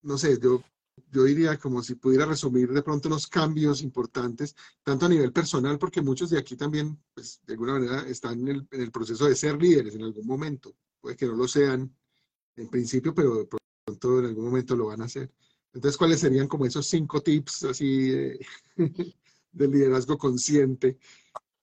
no 0.04 0.18
sé, 0.18 0.40
yo, 0.40 0.64
yo 1.12 1.24
diría 1.24 1.58
como 1.58 1.82
si 1.82 1.96
pudiera 1.96 2.26
resumir 2.26 2.72
de 2.72 2.84
pronto 2.84 3.10
los 3.10 3.28
cambios 3.28 3.82
importantes, 3.82 4.56
tanto 4.84 5.08
a 5.08 5.10
nivel 5.10 5.34
personal, 5.34 5.80
porque 5.80 6.02
muchos 6.02 6.30
de 6.30 6.38
aquí 6.38 6.56
también, 6.56 7.02
pues 7.16 7.42
de 7.46 7.54
alguna 7.54 7.74
manera, 7.74 8.08
están 8.08 8.42
en 8.42 8.48
el, 8.50 8.68
en 8.72 8.82
el 8.82 8.92
proceso 8.92 9.26
de 9.26 9.36
ser 9.36 9.60
líderes 9.60 9.96
en 9.96 10.04
algún 10.04 10.28
momento 10.28 10.76
puede 11.04 11.18
que 11.18 11.26
no 11.26 11.34
lo 11.34 11.48
sean 11.48 11.94
en 12.56 12.70
principio, 12.70 13.14
pero 13.14 13.36
de 13.36 13.46
pronto 13.46 14.20
en 14.20 14.26
algún 14.26 14.46
momento 14.46 14.76
lo 14.76 14.88
van 14.88 15.02
a 15.02 15.06
hacer. 15.06 15.30
Entonces, 15.74 15.98
¿cuáles 15.98 16.20
serían 16.20 16.48
como 16.48 16.66
esos 16.66 16.86
cinco 16.86 17.22
tips 17.22 17.64
así 17.66 18.10
de, 18.10 18.46
liderazgo 19.54 20.18
consciente? 20.18 20.98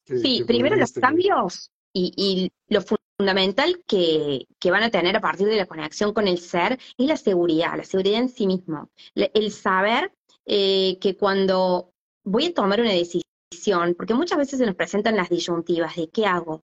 sí, 0.05 0.43
primero 0.45 0.75
los 0.75 0.93
cambios 0.93 1.71
y, 1.93 2.51
lo 2.69 2.83
fundamental 2.83 3.83
que, 3.87 4.47
van 4.65 4.83
a 4.83 4.91
tener 4.91 5.17
a 5.17 5.21
partir 5.21 5.47
de 5.47 5.57
la 5.57 5.67
conexión 5.67 6.13
con 6.13 6.27
el 6.27 6.39
ser 6.39 6.79
es 6.97 7.07
la 7.07 7.17
seguridad, 7.17 7.77
la 7.77 7.85
seguridad 7.85 8.21
en 8.21 8.29
sí 8.29 8.47
mismo. 8.47 8.91
El 9.15 9.51
saber 9.53 10.13
eh, 10.47 10.99
que 11.01 11.17
cuando 11.17 11.93
voy 12.25 12.47
a 12.47 12.55
tomar 12.55 12.81
una 12.81 12.93
decisión, 12.93 13.95
porque 13.97 14.15
muchas 14.15 14.39
veces 14.39 14.59
se 14.59 14.67
nos 14.67 14.75
presentan 14.75 15.17
las 15.17 15.29
disyuntivas 15.29 15.97
de 15.97 16.09
qué 16.09 16.27
hago, 16.27 16.63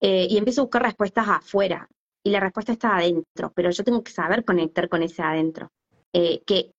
eh, 0.00 0.26
y 0.28 0.36
empiezo 0.36 0.62
a 0.62 0.64
buscar 0.64 0.82
respuestas 0.82 1.28
afuera, 1.28 1.88
y 2.24 2.30
la 2.30 2.40
respuesta 2.40 2.72
está 2.72 2.96
adentro, 2.96 3.52
pero 3.54 3.70
yo 3.70 3.84
tengo 3.84 4.02
que 4.02 4.12
saber 4.12 4.44
conectar 4.44 4.88
con 4.88 5.02
ese 5.02 5.22
adentro. 5.22 5.70
Eh, 6.12 6.42
que, 6.46 6.72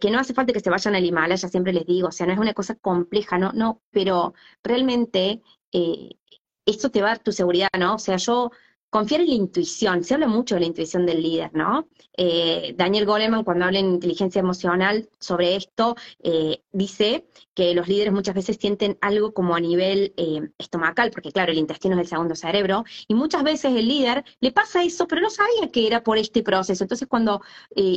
que 0.00 0.10
no 0.10 0.18
hace 0.18 0.34
falta 0.34 0.52
que 0.52 0.60
se 0.60 0.70
vayan 0.70 0.94
al 0.94 1.04
Himalaya, 1.04 1.48
siempre 1.48 1.72
les 1.72 1.86
digo, 1.86 2.08
o 2.08 2.12
sea, 2.12 2.26
no 2.26 2.32
es 2.32 2.38
una 2.38 2.54
cosa 2.54 2.74
compleja, 2.74 3.38
no, 3.38 3.52
no, 3.52 3.82
pero 3.90 4.34
realmente 4.62 5.42
eh, 5.72 6.10
esto 6.66 6.90
te 6.90 7.02
va 7.02 7.08
a 7.08 7.10
dar 7.10 7.18
tu 7.20 7.32
seguridad, 7.32 7.68
¿no? 7.78 7.94
O 7.94 7.98
sea, 7.98 8.16
yo 8.16 8.50
confiar 8.90 9.20
en 9.20 9.28
la 9.28 9.34
intuición, 9.34 10.02
se 10.02 10.14
habla 10.14 10.26
mucho 10.26 10.56
de 10.56 10.62
la 10.62 10.66
intuición 10.66 11.06
del 11.06 11.22
líder, 11.22 11.50
¿no? 11.54 11.88
Eh, 12.16 12.74
Daniel 12.76 13.06
Goleman, 13.06 13.44
cuando 13.44 13.66
habla 13.66 13.78
en 13.78 13.94
inteligencia 13.94 14.40
emocional 14.40 15.08
sobre 15.20 15.54
esto, 15.56 15.96
eh, 16.22 16.62
dice 16.72 17.26
que 17.60 17.74
los 17.74 17.88
líderes 17.88 18.14
muchas 18.14 18.34
veces 18.34 18.56
sienten 18.58 18.96
algo 19.02 19.34
como 19.34 19.54
a 19.54 19.60
nivel 19.60 20.14
eh, 20.16 20.48
estomacal, 20.56 21.10
porque 21.10 21.30
claro, 21.30 21.52
el 21.52 21.58
intestino 21.58 21.94
es 21.94 22.00
el 22.00 22.06
segundo 22.06 22.34
cerebro, 22.34 22.84
y 23.06 23.14
muchas 23.14 23.42
veces 23.42 23.76
el 23.76 23.86
líder 23.86 24.24
le 24.40 24.50
pasa 24.50 24.82
eso, 24.82 25.06
pero 25.06 25.20
no 25.20 25.28
sabía 25.28 25.70
que 25.70 25.86
era 25.86 26.02
por 26.02 26.16
este 26.16 26.42
proceso. 26.42 26.82
Entonces, 26.82 27.06
cuando 27.06 27.42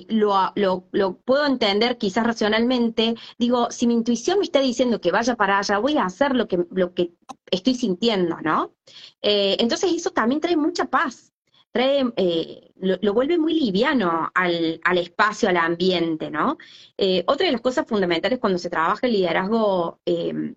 lo, 0.09 0.51
lo, 0.55 0.89
lo, 0.91 1.15
puedo 1.15 1.45
entender 1.45 1.97
quizás 1.97 2.27
racionalmente, 2.27 3.15
digo, 3.39 3.71
si 3.71 3.87
mi 3.87 3.93
intuición 3.93 4.39
me 4.39 4.43
está 4.43 4.59
diciendo 4.59 4.99
que 4.99 5.11
vaya 5.11 5.37
para 5.37 5.59
allá, 5.59 5.77
voy 5.77 5.95
a 5.95 6.07
hacer 6.07 6.35
lo 6.35 6.49
que, 6.49 6.65
lo 6.69 6.93
que 6.93 7.13
estoy 7.49 7.75
sintiendo, 7.75 8.41
¿no? 8.41 8.73
entonces, 9.21 9.93
eso 9.93 10.09
también 10.09 10.41
trae 10.41 10.57
mucha 10.57 10.85
paz 10.89 11.32
trae, 11.73 12.05
eh, 12.15 12.71
lo, 12.75 13.13
vuelve 13.13 13.37
muy 13.37 13.59
liviano 13.59 14.31
al, 14.33 14.97
espacio, 14.97 15.49
al 15.49 15.57
ambiente, 15.57 16.29
¿no? 16.29 16.57
Eh, 16.97 17.23
otra 17.27 17.47
de 17.47 17.51
las 17.51 17.61
cosas 17.61 17.87
fundamentales 17.87 18.39
cuando 18.39 18.59
se 18.59 18.69
trabaja 18.69 19.07
el 19.07 19.13
liderazgo 19.13 19.99
eh, 20.05 20.53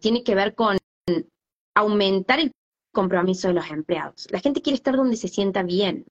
tiene 0.00 0.22
que 0.22 0.34
ver 0.34 0.54
con 0.54 0.76
aumentar 1.74 2.40
el 2.40 2.52
compromiso 2.92 3.48
de 3.48 3.54
los 3.54 3.70
empleados. 3.70 4.28
La 4.30 4.40
gente 4.40 4.60
quiere 4.60 4.76
estar 4.76 4.94
donde 4.94 5.16
se 5.16 5.28
sienta 5.28 5.62
bien. 5.62 6.04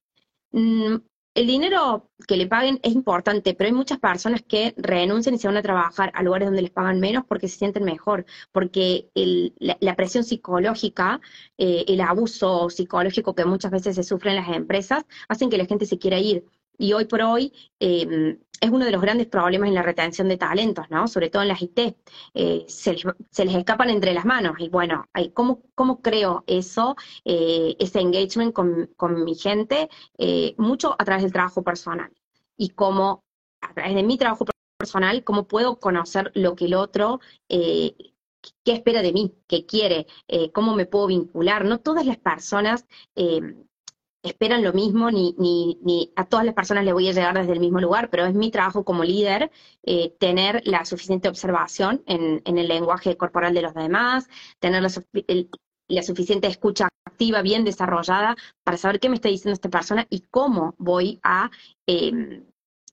El 1.37 1.45
dinero 1.45 2.09
que 2.27 2.35
le 2.35 2.47
paguen 2.47 2.79
es 2.81 2.93
importante, 2.93 3.53
pero 3.53 3.67
hay 3.67 3.73
muchas 3.73 3.99
personas 3.99 4.41
que 4.41 4.73
renuncian 4.75 5.35
y 5.35 5.37
se 5.37 5.47
van 5.47 5.57
a 5.57 5.61
trabajar 5.61 6.11
a 6.15 6.23
lugares 6.23 6.47
donde 6.47 6.63
les 6.63 6.71
pagan 6.71 6.99
menos 6.99 7.25
porque 7.27 7.47
se 7.47 7.59
sienten 7.59 7.83
mejor, 7.83 8.25
porque 8.51 9.11
la, 9.59 9.95
presión 9.95 10.23
psicológica, 10.23 11.21
eh, 11.59 11.85
el 11.87 12.01
abuso 12.01 12.71
psicológico 12.71 13.35
que 13.35 13.45
muchas 13.45 13.69
veces 13.69 13.95
se 13.95 14.03
sufre 14.03 14.31
en 14.31 14.37
las 14.37 14.49
empresas, 14.49 15.05
hacen 15.29 15.51
que 15.51 15.59
la 15.59 15.67
gente 15.67 15.85
se 15.85 15.99
quiera 15.99 16.17
ir. 16.17 16.43
Y 16.77 16.93
hoy 16.93 17.05
por 17.05 17.21
hoy, 17.21 17.53
eh, 17.79 18.37
es 18.59 18.69
uno 18.69 18.85
de 18.85 18.91
los 18.91 19.01
grandes 19.01 19.27
problemas 19.27 19.69
en 19.69 19.75
la 19.75 19.83
retención 19.83 20.27
de 20.27 20.37
talentos, 20.37 20.89
¿no? 20.89 21.07
Sobre 21.07 21.29
todo 21.29 21.41
en 21.41 21.49
las 21.49 21.61
IT. 21.61 21.95
Eh, 22.33 22.65
se, 22.67 22.93
les, 22.93 23.55
escapan 23.55 23.89
entre 23.89 24.13
las 24.13 24.25
manos. 24.25 24.55
Y 24.59 24.69
bueno, 24.69 25.05
¿cómo, 25.33 25.61
cómo 25.75 26.01
creo 26.01 26.43
eso, 26.47 26.95
eh, 27.25 27.75
ese 27.79 27.99
engagement 27.99 28.53
con, 28.53 29.23
mi 29.23 29.35
gente? 29.35 29.89
Eh, 30.17 30.55
mucho 30.57 30.95
a 30.97 31.05
través 31.05 31.23
del 31.23 31.33
trabajo 31.33 31.63
personal. 31.63 32.11
Y 32.57 32.69
cómo, 32.69 33.23
a 33.61 33.73
través 33.73 33.95
de 33.95 34.03
mi 34.03 34.17
trabajo 34.17 34.45
personal, 34.77 35.23
cómo 35.23 35.47
puedo 35.47 35.79
conocer 35.79 36.31
lo 36.35 36.55
que 36.55 36.65
el 36.65 36.75
otro 36.75 37.19
qué 38.63 38.71
espera 38.73 39.01
de 39.01 39.11
mí, 39.11 39.35
qué 39.47 39.65
quiere, 39.65 40.07
cómo 40.53 40.73
me 40.73 40.85
puedo 40.85 41.07
vincular. 41.07 41.65
No 41.65 41.79
todas 41.79 42.05
las 42.05 42.17
personas 42.17 42.85
esperan 44.23 44.63
lo 44.63 44.73
mismo, 44.73 45.11
ni, 45.11 45.35
ni, 45.37 45.79
ni, 45.83 46.11
a 46.15 46.25
todas 46.25 46.45
las 46.45 46.55
personas 46.55 46.83
le 46.83 46.93
voy 46.93 47.07
a 47.07 47.11
llegar 47.11 47.37
desde 47.37 47.53
el 47.53 47.59
mismo 47.59 47.79
lugar, 47.79 48.09
pero 48.09 48.25
es 48.25 48.33
mi 48.33 48.51
trabajo 48.51 48.83
como 48.83 49.03
líder 49.03 49.51
eh, 49.83 50.15
tener 50.19 50.61
la 50.65 50.85
suficiente 50.85 51.29
observación 51.29 52.03
en, 52.05 52.41
el 52.45 52.67
lenguaje 52.67 53.15
corporal 53.17 53.53
de 53.53 53.61
los 53.61 53.73
demás, 53.73 54.27
tener 54.59 54.81
la, 54.81 56.03
suficiente 56.03 56.47
escucha 56.47 56.89
activa, 57.05 57.41
bien 57.41 57.63
desarrollada, 57.63 58.35
para 58.63 58.77
saber 58.77 58.99
qué 58.99 59.09
me 59.09 59.15
está 59.15 59.29
diciendo 59.29 59.53
esta 59.53 59.69
persona 59.69 60.05
y 60.09 60.21
cómo 60.21 60.75
voy 60.77 61.19
a 61.23 61.49
em, 61.85 62.45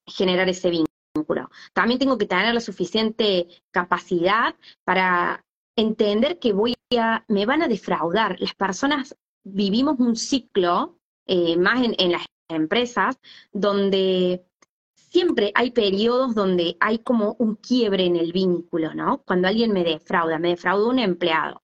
generar 0.06 0.48
ese 0.48 0.70
vínculo. 0.70 1.50
También 1.72 1.98
tengo 1.98 2.18
que 2.18 2.26
tener 2.26 2.54
la 2.54 2.60
suficiente 2.60 3.48
capacidad 3.70 4.54
para 4.84 5.44
entender 5.76 6.38
que 6.38 6.52
voy 6.52 6.74
a, 6.98 7.24
me 7.28 7.46
van 7.46 7.62
a 7.62 7.68
defraudar. 7.68 8.36
Las 8.40 8.54
personas 8.54 9.16
vivimos 9.44 9.98
un 9.98 10.16
ciclo 10.16 10.98
eh, 11.26 11.56
más 11.56 11.82
en, 11.82 12.12
las 12.12 12.26
empresas, 12.48 13.18
donde 13.52 14.44
siempre 14.94 15.52
hay 15.54 15.70
periodos 15.70 16.34
donde 16.34 16.76
hay 16.80 16.98
como 16.98 17.36
un 17.38 17.56
quiebre 17.56 18.06
en 18.06 18.16
el 18.16 18.32
vínculo, 18.32 18.94
¿no? 18.94 19.22
Cuando 19.26 19.48
alguien 19.48 19.72
me 19.72 19.84
defrauda, 19.84 20.38
me 20.38 20.50
defrauda 20.50 20.88
un 20.88 20.98
empleado. 20.98 21.62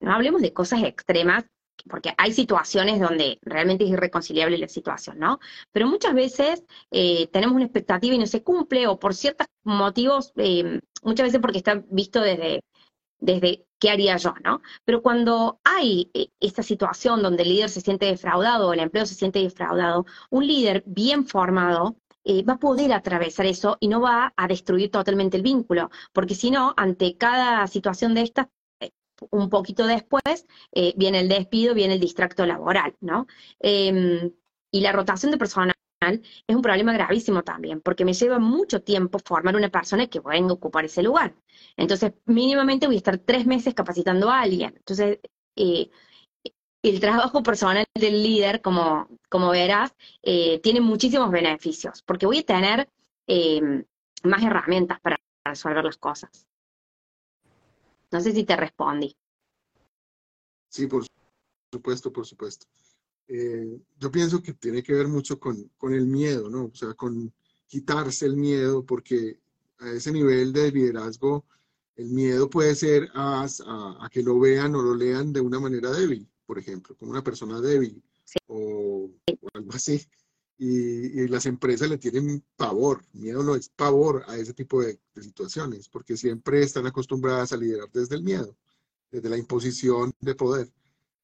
No 0.00 0.12
hablemos 0.12 0.42
de 0.42 0.52
cosas 0.52 0.82
extremas, 0.82 1.44
porque 1.88 2.12
hay 2.18 2.32
situaciones 2.32 3.00
donde 3.00 3.38
realmente 3.42 3.84
es 3.84 3.90
irreconciliable 3.90 4.58
la 4.58 4.68
situación, 4.68 5.18
¿no? 5.18 5.40
Pero 5.72 5.86
muchas 5.86 6.14
veces 6.14 6.64
eh, 6.90 7.26
tenemos 7.28 7.56
una 7.56 7.64
expectativa 7.64 8.14
y 8.14 8.18
no 8.18 8.26
se 8.26 8.42
cumple, 8.42 8.86
o 8.86 8.98
por 8.98 9.14
ciertos 9.14 9.46
motivos, 9.64 10.32
eh, 10.36 10.80
muchas 11.02 11.24
veces 11.26 11.40
porque 11.40 11.58
está 11.58 11.82
visto 11.90 12.20
desde 12.20 12.60
desde 13.20 13.66
qué 13.80 13.90
haría 13.90 14.16
yo, 14.18 14.34
¿no? 14.44 14.62
Pero 14.84 15.02
cuando 15.02 15.60
hay 15.64 16.10
eh, 16.14 16.28
esta 16.40 16.62
situación 16.62 17.22
donde 17.22 17.42
el 17.42 17.48
líder 17.50 17.70
se 17.70 17.80
siente 17.80 18.06
defraudado 18.06 18.68
o 18.68 18.72
el 18.74 18.80
empleo 18.80 19.06
se 19.06 19.14
siente 19.14 19.40
defraudado, 19.40 20.06
un 20.30 20.46
líder 20.46 20.84
bien 20.86 21.26
formado 21.26 21.96
eh, 22.24 22.44
va 22.44 22.54
a 22.54 22.58
poder 22.58 22.92
atravesar 22.92 23.46
eso 23.46 23.78
y 23.80 23.88
no 23.88 24.00
va 24.00 24.32
a 24.36 24.46
destruir 24.48 24.90
totalmente 24.90 25.36
el 25.38 25.42
vínculo, 25.42 25.90
porque 26.12 26.34
si 26.34 26.50
no, 26.50 26.74
ante 26.76 27.16
cada 27.16 27.66
situación 27.66 28.14
de 28.14 28.22
estas, 28.22 28.48
eh, 28.80 28.90
un 29.30 29.48
poquito 29.50 29.86
después, 29.86 30.46
viene 30.96 31.20
el 31.20 31.28
despido, 31.28 31.74
viene 31.74 31.94
el 31.94 32.00
distracto 32.00 32.46
laboral, 32.46 32.94
¿no? 33.00 33.26
Em, 33.60 34.32
y 34.70 34.80
la 34.82 34.92
rotación 34.92 35.32
de 35.32 35.38
personal 35.38 35.74
es 36.00 36.56
un 36.56 36.62
problema 36.62 36.92
gravísimo 36.94 37.42
también, 37.42 37.80
porque 37.82 38.04
me 38.04 38.14
lleva 38.14 38.38
mucho 38.38 38.82
tiempo 38.82 39.18
formar 39.18 39.54
una 39.54 39.68
persona 39.68 40.06
que 40.06 40.20
venga 40.20 40.50
a 40.50 40.54
ocupar 40.54 40.84
ese 40.84 41.02
lugar. 41.02 41.34
Entonces, 41.76 42.12
mínimamente 42.24 42.86
voy 42.86 42.96
a 42.96 42.98
estar 42.98 43.18
tres 43.18 43.46
meses 43.46 43.74
capacitando 43.74 44.30
a 44.30 44.40
alguien. 44.40 44.72
Entonces, 44.76 45.18
eh, 45.56 45.90
el 46.82 47.00
trabajo 47.00 47.42
personal 47.42 47.84
del 47.94 48.22
líder, 48.22 48.62
como, 48.62 49.08
como 49.28 49.50
verás, 49.50 49.94
eh, 50.22 50.58
tiene 50.60 50.80
muchísimos 50.80 51.30
beneficios, 51.30 52.02
porque 52.02 52.26
voy 52.26 52.38
a 52.38 52.46
tener 52.46 52.88
em, 53.26 53.84
más 54.24 54.42
herramientas 54.42 55.00
para 55.00 55.20
resolver 55.44 55.84
las 55.84 55.98
cosas. 55.98 56.46
No 58.10 58.20
sé 58.20 58.32
si 58.32 58.44
te 58.44 58.56
respondí. 58.56 59.14
Sí, 60.70 60.86
por 60.86 61.04
supuesto, 61.72 62.12
por 62.12 62.26
supuesto. 62.26 62.66
Eh, 63.32 63.80
yo 64.00 64.10
pienso 64.10 64.42
que 64.42 64.54
tiene 64.54 64.82
que 64.82 64.92
ver 64.92 65.06
mucho 65.06 65.38
con, 65.38 65.70
con, 65.78 65.94
el 65.94 66.04
miedo, 66.04 66.50
¿no? 66.50 66.64
O 66.64 66.74
sea, 66.74 66.94
con 66.94 67.32
quitarse 67.68 68.26
el 68.26 68.36
miedo, 68.36 68.84
porque 68.84 69.38
a 69.78 69.92
ese 69.92 70.10
nivel 70.10 70.52
de 70.52 70.72
liderazgo, 70.72 71.44
el 71.94 72.10
miedo 72.10 72.50
puede 72.50 72.74
ser 72.74 73.08
a, 73.14 73.44
a, 73.44 74.08
que 74.10 74.24
lo 74.24 74.40
vean 74.40 74.74
o 74.74 74.82
lo 74.82 74.96
lean 74.96 75.32
de 75.32 75.40
una 75.40 75.60
manera 75.60 75.92
débil, 75.92 76.26
por 76.44 76.58
ejemplo, 76.58 76.96
como 76.96 77.12
una 77.12 77.22
persona 77.22 77.60
débil. 77.60 78.02
o, 78.48 79.08
algo 79.54 79.72
así. 79.74 80.04
Y, 80.58 81.28
las 81.28 81.46
empresas 81.46 81.88
le 81.88 81.98
tienen 81.98 82.42
pavor, 82.56 83.04
miedo 83.12 83.44
no 83.44 83.54
es 83.54 83.68
pavor 83.68 84.24
a 84.26 84.36
ese 84.38 84.54
tipo 84.54 84.82
de, 84.82 84.98
situaciones, 85.20 85.88
porque 85.88 86.16
siempre 86.16 86.62
están 86.62 86.86
acostumbradas 86.86 87.52
a 87.52 87.56
liderar 87.56 87.88
desde 87.92 88.16
el 88.16 88.24
miedo, 88.24 88.56
desde 89.12 89.28
la 89.28 89.38
imposición 89.38 90.12
de 90.18 90.34
poder. 90.34 90.68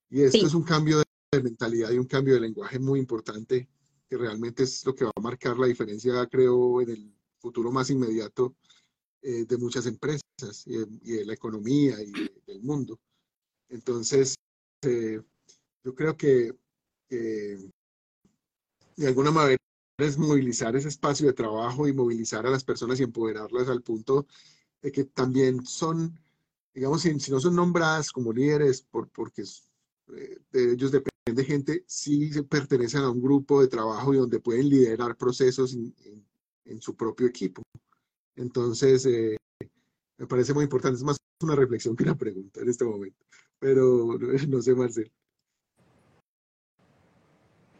Y 0.09 0.23
esto 0.23 0.47
es 0.47 0.55
un 0.55 0.63
cambio 0.63 0.99
de 0.99 1.06
mentalidad 1.43 1.91
y 1.91 1.99
un 1.99 2.07
cambio 2.07 2.35
de 2.35 2.41
lenguaje 2.41 2.79
muy 2.79 3.01
importante, 3.01 3.69
que 4.09 4.17
realmente 4.17 4.63
es 4.65 4.85
lo 4.85 4.95
que 4.95 5.05
va 5.05 5.13
a 5.15 5.21
marcar 5.21 5.59
la 5.59 5.67
diferencia, 5.67 6.27
creo, 6.27 6.81
en 6.81 6.91
el 6.91 7.15
futuro 7.39 7.71
más 7.73 7.91
inmediato 7.91 8.57
eh, 9.23 9.45
de 9.45 9.59
muchas 9.59 9.87
empresas 9.87 10.23
y 10.67 10.77
de, 10.77 11.25
la 11.25 11.35
economía 11.35 11.97
y 12.03 12.13
del 12.47 12.63
mundo. 12.63 12.99
Entonces, 13.69 14.35
eh, 14.83 15.21
yo 15.85 15.95
creo 15.95 16.17
que 16.17 16.53
de 17.09 19.07
alguna 19.07 19.31
manera 19.31 19.59
es 19.99 20.19
movilizar 20.19 20.77
ese 20.77 20.89
espacio 20.89 21.27
de 21.27 21.33
trabajo 21.33 21.89
y 21.89 21.93
movilizar 21.93 22.47
a 22.47 22.51
las 22.51 22.65
personas 22.65 23.01
y 23.01 23.05
empoderarlas 23.05 23.69
al 23.69 23.83
punto 23.83 24.27
de 24.83 24.93
que 24.93 25.05
también 25.05 25.65
son, 25.65 26.19
digamos, 26.75 27.03
si, 27.03 27.15
no 27.31 27.41
son 27.41 27.55
nombradas 27.55 28.11
como 28.13 28.33
líderes 28.33 28.83
por, 28.83 29.09
porque 29.09 29.43
eh, 29.43 30.39
de 30.53 30.73
ellos 30.73 30.93
depende 30.93 31.16
gente, 31.45 31.85
sí 31.87 32.31
pertenecen 32.43 33.03
a 33.03 33.11
un 33.11 33.23
grupo 33.23 33.61
de 33.61 33.69
trabajo 33.69 34.15
y 34.15 34.19
donde 34.19 34.41
pueden 34.41 34.69
liderar 34.69 35.17
procesos 35.17 35.75
en, 35.75 36.81
su 36.81 36.97
propio 36.97 37.27
equipo. 37.27 37.63
Entonces, 38.35 39.07
eh, 39.07 39.37
me 40.19 40.27
parece 40.27 40.53
muy 40.53 40.65
importante, 40.65 40.97
es 40.97 41.05
más 41.05 41.17
una 41.43 41.55
reflexión 41.55 41.97
que 41.97 42.05
una 42.05 42.17
pregunta 42.17 42.61
en 42.61 42.69
este 42.69 42.85
momento, 42.85 43.25
pero 43.59 44.19
no 44.49 44.63
sé, 44.63 44.75
Marcel. 44.75 45.11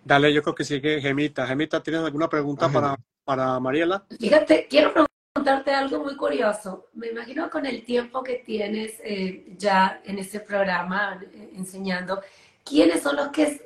Dale, 0.05 0.33
yo 0.33 0.41
creo 0.41 0.55
que 0.55 0.65
sigue 0.65 1.01
Gemita. 1.01 1.47
Gemita, 1.49 1.83
¿tienes 1.83 2.03
alguna 2.03 2.29
pregunta 2.29 2.69
para, 2.69 2.97
para 3.25 3.59
Mariela? 3.59 4.07
Fíjate, 4.21 4.69
quiero 4.71 4.93
preguntarte 5.35 5.75
algo 5.75 6.05
muy 6.05 6.17
curioso. 6.17 6.87
Me 6.95 7.09
imagino 7.09 7.51
con 7.51 7.67
el 7.67 7.85
tiempo 7.85 8.23
que 8.23 8.37
tienes 8.37 9.01
eh, 9.03 9.53
ya 9.59 10.01
en 10.05 10.19
este 10.19 10.39
programa 10.39 11.21
eh, 11.21 11.51
enseñando, 11.55 12.23
¿quiénes 12.67 13.03
son 13.03 13.17
los 13.17 13.29
que 13.29 13.63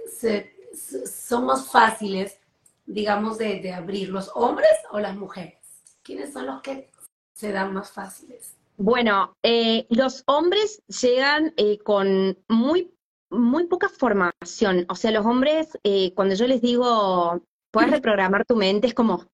son 1.07 1.47
más 1.47 1.69
fáciles, 1.69 2.39
digamos, 2.87 3.39
de, 3.39 3.73
abrir, 3.73 4.11
los 4.11 4.31
hombres 4.35 4.71
o 4.93 5.01
las 5.01 5.17
mujeres? 5.17 5.59
¿Quiénes 6.03 6.33
son 6.33 6.47
los 6.47 6.63
que 6.63 6.91
se 7.35 7.51
dan 7.51 7.73
más 7.73 7.91
fáciles? 7.91 8.55
Bueno, 8.77 9.35
eh, 9.43 9.87
los 9.91 10.23
hombres 10.27 10.83
llegan 10.87 11.53
con 11.85 12.39
muy 12.49 12.93
muy 13.31 13.67
poca 13.67 13.89
formación. 13.89 14.87
O 14.89 14.95
sea, 14.95 15.11
los 15.11 15.25
hombres, 15.25 15.79
eh, 15.85 16.13
cuando 16.15 16.35
yo 16.35 16.47
les 16.47 16.61
digo, 16.61 17.41
puedes 17.71 17.91
reprogramar 18.03 18.45
tu 18.45 18.57
mente, 18.57 18.89
es 18.89 18.95
como, 18.95 19.27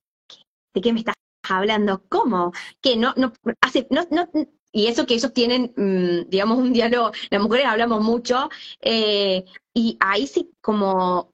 ¿de 0.75 0.81
qué 0.81 0.93
me 0.93 1.01
estás 1.01 1.15
hablando? 1.49 2.05
¿Cómo? 2.09 2.53
Que 2.83 2.97
no, 2.97 3.15
no, 3.17 3.33
hace, 3.61 3.87
no, 3.91 4.07
no, 4.11 4.29
y 4.73 4.87
eso 4.87 5.07
que 5.07 5.15
ellos 5.15 5.33
tienen, 5.33 5.73
mm, 5.77 6.29
digamos, 6.29 6.59
un 6.59 6.73
diálogo, 6.73 7.13
las 7.31 7.43
mujeres 7.43 7.67
hablamos 7.67 8.03
mucho, 8.03 8.49
eh, 8.81 9.45
y 9.75 9.97
ahí 10.01 10.27
sí 10.27 10.51
como 10.61 11.33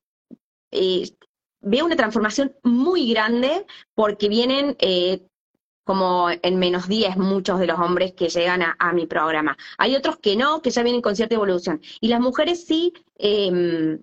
eh, 0.70 1.10
veo 1.60 1.84
una 1.84 1.96
transformación 1.96 2.54
muy 2.62 3.10
grande 3.10 3.66
porque 3.94 4.28
vienen 4.28 4.76
como 5.84 6.28
en 6.30 6.58
menos 6.58 6.88
10 6.88 7.16
muchos 7.16 7.58
de 7.58 7.66
los 7.66 7.78
hombres 7.78 8.12
que 8.14 8.28
llegan 8.28 8.62
a, 8.62 8.92
mi 8.92 9.06
programa. 9.06 9.56
Hay 9.78 9.96
otros 9.96 10.18
que 10.18 10.36
no, 10.36 10.62
que 10.62 10.70
ya 10.70 10.82
vienen 10.82 11.02
con 11.02 11.16
cierta 11.16 11.34
evolución. 11.34 11.80
Y 12.00 12.08
las 12.08 12.20
mujeres 12.20 12.64
sí, 12.66 12.92
eh, 13.18 13.98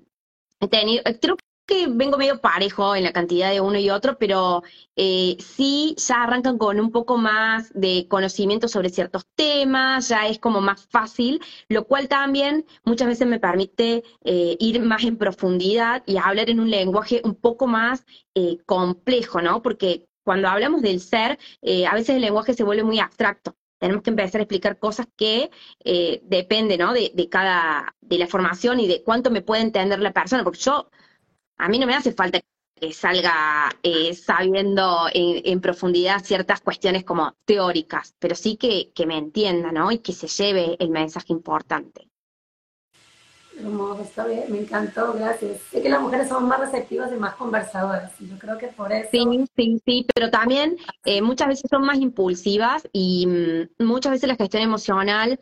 tenido, 0.69 1.03
creo 1.21 1.37
que 1.69 1.87
vengo 1.87 2.17
medio 2.17 2.41
parejo 2.41 2.95
en 2.95 3.03
la 3.03 3.13
cantidad 3.13 3.51
de 3.51 3.61
uno 3.61 3.77
y 3.77 3.89
otro, 3.89 4.17
pero 4.17 4.63
eh, 4.95 5.37
sí 5.39 5.95
ya 5.97 6.23
arrancan 6.23 6.57
con 6.57 6.79
un 6.79 6.91
poco 6.91 7.17
más 7.17 7.71
de 7.73 8.07
conocimiento 8.09 8.67
sobre 8.67 8.89
ciertos 8.89 9.23
temas, 9.35 10.09
ya 10.09 10.27
es 10.27 10.39
como 10.39 10.61
más 10.61 10.87
fácil, 10.87 11.39
lo 11.69 11.85
cual 11.85 12.07
también 12.07 12.65
muchas 12.83 13.07
veces 13.07 13.27
me 13.27 13.39
permite 13.39 14.03
eh, 14.23 14.57
ir 14.59 14.81
más 14.81 15.03
en 15.03 15.17
profundidad 15.17 16.03
y 16.07 16.17
hablar 16.17 16.49
en 16.49 16.59
un 16.59 16.71
lenguaje 16.71 17.21
un 17.23 17.35
poco 17.35 17.67
más 17.67 18.05
eh, 18.33 18.57
complejo, 18.65 19.41
¿no? 19.41 19.61
Porque 19.61 20.07
cuando 20.23 20.47
hablamos 20.47 20.81
del 20.81 20.99
ser, 20.99 21.39
eh, 21.61 21.85
a 21.87 21.93
veces 21.93 22.15
el 22.15 22.21
lenguaje 22.21 22.53
se 22.53 22.63
vuelve 22.63 22.83
muy 22.83 22.99
abstracto. 22.99 23.55
Tenemos 23.79 24.03
que 24.03 24.09
empezar 24.09 24.41
a 24.41 24.43
explicar 24.43 24.77
cosas 24.77 25.07
que 25.15 25.49
eh, 25.83 26.19
dependen 26.23 26.79
¿no? 26.81 26.93
de, 26.93 27.29
cada, 27.31 27.95
de 28.01 28.17
la 28.17 28.27
formación 28.27 28.79
y 28.79 28.87
de 28.87 29.03
cuánto 29.03 29.31
me 29.31 29.41
puede 29.41 29.61
entender 29.61 29.99
la 29.99 30.11
persona, 30.11 30.43
porque 30.43 30.59
yo, 30.59 30.89
a 31.59 31.67
mí 31.67 31.77
no 31.77 31.85
me 31.85 31.95
hace 31.95 32.13
falta 32.13 32.39
que 32.75 32.93
salga 32.93 33.69
eh, 33.83 34.13
sabiendo 34.13 35.07
en, 35.13 35.59
profundidad 35.59 36.23
ciertas 36.23 36.61
cuestiones 36.61 37.03
como 37.03 37.35
teóricas, 37.45 38.15
pero 38.19 38.35
sí 38.35 38.55
que, 38.55 38.91
que 38.95 39.05
me 39.05 39.17
entienda, 39.17 39.71
¿no? 39.71 39.91
Y 39.91 39.99
que 39.99 40.13
se 40.13 40.27
lleve 40.27 40.77
el 40.79 40.89
mensaje 40.89 41.33
importante. 41.33 42.09
Hermoso, 43.59 44.03
está 44.03 44.25
bien, 44.25 44.45
me 44.49 44.59
encantó, 44.59 45.11
gracias. 45.13 45.59
Sé 45.69 45.81
que 45.81 45.89
las 45.89 46.01
mujeres 46.01 46.29
son 46.29 46.47
más 46.47 46.61
receptivas 46.61 47.11
y 47.11 47.17
más 47.17 47.35
conversadoras, 47.35 48.13
y 48.21 48.29
yo 48.29 48.39
creo 48.39 48.57
que 48.57 48.67
por 48.67 48.93
eso... 48.93 49.09
Sí, 49.11 49.45
sí, 49.57 49.81
sí, 49.85 50.07
pero 50.15 50.31
también 50.31 50.77
eh, 51.03 51.21
muchas 51.21 51.49
veces 51.49 51.69
son 51.69 51.83
más 51.83 51.97
impulsivas 51.97 52.87
y 52.93 53.27
mm, 53.27 53.83
muchas 53.83 54.13
veces 54.13 54.29
la 54.29 54.37
gestión 54.37 54.63
emocional 54.63 55.37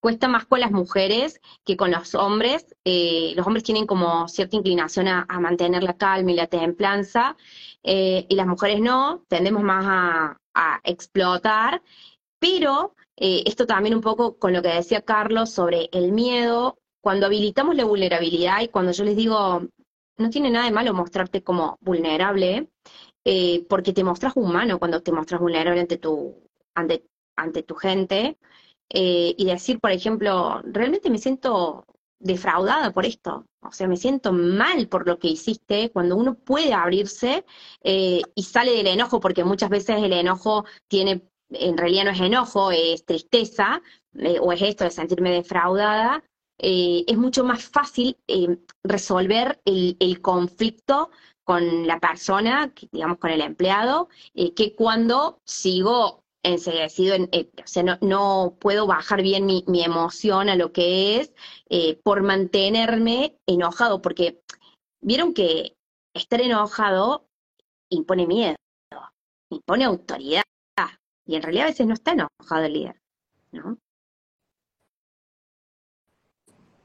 cuesta 0.00 0.28
más 0.28 0.46
con 0.46 0.60
las 0.60 0.70
mujeres 0.70 1.40
que 1.64 1.76
con 1.76 1.90
los 1.90 2.14
hombres. 2.14 2.74
Eh, 2.84 3.32
los 3.36 3.46
hombres 3.46 3.64
tienen 3.64 3.86
como 3.86 4.28
cierta 4.28 4.56
inclinación 4.56 5.08
a, 5.08 5.26
mantener 5.40 5.82
la 5.82 5.96
calma 5.96 6.32
y 6.32 6.34
la 6.34 6.46
templanza, 6.46 7.36
eh, 7.82 8.26
y 8.28 8.34
las 8.34 8.46
mujeres 8.46 8.80
no, 8.80 9.24
tendemos 9.28 9.62
más 9.62 9.84
a, 9.86 10.36
a 10.54 10.80
explotar, 10.84 11.82
pero 12.38 12.94
esto 13.16 13.66
también 13.66 13.96
un 13.96 14.00
poco 14.00 14.38
con 14.38 14.52
lo 14.52 14.62
que 14.62 14.68
decía 14.68 15.02
Carlos 15.02 15.50
sobre 15.50 15.88
el 15.92 16.12
miedo, 16.12 16.78
cuando 17.00 17.26
habilitamos 17.26 17.74
la 17.74 17.84
vulnerabilidad 17.84 18.60
y 18.60 18.68
cuando 18.68 18.92
yo 18.92 19.04
les 19.04 19.16
digo, 19.16 19.62
no 20.18 20.30
tiene 20.30 20.50
nada 20.50 20.66
de 20.66 20.72
malo 20.72 20.92
mostrarte 20.94 21.42
como 21.42 21.78
vulnerable, 21.80 22.68
eh, 23.24 23.64
porque 23.68 23.92
te 23.92 24.04
mostras 24.04 24.34
humano 24.36 24.78
cuando 24.78 25.00
te 25.02 25.12
mostras 25.12 25.40
vulnerable 25.40 25.80
ante 25.80 25.98
tu, 25.98 26.34
ante, 26.74 27.04
ante 27.36 27.62
tu 27.62 27.74
gente, 27.76 28.36
eh, 28.90 29.34
y 29.36 29.44
decir, 29.44 29.80
por 29.80 29.92
ejemplo, 29.92 30.60
realmente 30.64 31.10
me 31.10 31.18
siento 31.18 31.84
defraudada 32.20 32.92
por 32.92 33.06
esto, 33.06 33.46
o 33.60 33.70
sea, 33.70 33.86
me 33.86 33.96
siento 33.96 34.32
mal 34.32 34.88
por 34.88 35.06
lo 35.06 35.18
que 35.18 35.28
hiciste, 35.28 35.90
cuando 35.90 36.16
uno 36.16 36.34
puede 36.34 36.72
abrirse 36.74 37.44
eh, 37.82 38.22
y 38.34 38.42
sale 38.42 38.72
del 38.72 38.88
enojo, 38.88 39.20
porque 39.20 39.44
muchas 39.44 39.70
veces 39.70 40.02
el 40.02 40.12
enojo 40.12 40.64
tiene, 40.88 41.22
en 41.50 41.76
realidad 41.78 42.04
no 42.04 42.10
es 42.10 42.20
enojo, 42.20 42.70
es 42.72 43.04
tristeza, 43.04 43.82
o 44.40 44.52
es 44.52 44.62
esto 44.62 44.84
de 44.84 44.90
sentirme 44.90 45.30
defraudada, 45.30 46.24
eh, 46.58 47.04
es 47.06 47.16
mucho 47.16 47.44
más 47.44 47.64
fácil 47.64 48.16
eh, 48.26 48.58
resolver 48.82 49.60
el, 49.64 50.20
conflicto 50.20 51.10
con 51.44 51.86
la 51.86 52.00
persona, 52.00 52.72
digamos 52.90 53.18
con 53.18 53.30
el 53.30 53.40
empleado, 53.40 54.08
eh, 54.34 54.54
que 54.54 54.74
cuando 54.74 55.40
sigo 55.44 56.24
enseguecido, 56.42 57.14
en, 57.14 57.28
o 57.32 57.66
sea, 57.66 57.98
no, 58.00 58.56
puedo 58.60 58.86
bajar 58.86 59.22
bien 59.22 59.46
mi, 59.46 59.64
mi, 59.66 59.82
emoción 59.82 60.48
a 60.48 60.56
lo 60.56 60.72
que 60.72 61.20
es 61.20 61.32
por 62.02 62.22
mantenerme 62.22 63.36
enojado, 63.46 64.00
porque 64.00 64.40
vieron 65.00 65.34
que 65.34 65.76
estar 66.14 66.40
enojado 66.40 67.28
impone 67.90 68.26
miedo, 68.26 68.56
impone 69.50 69.84
autoridad, 69.84 70.42
y 71.26 71.36
en 71.36 71.42
realidad 71.42 71.66
a 71.66 71.70
veces 71.70 71.86
no 71.86 71.94
está 71.94 72.12
enojado 72.12 72.64
el 72.64 72.72
líder, 72.72 73.00
¿no? 73.52 73.78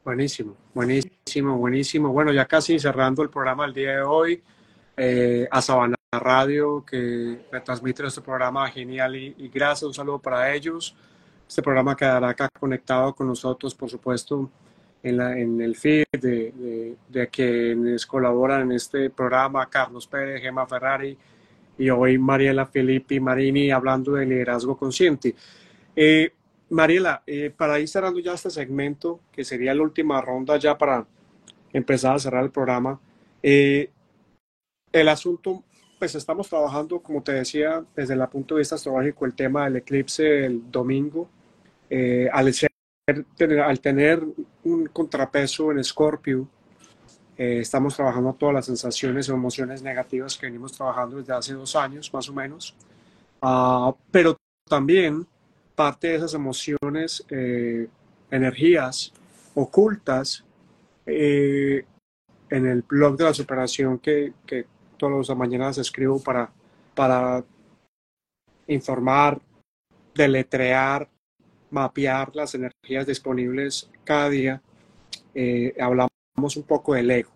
Buenísimo, 0.03 0.57
buenísimo, 0.73 1.57
buenísimo. 1.57 2.11
Bueno, 2.11 2.33
ya 2.33 2.45
casi 2.45 2.77
cerrando 2.77 3.23
el 3.23 3.29
programa 3.29 3.63
del 3.63 3.73
día 3.73 3.91
de 3.95 4.01
hoy, 4.01 4.43
eh, 4.97 5.47
a 5.49 5.61
Sabana 5.61 5.95
Radio, 6.19 6.83
que 6.85 7.45
retransmite 7.51 8.05
este 8.05 8.21
programa 8.21 8.69
genial 8.69 9.15
y, 9.15 9.49
gracias, 9.53 9.83
un 9.83 9.93
saludo 9.93 10.19
para 10.19 10.53
ellos. 10.53 10.95
Este 11.47 11.61
programa 11.61 11.95
quedará 11.95 12.29
acá 12.29 12.49
conectado 12.59 13.13
con 13.13 13.27
nosotros, 13.27 13.75
por 13.75 13.89
supuesto, 13.89 14.49
en, 15.01 15.17
la, 15.17 15.37
en 15.37 15.61
el 15.61 15.75
feed 15.75 16.05
de, 16.11 16.95
de, 17.09 17.27
quienes 17.27 18.05
colaboran 18.05 18.61
en 18.61 18.71
este 18.73 19.09
programa, 19.09 19.69
Carlos 19.69 20.07
Pérez, 20.07 20.41
Gemma 20.41 20.65
Ferrari 20.65 21.17
y 21.77 21.89
hoy 21.89 22.17
Mariela 22.17 22.65
Filippi 22.65 23.19
Marini 23.19 23.71
hablando 23.71 24.13
de 24.13 24.25
liderazgo 24.25 24.77
consciente. 24.77 25.35
Eh, 25.95 26.31
Mariela, 26.69 27.23
eh, 27.27 27.51
para 27.55 27.79
ir 27.79 27.87
cerrando 27.87 28.19
ya 28.19 28.33
este 28.33 28.49
segmento, 28.49 29.19
que 29.31 29.43
sería 29.43 29.73
la 29.73 29.83
última 29.83 30.21
ronda 30.21 30.57
ya 30.57 30.77
para 30.77 31.05
empezar 31.71 32.15
a 32.15 32.19
cerrar 32.19 32.43
el 32.43 32.51
programa, 32.51 32.99
eh, 33.41 33.91
el 34.91 35.09
asunto, 35.09 35.63
pues 36.03 36.15
estamos 36.15 36.49
trabajando, 36.49 36.99
como 36.99 37.23
te 37.23 37.31
decía, 37.31 37.81
desde 37.95 38.13
el 38.13 38.27
punto 38.27 38.55
de 38.55 38.59
vista 38.59 38.75
astrológico, 38.75 39.25
el 39.25 39.33
tema 39.33 39.63
del 39.63 39.77
eclipse 39.77 40.23
del 40.23 40.69
domingo, 40.69 41.29
eh, 41.89 42.29
al, 42.29 42.53
al 43.65 43.79
tener 43.79 44.21
un 44.65 44.87
contrapeso 44.87 45.71
en 45.71 45.79
Escorpio, 45.79 46.45
Eh, 47.37 47.59
estamos 47.61 47.95
trabajando 47.95 48.33
todas 48.33 48.53
las 48.53 48.65
sensaciones 48.65 49.29
o 49.29 49.33
emociones 49.33 49.81
negativas 49.81 50.37
que 50.37 50.45
venimos 50.45 50.73
trabajando 50.73 51.17
desde 51.17 51.33
hace 51.33 51.53
dos 51.53 51.73
años, 51.75 52.13
más 52.13 52.27
o 52.27 52.33
menos. 52.33 52.75
Ah, 53.41 53.93
pero 54.11 54.35
también 54.69 55.25
parte 55.75 56.09
de 56.09 56.15
esas 56.15 56.33
emociones, 56.33 57.23
eh, 57.29 57.87
energías 58.29 59.13
ocultas, 59.55 60.43
eh, 61.05 61.85
en 62.49 62.67
el 62.67 62.81
blog 62.81 63.15
de 63.15 63.23
la 63.23 63.33
superación 63.33 63.99
que, 63.99 64.33
que 64.45 64.65
todas 64.97 65.29
las 65.29 65.37
mañanas 65.37 65.77
escribo 65.77 66.21
para, 66.21 66.51
para 66.95 67.43
informar, 68.67 69.41
deletrear, 70.13 71.09
mapear 71.71 72.35
las 72.35 72.53
energías 72.55 73.07
disponibles 73.07 73.89
cada 74.03 74.29
día, 74.29 74.61
eh, 75.33 75.75
hablamos 75.79 76.55
un 76.55 76.63
poco 76.63 76.93
del 76.93 77.09
ego. 77.09 77.31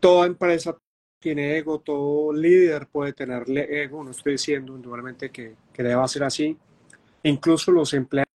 Toda 0.00 0.26
empresa 0.26 0.76
tiene 1.20 1.56
ego, 1.56 1.80
todo 1.80 2.32
líder 2.32 2.86
puede 2.86 3.12
tener 3.12 3.48
ego, 3.48 4.04
no 4.04 4.10
estoy 4.10 4.32
diciendo 4.32 4.76
indudablemente 4.76 5.30
que, 5.30 5.54
que 5.72 5.82
deba 5.82 6.06
ser 6.08 6.24
así. 6.24 6.56
Incluso 7.22 7.72
los 7.72 7.92
empleados 7.94 8.26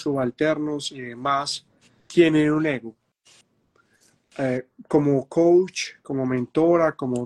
subalternos 0.00 0.92
y 0.92 1.00
demás 1.00 1.66
tienen 2.06 2.52
un 2.52 2.66
ego. 2.66 2.94
Eh, 4.38 4.66
como 4.86 5.26
coach, 5.28 5.94
como 6.02 6.26
mentora, 6.26 6.92
como 6.92 7.24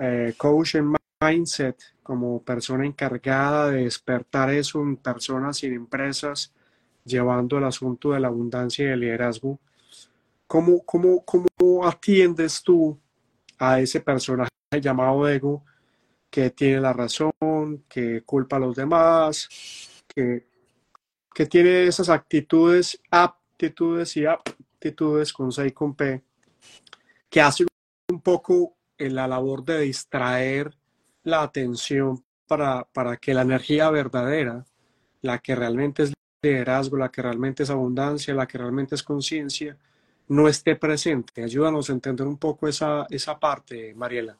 eh, 0.00 0.34
coach 0.36 0.76
en 0.76 0.94
mindset, 1.22 1.76
como 2.02 2.42
persona 2.42 2.86
encargada 2.86 3.70
de 3.70 3.84
despertar 3.84 4.50
eso 4.50 4.80
en 4.80 4.96
personas 4.96 5.62
y 5.62 5.66
en 5.66 5.74
empresas, 5.74 6.52
llevando 7.04 7.58
el 7.58 7.64
asunto 7.64 8.12
de 8.12 8.20
la 8.20 8.28
abundancia 8.28 8.86
y 8.86 8.88
el 8.88 9.00
liderazgo, 9.00 9.58
¿cómo, 10.46 10.82
cómo, 10.84 11.22
cómo 11.24 11.86
atiendes 11.86 12.62
tú 12.62 12.98
a 13.58 13.80
ese 13.80 14.00
personaje 14.00 14.50
llamado 14.80 15.28
ego 15.28 15.62
que 16.30 16.50
tiene 16.50 16.80
la 16.80 16.92
razón, 16.94 17.84
que 17.88 18.22
culpa 18.22 18.56
a 18.56 18.60
los 18.60 18.74
demás, 18.74 19.48
que, 20.08 20.46
que 21.34 21.46
tiene 21.46 21.86
esas 21.86 22.08
actitudes, 22.08 22.98
aptitudes 23.10 24.16
y 24.16 24.24
aptitudes 24.24 25.32
con 25.32 25.52
C 25.52 25.66
y 25.66 25.72
con 25.72 25.94
P, 25.94 26.22
que 27.28 27.40
hace 27.40 27.66
un 28.10 28.20
poco 28.20 28.76
la 29.08 29.26
labor 29.26 29.64
de 29.64 29.80
distraer 29.80 30.76
la 31.22 31.42
atención 31.42 32.24
para, 32.46 32.84
para 32.92 33.16
que 33.16 33.32
la 33.32 33.42
energía 33.42 33.90
verdadera, 33.90 34.64
la 35.22 35.38
que 35.38 35.54
realmente 35.54 36.02
es 36.02 36.12
liderazgo, 36.42 36.96
la 36.96 37.10
que 37.10 37.22
realmente 37.22 37.62
es 37.62 37.70
abundancia, 37.70 38.34
la 38.34 38.46
que 38.46 38.58
realmente 38.58 38.94
es 38.94 39.02
conciencia, 39.02 39.76
no 40.28 40.48
esté 40.48 40.76
presente. 40.76 41.42
Ayúdanos 41.42 41.90
a 41.90 41.92
entender 41.92 42.26
un 42.26 42.38
poco 42.38 42.68
esa, 42.68 43.06
esa 43.10 43.38
parte, 43.38 43.94
Mariela. 43.94 44.36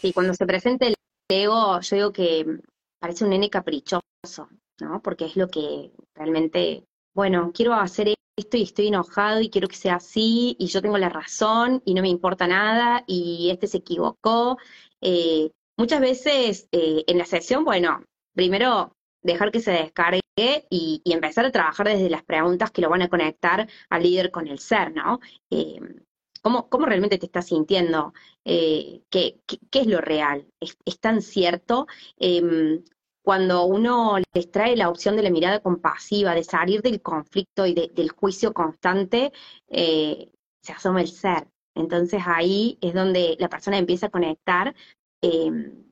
Sí, 0.00 0.12
cuando 0.12 0.34
se 0.34 0.46
presenta 0.46 0.86
el 0.86 0.94
ego, 1.28 1.80
yo 1.80 1.96
digo 1.96 2.12
que 2.12 2.46
parece 3.00 3.24
un 3.24 3.30
nene 3.30 3.50
caprichoso, 3.50 4.02
¿no? 4.80 5.00
Porque 5.02 5.26
es 5.26 5.36
lo 5.36 5.48
que 5.48 5.90
realmente, 6.14 6.84
bueno, 7.14 7.50
quiero 7.52 7.74
hacer 7.74 8.14
esto 8.38 8.56
y 8.56 8.62
estoy 8.62 8.88
enojado 8.88 9.40
y 9.40 9.50
quiero 9.50 9.68
que 9.68 9.76
sea 9.76 9.96
así 9.96 10.56
y 10.58 10.66
yo 10.68 10.80
tengo 10.80 10.98
la 10.98 11.08
razón 11.08 11.82
y 11.84 11.94
no 11.94 12.02
me 12.02 12.08
importa 12.08 12.46
nada 12.46 13.04
y 13.06 13.50
este 13.50 13.66
se 13.66 13.78
equivocó. 13.78 14.58
Eh, 15.00 15.50
muchas 15.76 16.00
veces 16.00 16.68
eh, 16.72 17.04
en 17.06 17.18
la 17.18 17.24
sesión, 17.24 17.64
bueno, 17.64 18.04
primero 18.34 18.92
dejar 19.22 19.50
que 19.50 19.60
se 19.60 19.72
descargue 19.72 20.20
y, 20.70 21.02
empezar 21.04 21.44
a 21.46 21.52
trabajar 21.52 21.88
desde 21.88 22.10
las 22.10 22.24
preguntas 22.24 22.70
que 22.70 22.82
lo 22.82 22.90
van 22.90 23.02
a 23.02 23.08
conectar 23.08 23.68
al 23.90 24.02
líder 24.02 24.30
con 24.30 24.46
el 24.46 24.60
ser, 24.60 24.92
¿no? 24.94 25.20
Eh, 25.50 25.80
¿cómo, 26.42 26.86
realmente 26.86 27.18
te 27.18 27.26
estás 27.26 27.46
sintiendo? 27.46 28.14
¿qué, 28.44 29.40
es 29.72 29.86
lo 29.86 30.00
real? 30.00 30.46
¿Es, 30.60 31.00
tan 31.00 31.22
cierto? 31.22 31.86
Cuando 33.22 33.64
uno 33.64 34.18
les 34.32 34.50
trae 34.50 34.76
la 34.76 34.88
opción 34.88 35.16
de 35.16 35.22
la 35.22 35.30
mirada 35.30 35.60
compasiva, 35.60 36.34
de 36.34 36.44
salir 36.44 36.82
del 36.82 37.02
conflicto 37.02 37.66
y 37.66 37.74
del 37.74 38.10
juicio 38.10 38.52
constante, 38.52 39.32
eh, 39.68 40.32
se 40.62 40.72
asoma 40.72 41.00
el 41.00 41.08
ser. 41.08 41.48
Entonces 41.74 42.22
ahí 42.26 42.78
es 42.80 42.94
donde 42.94 43.36
la 43.38 43.48
persona 43.48 43.78
empieza 43.78 44.06
a 44.06 44.10
conectar. 44.10 44.74
Em, 45.22 45.90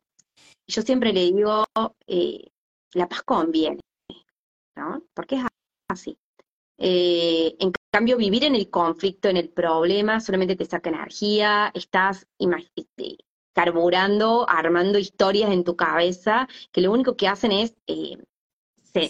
yo 0.67 0.83
siempre 0.83 1.13
le 1.13 1.21
digo, 1.21 1.65
eh, 2.07 2.51
la 2.95 3.09
paz 3.09 3.23
conviene, 3.23 3.81
¿no? 4.77 5.03
Porque 5.15 5.37
es 5.37 5.43
así. 5.89 6.19
Eh, 6.79 7.57
en 7.59 7.73
cambio, 7.91 8.17
vivir 8.17 8.45
en 8.45 8.55
el 8.55 8.69
conflicto, 8.71 9.29
en 9.29 9.37
el 9.37 9.49
problema, 9.51 10.21
solamente 10.21 10.57
te 10.57 10.67
saca 10.67 10.91
energía, 10.91 11.71
estás 11.75 12.27
carburando, 13.57 14.47
armando 14.51 14.99
historias 14.99 15.51
en 15.51 15.65
tu 15.65 15.77
cabeza, 15.77 16.47
que 16.73 16.83
lo 16.83 16.93
único 16.93 17.17
que 17.17 17.27
hacen 17.27 17.53
es 17.53 17.75
eh, 17.87 18.19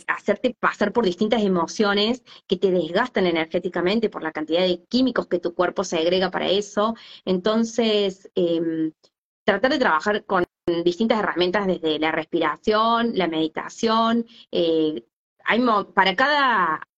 hacerte 0.06 0.54
pasar 0.58 0.92
por 0.92 1.04
distintas 1.04 1.42
emociones 1.42 2.22
que 2.46 2.56
te 2.56 2.70
desgastan 2.70 3.26
energéticamente 3.26 4.08
por 4.08 4.22
la 4.22 4.30
cantidad 4.30 4.60
de 4.60 4.84
químicos 4.88 5.26
que 5.26 5.40
tu 5.40 5.52
cuerpo 5.52 5.82
se 5.82 5.98
agrega 5.98 6.30
para 6.30 6.48
eso. 6.48 6.94
Entonces, 7.24 8.30
em, 8.36 8.92
tratar 9.44 9.72
de 9.72 9.78
trabajar 9.80 10.24
con 10.24 10.44
distintas 10.84 11.18
herramientas 11.18 11.66
desde 11.66 11.98
la 11.98 12.12
respiración, 12.12 13.12
la 13.16 13.26
meditación, 13.26 14.26
eh, 14.52 15.04
hay 15.44 15.60
para 15.92 16.14
cada 16.14 16.88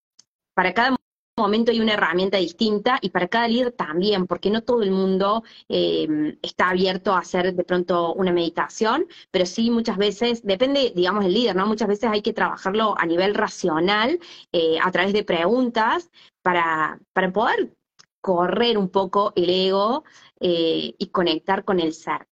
para 0.55 0.74
cada 0.74 0.96
momento 1.39 1.70
hay 1.70 1.80
una 1.80 1.95
herramienta 1.95 2.39
distinta 2.39 2.99
y 3.01 3.11
para 3.11 3.28
cada 3.28 3.49
líder 3.49 3.72
también, 3.72 4.26
porque 4.26 4.51
no 4.51 4.62
todo 4.62 4.82
el 4.82 4.91
mundo 4.91 5.43
em, 5.68 6.39
está 6.43 6.70
abierto 6.70 7.14
a 7.14 7.20
hacer 7.20 7.55
de 7.55 7.64
pronto 7.64 8.14
una 8.14 8.32
meditación, 8.32 9.07
pero 9.30 9.47
sí 9.47 9.70
muchas 9.70 9.97
veces, 9.97 10.43
depende, 10.45 10.93
digamos, 10.95 11.24
del 11.24 11.34
líder, 11.34 11.57
¿no? 11.57 11.66
Muchas 11.66 11.89
veces 11.89 12.11
hay 12.11 12.22
que 12.22 12.32
trabajarlo 12.32 12.95
a 12.99 13.07
nivel 13.07 13.34
racional, 13.34 14.18
eh, 14.53 14.78
a 14.82 14.91
través 14.91 15.12
de 15.12 15.24
preguntas, 15.24 16.11
para, 16.43 16.99
para 17.12 17.32
poder 17.32 17.74
correr 18.20 18.76
un 18.78 18.91
poco 18.91 19.32
el 19.36 19.49
ego 19.51 20.05
eh, 20.41 20.95
y 20.99 21.07
conectar 21.09 21.64
con 21.64 21.80
el 21.80 21.95
ser. 21.95 22.26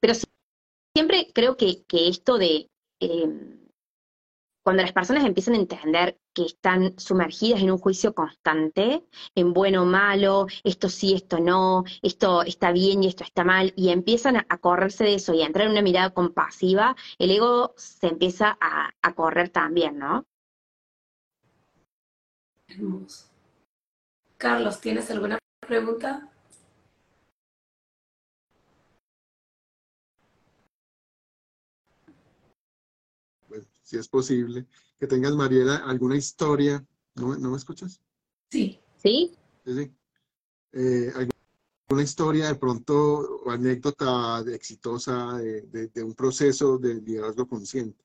Pero 0.00 0.14
siempre 0.94 1.30
creo 1.34 1.56
que, 1.56 1.84
que 1.84 2.08
esto 2.08 2.38
de 2.38 2.70
em, 3.00 3.65
cuando 4.66 4.82
las 4.82 4.92
personas 4.92 5.24
empiezan 5.24 5.54
a 5.54 5.58
entender 5.58 6.18
que 6.34 6.42
están 6.42 6.98
sumergidas 6.98 7.60
en 7.62 7.70
un 7.70 7.78
juicio 7.78 8.16
constante, 8.16 9.06
en 9.36 9.52
bueno 9.52 9.82
o 9.82 9.86
malo, 9.86 10.48
esto 10.64 10.88
sí, 10.88 11.14
esto 11.14 11.38
no, 11.38 11.84
esto 12.02 12.42
está 12.42 12.72
bien 12.72 13.04
y 13.04 13.06
esto 13.06 13.22
está 13.22 13.44
mal, 13.44 13.72
y 13.76 13.90
empiezan 13.90 14.38
a, 14.38 14.58
correrse 14.58 15.04
de 15.04 15.14
eso 15.14 15.32
y 15.34 15.42
a 15.42 15.46
entrar 15.46 15.66
en 15.66 15.70
una 15.70 15.82
mirada 15.82 16.10
compasiva, 16.10 16.96
el 17.20 17.30
ego 17.30 17.74
se 17.76 18.08
empieza 18.08 18.58
a, 18.60 18.90
a 19.02 19.14
correr 19.14 19.50
también, 19.50 20.00
¿no? 20.00 20.26
Hermoso. 22.66 23.30
Carlos, 24.36 24.80
¿tienes 24.80 25.08
alguna 25.12 25.38
pregunta? 25.60 26.28
Si 33.86 33.96
es 33.96 34.08
posible, 34.08 34.66
que 34.98 35.06
tengas, 35.06 35.34
Mariela, 35.36 35.76
alguna 35.76 36.16
historia. 36.16 36.84
¿No, 37.14 37.38
me 37.38 37.56
escuchas? 37.56 38.02
Sí. 38.50 38.80
¿Sí? 38.96 39.32
Sí, 39.64 39.92
eh, 40.72 41.12
¿Alguna 41.14 42.02
historia 42.02 42.48
de 42.48 42.56
pronto 42.56 42.94
o 43.44 43.50
anécdota 43.50 44.42
exitosa 44.52 45.38
de, 45.38 46.02
un 46.02 46.14
proceso 46.14 46.78
de 46.78 46.96
liderazgo 46.96 47.46
consciente? 47.46 48.04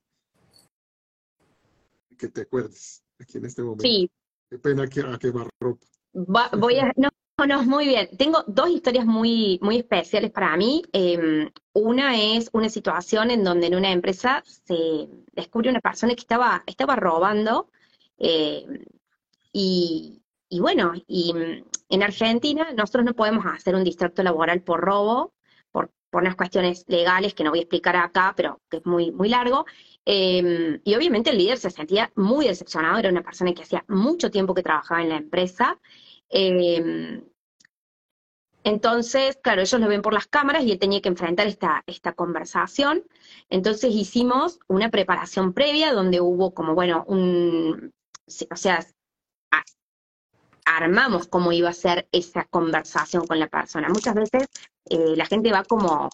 Que 2.15 2.27
te 2.27 2.41
acuerdes 2.41 3.03
aquí 3.19 3.39
en 3.39 3.45
este 3.45 3.63
momento. 3.63 3.83
Sí. 3.83 4.09
Qué 4.51 4.59
pena 4.59 4.87
que, 4.87 5.01
a 5.01 5.17
quemar 5.17 5.49
ropa. 5.59 5.87
voy 6.13 6.77
a, 6.77 6.93
no, 6.95 7.09
no, 7.47 7.63
muy 7.63 7.87
bien. 7.87 8.09
Tengo 8.17 8.43
dos 8.47 8.69
historias 8.69 9.05
muy, 9.05 9.59
muy 9.61 9.77
especiales 9.77 10.31
para 10.31 10.55
mí. 10.57 10.83
Em, 10.93 11.49
una 11.73 12.17
es 12.17 12.49
una 12.53 12.69
situación 12.69 13.31
en 13.31 13.43
donde 13.43 13.67
en 13.67 13.75
una 13.75 13.91
empresa 13.91 14.43
se 14.45 15.07
descubre 15.33 15.69
una 15.69 15.81
persona 15.81 16.13
que 16.15 16.21
estaba, 16.21 16.63
estaba 16.65 16.95
robando. 16.95 17.69
Em, 18.17 18.85
y, 19.53 20.21
bueno, 20.59 20.93
y 21.07 21.33
mm, 21.33 21.65
en 21.89 22.03
Argentina 22.03 22.71
nosotros 22.73 23.05
no 23.05 23.13
podemos 23.15 23.45
hacer 23.45 23.75
un 23.75 23.83
distracto 23.83 24.23
laboral 24.23 24.61
por 24.63 24.81
robo, 24.81 25.33
por, 25.71 25.91
por 26.09 26.23
unas 26.23 26.35
cuestiones 26.35 26.85
legales 26.87 27.33
que 27.33 27.43
no 27.43 27.51
voy 27.51 27.59
a 27.59 27.63
explicar 27.63 27.95
acá, 27.95 28.33
pero 28.35 28.61
que 28.69 28.77
es 28.77 28.85
muy, 28.85 29.11
muy 29.11 29.29
largo. 29.29 29.65
Em, 30.05 30.81
y 30.83 30.95
obviamente 30.95 31.29
el 31.31 31.37
líder 31.37 31.57
se 31.57 31.69
sentía 31.69 32.11
muy 32.15 32.47
decepcionado, 32.47 32.97
era 32.99 33.09
una 33.09 33.23
persona 33.23 33.53
que 33.53 33.63
hacía 33.63 33.85
mucho 33.87 34.31
tiempo 34.31 34.53
que 34.53 34.63
trabajaba 34.63 35.01
en 35.01 35.09
la 35.09 35.17
empresa. 35.17 35.79
Entonces, 38.63 39.37
claro, 39.41 39.61
ellos 39.61 39.81
lo 39.81 39.87
ven 39.87 40.01
por 40.01 40.13
las 40.13 40.27
cámaras 40.27 40.63
y 40.63 40.71
él 40.71 40.79
tenía 40.79 41.01
que 41.01 41.09
enfrentar 41.09 41.47
esta, 41.47 41.83
esta 41.87 42.13
conversación. 42.13 43.03
Entonces 43.49 43.93
hicimos 43.93 44.59
una 44.67 44.89
preparación 44.89 45.53
previa 45.53 45.93
donde 45.93 46.21
hubo 46.21 46.53
como, 46.53 46.75
bueno, 46.75 47.03
un, 47.07 47.93
o 48.51 48.55
sea, 48.55 48.85
armamos 50.65 51.27
cómo 51.27 51.51
iba 51.51 51.69
a 51.69 51.73
ser 51.73 52.07
esa 52.11 52.45
conversación 52.45 53.25
con 53.27 53.39
la 53.39 53.47
persona. 53.47 53.89
Muchas 53.89 54.15
veces 54.15 54.47
eh, 54.89 55.15
la 55.15 55.25
gente 55.25 55.51
va 55.51 55.63
como, 55.63 56.09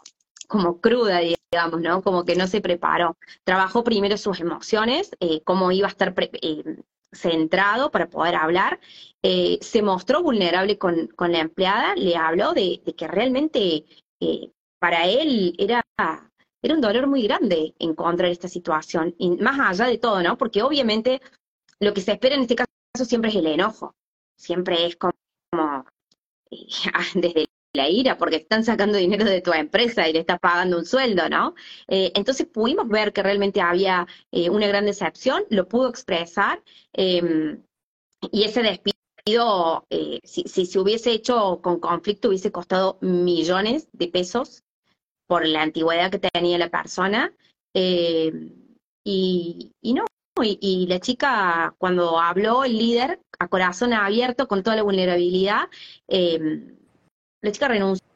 como 0.48 0.80
cruda, 0.80 1.20
digamos, 1.20 1.82
¿no? 1.82 2.02
Como 2.02 2.26
que 2.26 2.36
no 2.36 2.48
se 2.48 2.62
preparó. 2.62 3.18
Trabajó 3.44 3.84
primero 3.84 4.18
sus 4.18 4.40
emociones, 4.40 5.12
eh, 5.20 5.42
cómo 5.44 5.72
iba 5.72 5.88
a 5.88 5.92
estar 5.92 6.14
eh, 6.18 6.64
centrado 7.12 7.92
para 7.92 8.10
poder 8.10 8.36
hablar. 8.36 8.80
se 9.22 9.82
mostró 9.82 10.24
vulnerable 10.24 10.78
con, 10.78 11.10
la 11.20 11.40
empleada, 11.40 11.96
le 11.96 12.16
habló 12.16 12.54
de, 12.54 12.82
que 12.98 13.08
realmente 13.08 13.86
para 14.80 15.06
él 15.06 15.56
era 15.58 15.84
era 16.62 16.76
un 16.76 16.82
dolor 16.82 17.08
muy 17.08 17.22
grande 17.24 17.76
encontrar 17.80 18.30
esta 18.30 18.48
situación, 18.48 19.16
y 19.18 19.32
más 19.38 19.60
allá 19.60 19.90
de 19.90 19.98
todo, 19.98 20.22
¿no? 20.22 20.38
Porque 20.38 20.64
obviamente 20.64 21.22
lo 21.80 21.94
que 21.94 22.02
se 22.02 22.14
espera 22.14 22.36
en 22.36 22.42
este 22.42 22.56
caso 22.56 23.06
siempre 23.06 23.30
es 23.30 23.38
el 23.38 23.48
enojo, 23.48 23.96
siempre 24.36 24.86
es 24.86 24.98
como, 24.98 25.14
ah, 25.54 25.86
desde 27.14 27.47
la 27.78 27.90
ira, 27.90 28.18
porque 28.18 28.38
están 28.38 28.64
sacando 28.66 28.98
dinero 28.98 29.26
de 29.26 29.42
tu 29.42 29.54
empresa 29.54 30.08
y 30.08 30.14
le 30.14 30.20
estás 30.20 30.40
pagando 30.40 30.78
un 30.78 30.86
sueldo, 30.86 31.30
¿no? 31.30 31.56
Eh, 31.88 32.12
entonces 32.16 32.48
pudimos 32.48 32.88
ver 32.90 33.14
que 33.14 33.24
realmente 33.24 33.62
había 33.62 34.08
eh, 34.32 34.50
una 34.50 34.68
gran 34.68 34.86
decepción, 34.86 35.44
lo 35.50 35.68
pudo 35.68 35.90
expresar, 35.90 36.62
em, 36.94 37.64
y 38.32 38.44
ese 38.44 38.62
despido, 38.64 39.86
eh, 39.90 40.20
si, 40.24 40.44
si 40.44 40.66
se 40.66 40.80
hubiese 40.80 41.12
hecho 41.12 41.62
con 41.62 41.80
conflicto, 41.80 42.30
hubiese 42.30 42.52
costado 42.52 42.98
millones 43.02 43.88
de 43.94 44.08
pesos 44.10 44.64
por 45.28 45.46
la 45.46 45.62
antigüedad 45.62 46.12
que 46.12 46.20
tenía 46.20 46.58
la 46.58 46.70
persona. 46.70 47.34
y, 49.04 49.72
y, 49.82 49.94
no, 49.94 50.06
y, 50.44 50.88
la 50.88 51.00
chica, 51.00 51.76
cuando 51.78 52.20
habló 52.20 52.64
el 52.64 52.78
líder, 52.78 53.20
a 53.40 53.48
corazón 53.48 53.94
abierto, 53.94 54.48
con 54.48 54.64
toda 54.64 54.76
la 54.76 54.84
vulnerabilidad, 54.84 55.70
em, 56.08 56.77
la 57.42 57.52
chica 57.52 57.68
renunció. 57.68 58.08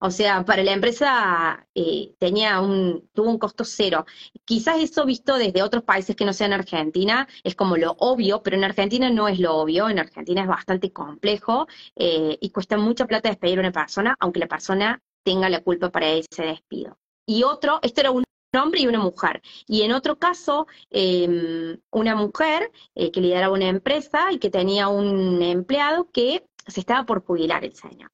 O 0.00 0.10
sea, 0.12 0.44
para 0.44 0.62
la 0.62 0.72
empresa 0.72 1.66
eh, 1.74 2.14
tenía 2.18 2.60
un, 2.60 3.08
tuvo 3.12 3.30
un 3.30 3.38
costo 3.38 3.64
cero. 3.64 4.06
Quizás 4.44 4.78
eso 4.78 5.04
visto 5.04 5.36
desde 5.36 5.62
otros 5.62 5.82
países 5.82 6.14
que 6.14 6.24
no 6.24 6.32
sean 6.32 6.52
Argentina 6.52 7.26
es 7.42 7.56
como 7.56 7.76
lo 7.76 7.96
obvio, 7.98 8.42
pero 8.42 8.56
en 8.56 8.62
Argentina 8.64 9.10
no 9.10 9.26
es 9.26 9.40
lo 9.40 9.56
obvio. 9.56 9.88
En 9.88 9.98
Argentina 9.98 10.42
es 10.42 10.46
bastante 10.48 10.92
complejo 10.92 11.66
eh, 11.96 12.38
y 12.40 12.50
cuesta 12.50 12.76
mucha 12.76 13.06
plata 13.06 13.28
despedir 13.28 13.58
a 13.58 13.62
una 13.62 13.72
persona, 13.72 14.14
aunque 14.20 14.38
la 14.38 14.46
persona 14.46 15.02
tenga 15.24 15.48
la 15.48 15.62
culpa 15.62 15.90
para 15.90 16.08
ese 16.10 16.42
despido. 16.42 16.96
Y 17.26 17.42
otro, 17.42 17.80
esto 17.82 18.00
era 18.00 18.12
un 18.12 18.22
hombre 18.56 18.80
y 18.80 18.86
una 18.86 19.00
mujer. 19.00 19.42
Y 19.66 19.82
en 19.82 19.92
otro 19.92 20.18
caso, 20.18 20.66
em, 20.90 21.78
una 21.90 22.14
mujer 22.14 22.70
eh, 22.94 23.10
que 23.10 23.20
lideraba 23.20 23.52
una 23.52 23.68
empresa 23.68 24.32
y 24.32 24.38
que 24.38 24.50
tenía 24.50 24.88
un 24.88 25.42
empleado 25.42 26.08
que 26.12 26.46
se 26.68 26.80
estaba 26.80 27.04
por 27.06 27.24
jubilar 27.24 27.64
el 27.64 27.74
señor. 27.74 28.10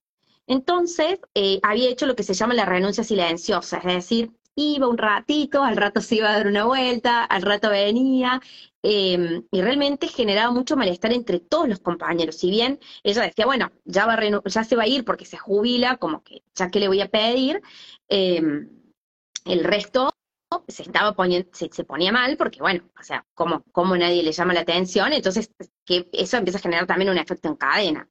Entonces, 0.46 1.20
eh, 1.34 1.60
había 1.62 1.88
hecho 1.90 2.06
lo 2.06 2.16
que 2.16 2.22
se 2.22 2.34
llama 2.34 2.54
la 2.54 2.66
renuncia 2.66 3.04
silenciosa, 3.04 3.78
es 3.78 3.84
decir, 3.84 4.30
iba 4.56 4.88
un 4.88 4.98
ratito, 4.98 5.62
al 5.62 5.76
rato 5.76 6.00
se 6.00 6.16
iba 6.16 6.30
a 6.30 6.36
dar 6.36 6.46
una 6.46 6.64
vuelta, 6.64 7.24
al 7.24 7.42
rato 7.42 7.70
venía, 7.70 8.40
em, 8.82 9.44
y 9.50 9.62
realmente 9.62 10.08
generaba 10.08 10.52
mucho 10.52 10.76
malestar 10.76 11.12
entre 11.12 11.40
todos 11.40 11.68
los 11.68 11.80
compañeros. 11.80 12.36
Si 12.36 12.50
bien 12.50 12.78
ella 13.02 13.22
decía, 13.22 13.46
bueno, 13.46 13.72
ya, 13.84 14.06
va 14.06 14.18
ya 14.46 14.64
se 14.64 14.76
va 14.76 14.84
a 14.84 14.86
ir 14.86 15.04
porque 15.04 15.24
se 15.24 15.38
jubila, 15.38 15.96
como 15.96 16.22
que 16.22 16.42
ya 16.54 16.70
que 16.70 16.80
le 16.80 16.88
voy 16.88 17.00
a 17.00 17.08
pedir, 17.10 17.62
em, 18.08 18.68
el 19.44 19.64
resto 19.64 20.10
se 20.68 20.82
estaba 20.82 21.14
poniendo, 21.14 21.48
se, 21.52 21.68
ponía 21.84 22.12
mal 22.12 22.36
porque, 22.36 22.60
bueno, 22.60 22.84
o 22.98 23.02
sea, 23.02 23.26
como, 23.34 23.62
como 23.72 23.96
nadie 23.96 24.22
le 24.22 24.32
llama 24.32 24.54
la 24.54 24.60
atención, 24.60 25.12
entonces 25.12 25.50
que 25.84 26.08
eso 26.12 26.36
empieza 26.36 26.58
a 26.58 26.62
generar 26.62 26.86
también 26.86 27.10
un 27.10 27.18
efecto 27.18 27.48
en 27.48 27.56
cadena. 27.56 28.08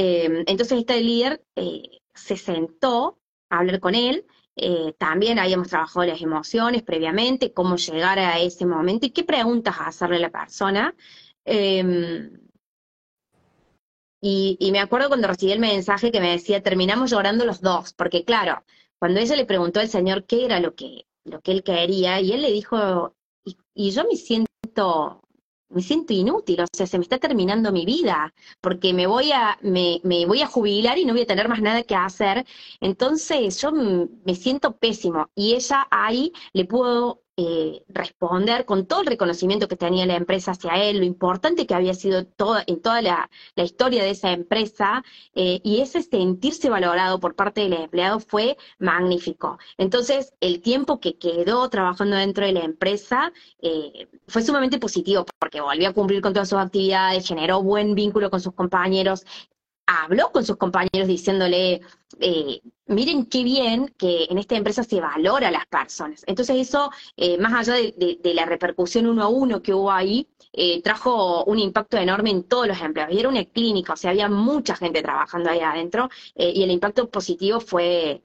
Em, 0.00 0.44
entonces 0.46 0.78
este 0.78 1.00
líder 1.00 1.42
eh, 1.56 1.82
se 2.14 2.36
sentó 2.36 3.18
a 3.50 3.58
hablar 3.58 3.80
con 3.80 3.96
él, 3.96 4.26
eh, 4.54 4.94
también 4.96 5.40
habíamos 5.40 5.68
trabajado 5.68 6.06
las 6.06 6.22
emociones 6.22 6.84
previamente, 6.84 7.52
cómo 7.52 7.74
llegar 7.74 8.20
a 8.20 8.38
ese 8.38 8.64
momento 8.64 9.06
y 9.06 9.10
qué 9.10 9.24
preguntas 9.24 9.74
hacerle 9.80 10.18
a 10.18 10.20
la 10.20 10.30
persona. 10.30 10.94
Em, 11.44 12.30
y, 14.20 14.70
me 14.70 14.78
acuerdo 14.78 15.08
cuando 15.08 15.26
recibí 15.26 15.50
el 15.50 15.58
mensaje 15.58 16.12
que 16.12 16.20
me 16.20 16.30
decía, 16.30 16.62
terminamos 16.62 17.10
llorando 17.10 17.44
los 17.44 17.60
dos, 17.60 17.92
porque 17.92 18.24
claro, 18.24 18.64
cuando 19.00 19.18
ella 19.18 19.34
le 19.34 19.46
preguntó 19.46 19.80
al 19.80 19.88
Señor 19.88 20.26
qué 20.26 20.44
era 20.44 20.60
lo 20.60 20.76
que, 20.76 21.06
lo 21.24 21.40
que 21.40 21.50
él 21.52 21.64
quería, 21.64 22.20
y 22.20 22.32
él 22.32 22.42
le 22.42 22.52
dijo, 22.52 23.16
y, 23.74 23.90
yo 23.90 24.04
me 24.04 24.14
siento, 24.16 25.22
me 25.70 25.82
siento 25.82 26.12
inútil, 26.12 26.60
o 26.62 26.66
sea, 26.72 26.86
se 26.86 26.98
me 26.98 27.02
está 27.04 27.18
terminando 27.18 27.72
mi 27.72 27.84
vida, 27.84 28.34
porque 28.60 28.92
me 28.94 29.06
voy 29.06 29.32
a, 29.32 29.58
me, 29.62 30.00
me 30.04 30.26
voy 30.26 30.42
a 30.42 30.46
jubilar 30.46 30.98
y 30.98 31.04
no 31.04 31.12
voy 31.12 31.22
a 31.22 31.26
tener 31.26 31.48
más 31.48 31.60
nada 31.60 31.82
que 31.82 31.94
hacer. 31.94 32.46
Entonces 32.80 33.60
yo 33.60 33.72
me 33.72 34.34
siento 34.34 34.76
pésimo. 34.78 35.30
Y 35.34 35.54
ella 35.54 35.86
ahí 35.90 36.32
le 36.52 36.64
pudo 36.64 37.22
eh, 37.40 37.84
responder 37.88 38.64
con 38.64 38.86
todo 38.86 39.02
el 39.02 39.06
reconocimiento 39.06 39.68
que 39.68 39.76
tenía 39.76 40.04
la 40.06 40.16
empresa 40.16 40.50
hacia 40.50 40.72
él, 40.72 40.98
lo 40.98 41.04
importante 41.04 41.68
que 41.68 41.74
había 41.74 41.94
sido 41.94 42.26
todo, 42.26 42.58
en 42.66 42.82
toda 42.82 43.00
la, 43.00 43.30
historia 43.54 44.02
de 44.02 44.10
esa 44.10 44.32
empresa, 44.32 45.04
eh, 45.36 45.60
y 45.62 45.80
ese 45.80 46.02
sentirse 46.02 46.68
valorado 46.68 47.20
por 47.20 47.36
parte 47.36 47.60
del 47.60 47.74
empleado 47.74 48.18
fue 48.18 48.56
magnífico. 48.80 49.56
Entonces, 49.76 50.34
el 50.40 50.60
tiempo 50.62 50.98
que 50.98 51.16
quedó 51.16 51.68
trabajando 51.70 52.16
dentro 52.16 52.44
de 52.44 52.52
la 52.54 52.64
empresa 52.64 53.32
eh, 53.60 54.08
fue 54.26 54.42
sumamente 54.42 54.80
positivo, 54.80 55.24
porque 55.38 55.60
volvió 55.60 55.90
a 55.90 55.92
cumplir 55.94 56.20
con 56.20 56.32
todas 56.32 56.48
sus 56.48 56.58
actividades, 56.58 57.28
generó 57.28 57.62
buen 57.62 57.94
vínculo 57.94 58.30
con 58.30 58.40
sus 58.40 58.52
compañeros, 58.54 59.24
habló 59.86 60.32
con 60.32 60.44
sus 60.44 60.56
compañeros 60.56 61.06
diciéndole, 61.06 61.82
eh, 62.18 62.60
miren 62.88 63.26
qué 63.26 63.42
bien 63.44 63.94
que 63.96 64.24
en 64.24 64.38
esta 64.38 64.56
empresa 64.56 64.82
se 64.82 65.00
valora 65.00 65.48
a 65.48 65.50
las 65.50 65.66
personas. 65.66 66.24
Entonces 66.26 66.56
eso, 66.56 66.90
eh, 67.16 67.38
más 67.38 67.52
allá 67.54 67.74
de, 67.74 68.18
la 68.34 68.44
repercusión 68.46 69.06
uno 69.06 69.22
a 69.22 69.28
uno 69.28 69.62
que 69.62 69.74
hubo 69.74 69.90
ahí, 69.90 70.28
eh, 70.52 70.82
trajo 70.82 71.44
un 71.44 71.58
impacto 71.58 71.96
enorme 71.96 72.30
en 72.30 72.44
todos 72.44 72.66
los 72.66 72.80
empleados. 72.80 73.14
Y 73.14 73.20
era 73.20 73.28
una 73.28 73.44
clínica, 73.44 73.92
o 73.92 73.96
sea, 73.96 74.10
había 74.10 74.28
mucha 74.28 74.74
gente 74.76 75.02
trabajando 75.02 75.50
ahí 75.50 75.60
adentro 75.60 76.08
y 76.34 76.62
el 76.62 76.70
impacto 76.70 77.08
positivo 77.10 77.60
fue 77.60 78.22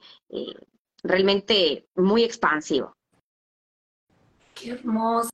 realmente 1.03 1.87
muy 1.95 2.23
expansivo. 2.23 2.95
Qué 4.55 4.71
hermoso. 4.71 5.29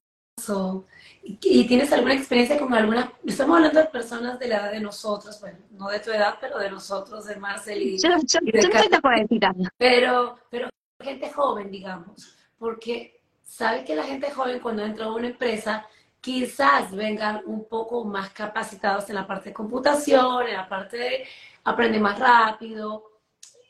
¿Y 1.22 1.68
tienes 1.68 1.92
alguna 1.92 2.14
experiencia 2.14 2.58
con 2.58 2.74
alguna? 2.74 3.12
Estamos 3.26 3.58
hablando 3.58 3.80
de 3.80 3.86
personas 3.88 4.40
de 4.40 4.48
la 4.48 4.58
edad 4.58 4.72
de 4.72 4.80
nosotros, 4.80 5.40
bueno, 5.42 5.60
no 5.72 5.90
de 5.90 6.00
tu 6.00 6.12
edad, 6.12 6.36
pero 6.40 6.58
de 6.60 6.72
nosotros, 6.72 7.26
de 7.26 7.36
Marcel 7.36 7.82
y, 7.82 7.98
yo, 7.98 8.10
yo, 8.10 8.40
no 8.42 9.70
Pero, 9.78 10.40
pero 10.50 10.70
gente 11.00 11.30
joven, 11.32 11.70
digamos, 11.70 12.36
porque 12.58 13.22
sabe 13.44 13.84
que 13.84 13.96
la 13.96 14.04
gente 14.04 14.32
joven 14.32 14.60
cuando 14.60 14.84
entra 14.84 15.06
a 15.06 15.14
una 15.14 15.28
empresa 15.28 15.86
quizás 16.22 16.92
vengan 16.92 17.42
un 17.46 17.68
poco 17.68 18.04
más 18.04 18.30
capacitados 18.32 19.10
en 19.10 19.16
la 19.16 19.28
parte 19.28 19.50
de 19.50 19.54
computación, 19.54 20.48
en 20.48 20.54
la 20.54 20.68
parte 20.68 20.98
de 20.98 21.28
aprender 21.64 22.02
más 22.02 22.20
rápido, 22.20 23.10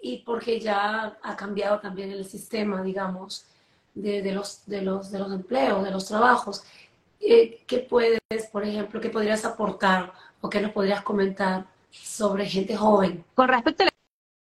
y 0.01 0.17
porque 0.23 0.59
ya 0.59 1.17
ha 1.21 1.35
cambiado 1.35 1.79
también 1.79 2.11
el 2.11 2.25
sistema, 2.25 2.81
digamos, 2.81 3.45
de, 3.93 4.31
los, 4.31 4.65
de, 4.65 4.81
los, 4.81 5.11
de 5.11 5.19
los 5.19 5.31
empleos, 5.31 5.83
de 5.83 5.91
los 5.91 6.05
trabajos. 6.05 6.63
Eh, 7.19 7.63
¿qué 7.67 7.79
puedes, 7.79 8.19
por 8.51 8.63
ejemplo, 8.63 9.01
qué 9.01 9.09
podrías 9.09 9.43
aportar 9.43 10.13
o 10.41 10.49
qué 10.49 10.61
nos 10.61 10.71
podrías 10.71 11.01
comentar 11.01 11.65
sobre 11.91 12.45
gente 12.45 12.75
joven? 12.75 13.25
Con 13.35 13.49
respecto 13.49 13.83
a 13.83 13.87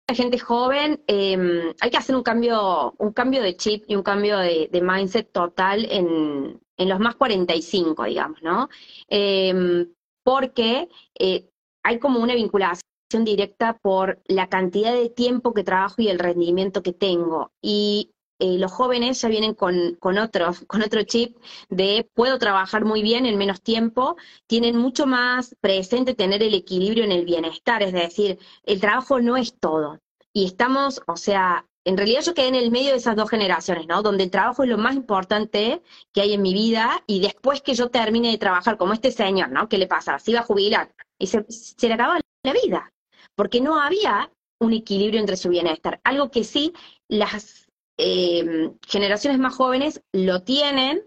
la 0.07 0.15
gente 0.15 0.39
joven, 0.39 1.03
em, 1.07 1.73
hay 1.79 1.89
que 1.89 1.97
hacer 1.97 2.15
un 2.15 2.23
cambio, 2.23 2.93
un 2.97 3.11
cambio 3.11 3.41
de 3.41 3.57
chip 3.57 3.83
y 3.87 3.95
un 3.95 4.03
cambio 4.03 4.37
de, 4.37 4.69
mindset 4.81 5.31
total 5.31 5.85
en, 5.89 6.59
los 6.77 6.99
más 6.99 7.15
45, 7.15 8.05
digamos, 8.05 8.41
¿no? 8.41 8.69
Em, 9.09 9.91
porque 10.23 10.87
eh, 11.19 11.49
hay 11.83 11.99
como 11.99 12.19
una 12.21 12.35
vinculación 12.35 12.81
directa 13.25 13.77
por 13.81 14.21
la 14.25 14.47
cantidad 14.47 14.93
de 14.93 15.09
tiempo 15.09 15.53
que 15.53 15.63
trabajo 15.63 16.01
y 16.01 16.07
el 16.07 16.19
rendimiento 16.19 16.81
que 16.81 16.93
tengo. 16.93 17.51
Y 17.61 18.11
eh, 18.39 18.57
los 18.57 18.71
jóvenes 18.71 19.21
ya 19.21 19.27
vienen 19.27 19.53
con, 19.53 19.95
con, 19.99 20.17
otro, 20.17 20.53
con 20.67 20.81
otro 20.81 21.03
chip 21.03 21.37
de 21.69 22.09
puedo 22.13 22.39
trabajar 22.39 22.85
muy 22.85 23.01
bien 23.03 23.25
en 23.25 23.37
menos 23.37 23.61
tiempo, 23.61 24.15
tienen 24.47 24.77
mucho 24.77 25.05
más 25.05 25.55
presente 25.59 26.15
tener 26.15 26.41
el 26.41 26.53
equilibrio 26.53 27.03
en 27.03 27.11
el 27.11 27.25
bienestar, 27.25 27.83
es 27.83 27.93
decir, 27.93 28.39
el 28.63 28.79
trabajo 28.79 29.19
no 29.19 29.35
es 29.37 29.59
todo. 29.59 29.99
Y 30.31 30.45
estamos, 30.45 31.01
o 31.07 31.17
sea, 31.17 31.65
en 31.83 31.97
realidad 31.97 32.21
yo 32.21 32.33
quedé 32.33 32.47
en 32.47 32.55
el 32.55 32.71
medio 32.71 32.91
de 32.91 32.97
esas 32.97 33.15
dos 33.15 33.29
generaciones, 33.29 33.87
¿no? 33.87 34.01
Donde 34.01 34.23
el 34.23 34.31
trabajo 34.31 34.63
es 34.63 34.69
lo 34.69 34.77
más 34.77 34.95
importante 34.95 35.81
que 36.13 36.21
hay 36.21 36.33
en 36.33 36.41
mi 36.41 36.53
vida 36.53 37.03
y 37.07 37.19
después 37.19 37.61
que 37.61 37.73
yo 37.73 37.89
termine 37.89 38.31
de 38.31 38.37
trabajar, 38.37 38.77
como 38.77 38.93
este 38.93 39.11
señor, 39.11 39.49
¿no? 39.49 39.67
¿Qué 39.67 39.77
le 39.77 39.87
pasa? 39.87 40.19
Se 40.19 40.31
iba 40.31 40.41
a 40.41 40.43
jubilar 40.43 40.93
y 41.17 41.27
se, 41.27 41.45
se 41.49 41.87
le 41.87 41.95
acababa 41.95 42.19
la 42.43 42.53
vida, 42.53 42.93
porque 43.35 43.59
no 43.59 43.81
había 43.81 44.31
un 44.59 44.73
equilibrio 44.73 45.19
entre 45.19 45.37
su 45.37 45.49
bienestar. 45.49 45.99
Algo 46.03 46.31
que 46.31 46.43
sí 46.43 46.73
las 47.07 47.68
eh, 48.01 48.71
generaciones 48.87 49.39
más 49.39 49.53
jóvenes 49.53 50.01
lo 50.13 50.41
tienen, 50.43 51.03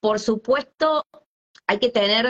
por 0.00 0.18
supuesto, 0.18 1.06
hay 1.68 1.78
que 1.78 1.90
tener, 1.90 2.28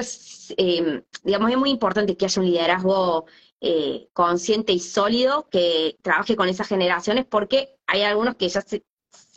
eh, 0.58 1.02
digamos, 1.24 1.50
es 1.50 1.56
muy 1.56 1.70
importante 1.70 2.14
que 2.14 2.26
haya 2.26 2.42
un 2.42 2.48
liderazgo 2.48 3.24
eh, 3.62 4.10
consciente 4.12 4.74
y 4.74 4.80
sólido 4.80 5.48
que 5.48 5.96
trabaje 6.02 6.36
con 6.36 6.50
esas 6.50 6.68
generaciones 6.68 7.24
porque 7.24 7.74
hay 7.86 8.02
algunos 8.02 8.36
que 8.36 8.50
ya 8.50 8.60
se, 8.60 8.84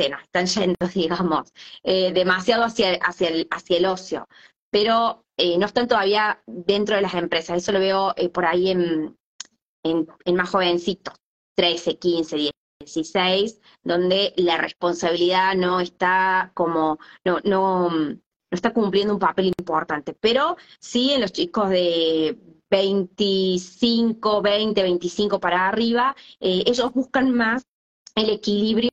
nos 0.10 0.22
están 0.24 0.46
yendo, 0.48 0.76
digamos, 0.94 1.54
demasiado 1.82 2.66
hacia, 2.66 2.96
hacia, 2.96 3.30
el, 3.30 3.48
hacia 3.52 3.78
el 3.78 3.86
ocio, 3.86 4.28
pero 4.70 5.24
no 5.58 5.66
están 5.66 5.88
todavía 5.88 6.44
dentro 6.48 6.98
de 6.98 7.02
las 7.02 7.14
empresas. 7.14 7.60
Eso 7.60 7.72
lo 7.72 7.80
veo 7.80 8.14
por 8.34 8.46
ahí 8.46 8.72
en, 8.72 9.16
más 10.36 10.50
jovencitos, 10.50 11.16
13, 11.56 11.98
15, 11.98 12.52
16, 12.86 13.60
donde 13.84 14.34
la 14.38 14.58
responsabilidad 14.58 15.56
no 15.56 15.80
está 15.80 16.52
como, 16.54 17.00
no, 17.24 17.40
no, 17.44 17.90
no 17.90 18.20
está 18.52 18.74
cumpliendo 18.74 19.14
un 19.14 19.20
papel 19.20 19.48
importante, 19.58 20.14
pero 20.14 20.58
sí 20.80 21.12
en 21.12 21.22
los 21.22 21.32
chicos 21.32 21.70
de 21.70 22.38
25, 22.70 24.42
20, 24.42 24.82
25 24.82 25.40
para 25.40 25.68
arriba, 25.68 26.16
eh, 26.40 26.64
ellos 26.66 26.92
buscan 26.94 27.34
más 27.34 27.66
el 28.16 28.30
equilibrio 28.30 28.92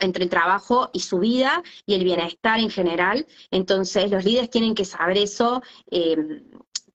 entre 0.00 0.24
el 0.24 0.30
trabajo 0.30 0.90
y 0.92 1.00
su 1.00 1.18
vida 1.18 1.62
y 1.86 1.94
el 1.94 2.04
bienestar 2.04 2.58
en 2.58 2.70
general. 2.70 3.26
Entonces, 3.50 4.10
los 4.10 4.24
líderes 4.24 4.50
tienen 4.50 4.74
que 4.74 4.84
saber 4.84 5.18
eso, 5.18 5.62
eh, 5.90 6.42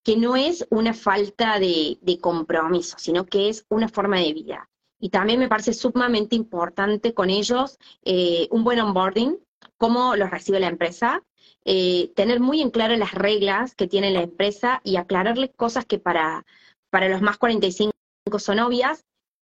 que 0.03 0.17
no 0.17 0.35
es 0.35 0.65
una 0.69 0.93
falta 0.93 1.59
de, 1.59 1.99
compromiso, 2.21 2.97
sino 2.97 3.25
que 3.25 3.49
es 3.49 3.65
una 3.69 3.87
forma 3.87 4.19
de 4.19 4.33
vida. 4.33 4.69
Y 4.99 5.09
también 5.09 5.39
me 5.39 5.47
parece 5.47 5.73
sumamente 5.73 6.35
importante 6.35 7.13
con 7.13 7.29
ellos 7.29 7.79
eh, 8.03 8.47
un 8.51 8.63
buen 8.63 8.79
onboarding, 8.79 9.37
cómo 9.77 10.15
los 10.15 10.29
recibe 10.29 10.59
la 10.59 10.67
empresa, 10.67 11.23
eh, 11.65 12.11
tener 12.15 12.39
muy 12.39 12.61
en 12.61 12.71
claro 12.71 12.95
las 12.95 13.13
reglas 13.13 13.75
que 13.75 13.87
tiene 13.87 14.11
la 14.11 14.21
empresa 14.21 14.81
y 14.83 14.97
aclararle 14.97 15.51
cosas 15.51 15.85
que 15.85 15.99
para, 15.99 16.45
para 16.89 17.09
los 17.09 17.21
más 17.21 17.37
45 17.37 17.93
son 18.37 18.59
obvias, 18.59 19.05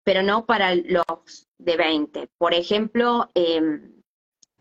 pero 0.04 0.24
no 0.24 0.45
para 0.45 0.76
los 0.76 1.48
de 1.58 1.78
20. 1.78 2.30
Por 2.38 2.54
ejemplo, 2.54 3.30
em, 3.34 4.02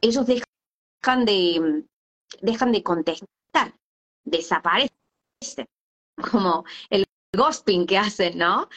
ellos 0.00 0.26
dejan 0.26 1.24
de, 1.24 1.84
dejan 2.40 2.72
de 2.72 2.82
contestar, 2.82 3.74
desaparecen 4.24 4.96
como 6.30 6.64
el 6.90 7.06
ghosting 7.32 7.86
que 7.86 7.98
hacen, 7.98 8.38
¿no? 8.38 8.68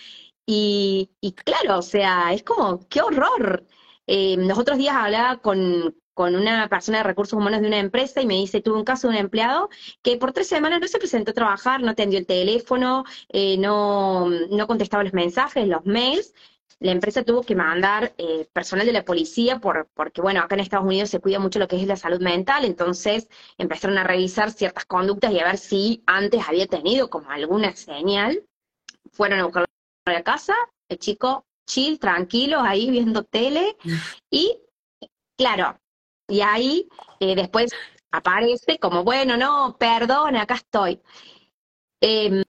Y, 0.51 1.35
claro, 1.45 1.77
o 1.77 1.81
sea, 1.83 2.33
es 2.33 2.41
como, 2.43 2.87
qué 2.89 3.01
horror. 3.01 3.67
Eh, 4.07 4.35
los 4.39 4.57
otros 4.57 4.79
días 4.79 4.95
hablaba 4.95 5.37
con, 5.41 5.95
una 6.15 6.67
persona 6.67 6.97
de 6.97 7.03
recursos 7.03 7.37
humanos 7.37 7.61
de 7.61 7.67
una 7.67 7.77
empresa 7.77 8.19
y 8.19 8.25
me 8.25 8.33
dice, 8.33 8.59
tuve 8.59 8.77
un 8.77 8.83
caso 8.83 9.07
de 9.07 9.13
un 9.13 9.19
empleado 9.19 9.69
que 10.01 10.17
por 10.17 10.33
tres 10.33 10.47
semanas 10.47 10.81
no 10.81 10.87
se 10.87 10.97
presentó 10.97 11.31
a 11.31 11.33
trabajar, 11.35 11.81
no 11.81 11.91
atendió 11.91 12.17
el 12.19 12.25
teléfono, 12.25 13.05
eh, 13.29 13.57
no, 13.57 14.27
no 14.29 14.67
contestaba 14.67 15.03
los 15.03 15.13
mensajes, 15.13 15.67
los 15.67 15.85
mails, 15.85 16.33
la 16.79 16.91
empresa 16.91 17.23
tuvo 17.23 17.43
que 17.43 17.55
mandar 17.55 18.15
eh, 18.17 18.47
personal 18.51 18.87
de 18.87 18.93
la 18.93 19.05
policía 19.05 19.59
por, 19.59 19.87
porque, 19.93 20.21
bueno, 20.21 20.41
acá 20.41 20.55
en 20.55 20.61
Estados 20.61 20.87
Unidos 20.87 21.09
se 21.11 21.19
cuida 21.19 21.39
mucho 21.39 21.59
lo 21.59 21.67
que 21.67 21.79
es 21.79 21.87
la 21.87 21.95
salud 21.95 22.21
mental, 22.21 22.65
entonces 22.65 23.29
empezaron 23.59 23.97
a 23.99 24.03
revisar 24.03 24.51
ciertas 24.51 24.85
conductas 24.85 25.31
y 25.31 25.39
a 25.39 25.45
ver 25.45 25.57
si 25.57 26.03
antes 26.07 26.41
había 26.47 26.65
tenido 26.65 27.09
como 27.09 27.29
alguna 27.29 27.75
señal. 27.75 28.43
Fueron 29.11 29.39
a 29.39 29.45
buscarlo 29.45 29.68
a 30.09 30.13
la 30.13 30.23
casa, 30.23 30.55
el 30.89 30.99
chico 30.99 31.45
chill, 31.65 31.99
tranquilo, 31.99 32.59
ahí 32.61 32.89
viendo 32.89 33.23
tele, 33.23 33.77
y 34.31 34.59
claro, 35.37 35.79
y 36.27 36.41
ahí 36.41 36.87
eh, 37.19 37.35
después 37.35 37.71
aparece 38.11 38.79
como, 38.79 39.03
bueno, 39.03 39.37
no, 39.37 39.77
perdón, 39.77 40.35
acá 40.35 40.55
estoy. 40.55 41.01
Em, 42.01 42.43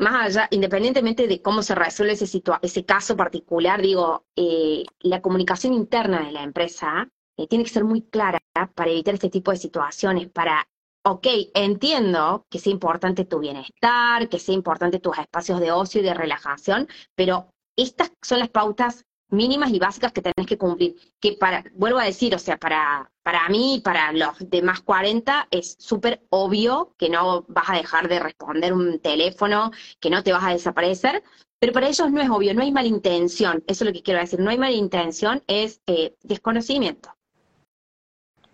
más 0.00 0.26
allá, 0.26 0.48
independientemente 0.50 1.28
de 1.28 1.40
cómo 1.40 1.62
se 1.62 1.74
resuelve 1.74 2.14
ese, 2.14 2.42
ese 2.62 2.84
caso 2.84 3.16
particular, 3.16 3.80
digo, 3.80 4.26
eh, 4.36 4.84
la 5.00 5.22
comunicación 5.22 5.74
interna 5.74 6.24
de 6.24 6.32
la 6.32 6.42
empresa 6.42 7.08
eh, 7.36 7.46
tiene 7.46 7.64
que 7.64 7.70
ser 7.70 7.84
muy 7.84 8.02
clara 8.02 8.40
para 8.74 8.90
evitar 8.90 9.14
este 9.14 9.30
tipo 9.30 9.50
de 9.52 9.56
situaciones, 9.56 10.28
para, 10.28 10.68
ok, 11.04 11.26
entiendo 11.54 12.46
que 12.50 12.58
sea 12.58 12.72
importante 12.72 13.24
tu 13.24 13.38
bienestar, 13.38 14.28
que 14.28 14.38
sea 14.38 14.54
importante 14.54 15.00
tus 15.00 15.18
espacios 15.18 15.60
de 15.60 15.72
ocio 15.72 16.00
y 16.00 16.04
de 16.04 16.14
relajación, 16.14 16.88
pero 17.14 17.50
estas 17.76 18.12
son 18.22 18.40
las 18.40 18.50
pautas 18.50 19.06
mínimas 19.30 19.70
y 19.70 19.78
básicas 19.78 20.12
que 20.12 20.22
tenés 20.22 20.46
que 20.46 20.58
cumplir. 20.58 20.96
Que 21.20 21.34
para, 21.34 21.64
vuelvo 21.74 21.98
a 21.98 22.04
decir, 22.04 22.34
o 22.34 22.38
sea, 22.38 22.56
para, 22.56 23.10
para 23.22 23.48
mí 23.48 23.76
y 23.76 23.80
para 23.80 24.12
los 24.12 24.36
demás 24.48 24.80
40 24.80 25.48
es 25.50 25.76
súper 25.78 26.26
obvio 26.30 26.94
que 26.98 27.08
no 27.08 27.44
vas 27.48 27.68
a 27.68 27.76
dejar 27.76 28.08
de 28.08 28.20
responder 28.20 28.72
un 28.72 28.98
teléfono, 29.00 29.70
que 30.00 30.10
no 30.10 30.22
te 30.22 30.32
vas 30.32 30.44
a 30.44 30.52
desaparecer, 30.52 31.22
pero 31.60 31.72
para 31.72 31.88
ellos 31.88 32.10
no 32.10 32.20
es 32.20 32.30
obvio, 32.30 32.54
no 32.54 32.62
hay 32.62 32.72
malintención, 32.72 33.64
eso 33.66 33.84
es 33.84 33.88
lo 33.88 33.92
que 33.92 34.02
quiero 34.02 34.20
decir, 34.20 34.38
no 34.38 34.50
hay 34.50 34.58
malintención, 34.58 35.42
es 35.46 35.80
eh, 35.86 36.16
desconocimiento. 36.22 37.14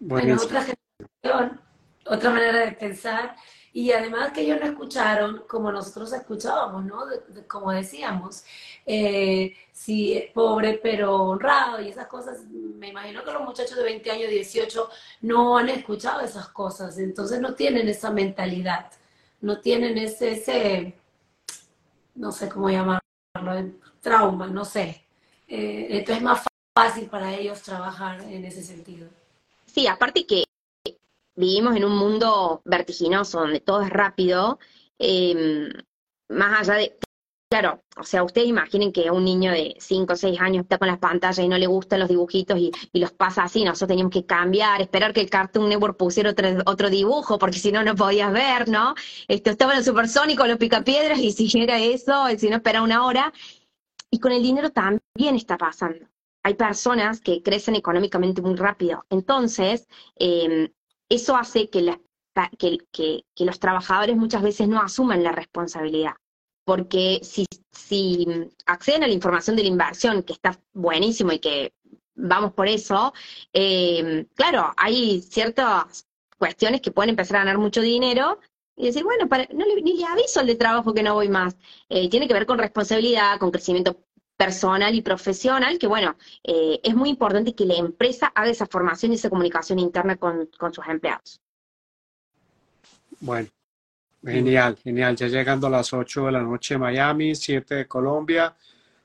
Bueno, 0.01 0.37
otra 0.43 0.67
generación, 1.23 1.61
otra 2.07 2.31
manera 2.31 2.67
de 2.67 2.73
pensar 2.73 3.37
y 3.75 3.91
además 3.91 4.31
que 4.31 4.43
ellos 4.43 4.61
no 4.61 4.67
escucharon 4.67 5.43
como 5.49 5.73
nosotros 5.73 6.13
escuchábamos, 6.13 6.85
¿no? 6.85 7.07
como 7.49 7.73
decíamos, 7.73 8.45
eh, 8.87 9.53
sí, 9.73 10.31
pobre 10.33 10.79
pero 10.81 11.17
honrado 11.17 11.83
y 11.83 11.89
esas 11.89 12.07
cosas. 12.07 12.45
Me 12.45 12.91
imagino 12.91 13.25
que 13.25 13.33
los 13.33 13.43
muchachos 13.43 13.77
de 13.77 13.83
20 13.83 14.11
años, 14.13 14.31
18, 14.31 14.89
no 15.23 15.59
han 15.59 15.69
escuchado 15.71 16.21
esas 16.21 16.49
cosas, 16.51 16.99
entonces 16.99 17.41
no 17.41 17.55
tienen 17.55 17.89
esa 17.89 18.13
mentalidad, 18.13 18.93
no 19.41 19.61
tienen 19.61 19.99
ese, 19.99 20.33
ese 20.33 20.95
no 22.15 22.31
sé 22.31 22.49
cómo 22.49 22.71
llamarlo, 22.71 23.03
trauma, 24.01 24.47
no 24.47 24.65
sé. 24.65 25.05
Eh, 25.49 25.89
entonces 25.91 26.19
es 26.19 26.23
más 26.23 26.45
fácil 26.73 27.07
para 27.07 27.35
ellos 27.35 27.61
trabajar 27.63 28.21
en 28.21 28.45
ese 28.45 28.63
sentido. 28.63 29.09
Sí, 29.67 29.89
aparte 29.89 30.25
que 30.25 30.45
vivimos 31.37 31.77
en 31.77 31.85
un 31.85 31.97
mundo 31.97 32.63
vertiginoso 32.65 33.41
donde 33.41 33.61
todo 33.61 33.83
es 33.83 33.91
rápido, 33.91 34.59
em, 34.99 35.71
más 36.29 36.61
allá 36.61 36.75
de, 36.79 36.97
claro, 37.51 37.83
o 37.97 38.05
sea, 38.05 38.25
ustedes 38.25 38.49
imaginen 38.49 38.93
que 38.93 39.11
un 39.11 39.25
niño 39.25 39.53
de 39.53 39.77
5 39.79 40.15
o 40.15 40.17
6 40.17 40.41
años 40.41 40.63
está 40.63 40.79
con 40.79 40.89
las 40.89 40.99
pantallas 40.99 41.39
y 41.39 41.49
no 41.49 41.59
le 41.59 41.67
gustan 41.67 42.01
los 42.01 42.09
dibujitos 42.09 42.59
y, 42.59 42.73
los 42.93 43.13
pasa 43.13 43.45
así, 43.45 43.65
nosotros 43.65 43.89
teníamos 43.89 44.13
que 44.13 44.27
cambiar, 44.27 44.81
esperar 44.81 45.13
que 45.13 45.21
el 45.21 45.31
Cartoon 45.31 45.69
Network 45.69 45.97
pusiera 45.97 46.31
otro, 46.31 46.49
otro 46.67 46.91
dibujo, 46.91 47.39
porque 47.39 47.59
si 47.59 47.73
no, 47.73 47.85
no 47.85 47.95
podías 47.95 48.33
ver, 48.33 48.69
¿no? 48.69 48.95
Esto, 49.29 49.51
estaba 49.51 49.75
en 49.77 49.85
supersónico, 49.85 50.47
los 50.47 50.59
picapiedras, 50.59 51.19
y 51.19 51.33
si 51.33 51.61
era 51.61 51.79
eso, 51.81 52.27
si 52.39 52.49
no, 52.49 52.57
espera 52.57 52.83
una 52.83 53.05
hora. 53.07 53.33
Y 54.11 54.21
con 54.21 54.33
el 54.33 54.43
dinero 54.43 54.71
también 54.71 55.37
está 55.37 55.57
pasando 55.59 56.07
hay 56.45 56.55
personas 56.55 57.21
que 57.21 57.43
crecen 57.43 57.75
económicamente 57.75 58.43
muy 58.43 58.55
rápido. 58.55 59.07
Entonces, 59.09 59.89
eh, 60.17 60.71
eso 61.15 61.37
hace 61.37 61.69
que, 61.69 61.97
los 63.39 63.61
trabajadores 63.61 64.17
muchas 64.17 64.43
veces 64.43 64.69
no 64.69 64.81
asuman 64.81 65.23
la 65.23 65.33
responsabilidad, 65.33 66.15
porque 66.65 67.21
si, 67.23 67.47
acceden 68.67 69.05
a 69.05 69.07
la 69.07 69.13
información 69.13 69.57
de 69.57 69.63
la 69.63 69.69
inversión, 69.69 70.23
que 70.23 70.33
está 70.33 70.59
buenísimo 70.73 71.33
y 71.33 71.39
que 71.39 71.73
vamos 72.15 72.53
por 72.53 72.69
eso, 72.69 73.13
eh, 73.53 74.27
claro, 74.35 74.73
hay 74.77 75.21
ciertas 75.23 76.07
cuestiones 76.39 76.81
que 76.81 76.91
pueden 76.91 77.11
empezar 77.11 77.37
a 77.37 77.41
ganar 77.41 77.59
mucho 77.59 77.81
dinero 77.81 78.39
y 78.77 78.87
decir, 78.87 79.05
bueno, 79.05 79.29
no 79.53 79.65
ni 79.83 79.99
le 79.99 80.05
aviso 80.05 80.41
al 80.41 80.47
de 80.47 80.57
trabajo 80.57 80.95
que 80.95 81.03
no 81.03 81.15
voy 81.15 81.29
más. 81.29 81.57
Eh, 81.89 82.09
tiene 82.09 82.27
que 82.27 82.35
ver 82.35 82.47
con 82.47 82.59
responsabilidad, 82.59 83.39
con 83.39 83.51
crecimiento 83.51 84.05
personal 84.45 84.95
y 84.95 85.01
profesional, 85.01 85.79
que 85.79 85.87
bueno, 85.87 86.17
eh, 86.43 86.79
es 86.83 86.95
muy 86.95 87.09
importante 87.09 87.55
que 87.55 87.65
la 87.65 87.77
empresa 87.77 88.27
haga 88.35 88.51
esa 88.51 88.67
formación 88.67 89.13
y 89.13 89.15
esa 89.15 89.31
comunicación 89.31 89.79
interna 89.79 90.17
con, 90.17 90.51
sus 90.73 90.87
empleados. 90.87 91.41
Bueno, 93.21 93.49
genial, 94.23 94.77
genial. 94.77 95.17
Ya 95.17 95.29
llegando 95.29 95.67
a 95.67 95.71
las 95.71 95.93
8 95.95 96.27
de 96.27 96.33
la 96.33 96.43
noche 96.43 96.75
en 96.75 96.81
Miami, 96.81 97.35
7 97.35 97.75
de 97.75 97.89
Colombia. 97.89 98.55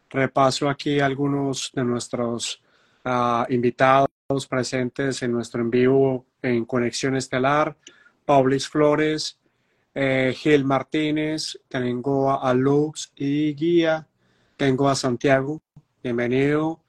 Repaso 0.09 0.67
aquí 0.67 0.99
algunos 0.99 1.71
de 1.73 1.85
nuestros 1.85 2.61
ah, 3.05 3.45
invitados 3.49 4.09
presentes 4.49 5.23
en 5.23 5.31
nuestro 5.31 5.61
en 5.61 5.69
vivo 5.69 6.25
en 6.41 6.65
Conexión 6.65 7.15
Estelar. 7.15 7.77
Paulis 8.25 8.67
Flores, 8.67 9.39
eh, 9.93 10.33
Gil 10.35 10.65
Martínez, 10.65 11.57
tengo 11.69 12.29
a 12.29 12.53
Lux 12.53 13.11
y 13.15 13.53
Guía, 13.55 14.08
tengo 14.59 14.89
a 14.89 14.95
Santiago, 14.95 15.61
bienvenido. 16.03 16.81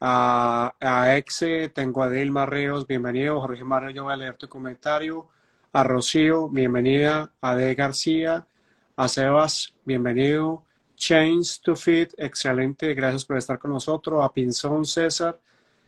A, 0.00 0.72
a 0.78 1.16
Exe, 1.16 1.68
tengo 1.68 2.04
a 2.04 2.08
Dilma 2.08 2.46
Ríos, 2.46 2.86
bienvenido. 2.86 3.40
Jorge 3.40 3.64
Mario, 3.64 3.90
yo 3.90 4.04
voy 4.04 4.12
a 4.12 4.16
leer 4.16 4.36
tu 4.36 4.48
comentario. 4.48 5.28
A 5.72 5.82
Rocío, 5.82 6.48
bienvenida. 6.48 7.32
A 7.40 7.56
D. 7.56 7.74
García, 7.74 8.46
a 8.94 9.08
Sebas, 9.08 9.74
bienvenido. 9.84 10.62
Change 10.94 11.60
to 11.60 11.74
Fit, 11.74 12.12
excelente, 12.16 12.94
gracias 12.94 13.24
por 13.24 13.36
estar 13.36 13.58
con 13.58 13.72
nosotros. 13.72 14.24
A 14.24 14.32
Pinzón 14.32 14.84
César, 14.84 15.40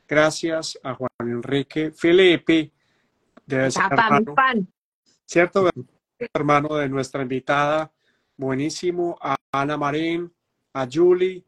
gracias. 0.08 0.80
A 0.82 0.94
Juan 0.94 1.10
Enrique 1.20 1.92
Felipe, 1.92 2.72
debe 3.46 3.70
ser 3.70 3.84
pan, 3.88 4.24
pan. 4.34 4.68
¿Cierto? 5.26 5.70
hermano 6.34 6.74
de 6.74 6.88
nuestra 6.88 7.22
invitada, 7.22 7.92
buenísimo, 8.36 9.16
a 9.22 9.36
Ana 9.52 9.76
Marín, 9.76 10.30
a 10.72 10.88
Julie, 10.90 11.44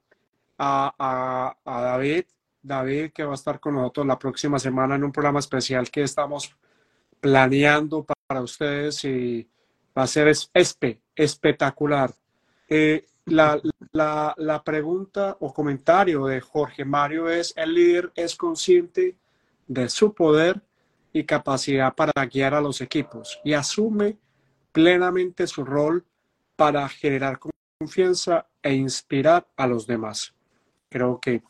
a, 0.58 1.54
a, 1.64 1.80
David, 1.80 2.24
David 2.62 3.12
que 3.12 3.24
va 3.24 3.32
a 3.32 3.34
estar 3.34 3.58
con 3.58 3.74
nosotros 3.74 4.06
la 4.06 4.18
próxima 4.18 4.58
semana 4.58 4.94
en 4.94 5.04
un 5.04 5.12
programa 5.12 5.40
especial 5.40 5.90
que 5.90 6.02
estamos 6.02 6.54
planeando 7.20 8.04
para 8.04 8.42
ustedes 8.42 9.04
y 9.04 9.48
va 9.96 10.02
a 10.02 10.06
ser 10.06 10.28
espe, 10.28 11.00
espectacular. 11.14 12.12
Eh, 12.68 13.06
la, 13.26 13.60
la, 13.92 14.34
la, 14.36 14.62
pregunta 14.62 15.36
o 15.40 15.52
comentario 15.52 16.26
de 16.26 16.40
Jorge 16.40 16.84
Mario 16.84 17.28
es, 17.28 17.52
el 17.56 17.74
líder 17.74 18.12
es 18.16 18.34
consciente 18.34 19.16
de 19.68 19.88
su 19.88 20.12
poder 20.12 20.60
y 21.12 21.24
capacidad 21.24 21.94
para 21.94 22.12
guiar 22.26 22.54
a 22.54 22.60
los 22.60 22.80
equipos 22.80 23.38
y 23.44 23.52
asume 23.52 24.16
plenamente 24.72 25.46
su 25.46 25.64
rol 25.64 26.04
para 26.56 26.88
generar 26.88 27.38
confianza 27.82 28.46
e 28.62 28.72
inspirar 28.74 29.44
a 29.56 29.66
los 29.66 29.86
demás. 29.86 30.32
Creo 30.88 31.18
que 31.18 31.42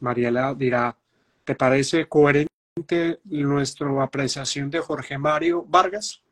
Mariela 0.00 0.54
dirá, 0.54 0.94
¿te 1.44 1.54
parece 1.54 2.06
coherente 2.06 3.20
nuestra 3.24 4.02
apreciación 4.02 4.68
de 4.70 4.80
Jorge 4.80 5.16
Mario 5.16 5.64
Vargas? 5.66 6.22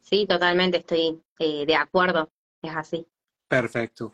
Sí, 0.00 0.26
totalmente 0.26 0.78
estoy 0.78 1.22
eh, 1.38 1.64
de 1.64 1.76
acuerdo, 1.76 2.28
es 2.60 2.74
así. 2.74 3.06
Perfecto. 3.46 4.12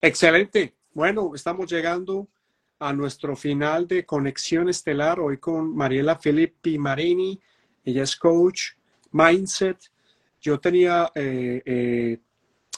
Excelente. 0.00 0.74
Bueno, 0.92 1.32
estamos 1.34 1.70
llegando 1.70 2.26
a 2.80 2.92
nuestro 2.92 3.36
final 3.36 3.86
de 3.86 4.04
Conexión 4.04 4.68
Estelar, 4.68 5.20
hoy 5.20 5.38
con 5.38 5.76
Mariela 5.76 6.16
Filippi 6.16 6.76
Marini, 6.76 7.40
ella 7.84 8.02
es 8.02 8.16
coach, 8.16 8.72
mindset. 9.12 9.78
Yo 10.40 10.58
tenía 10.58 11.10
eh, 11.14 11.62
eh, 11.64 12.18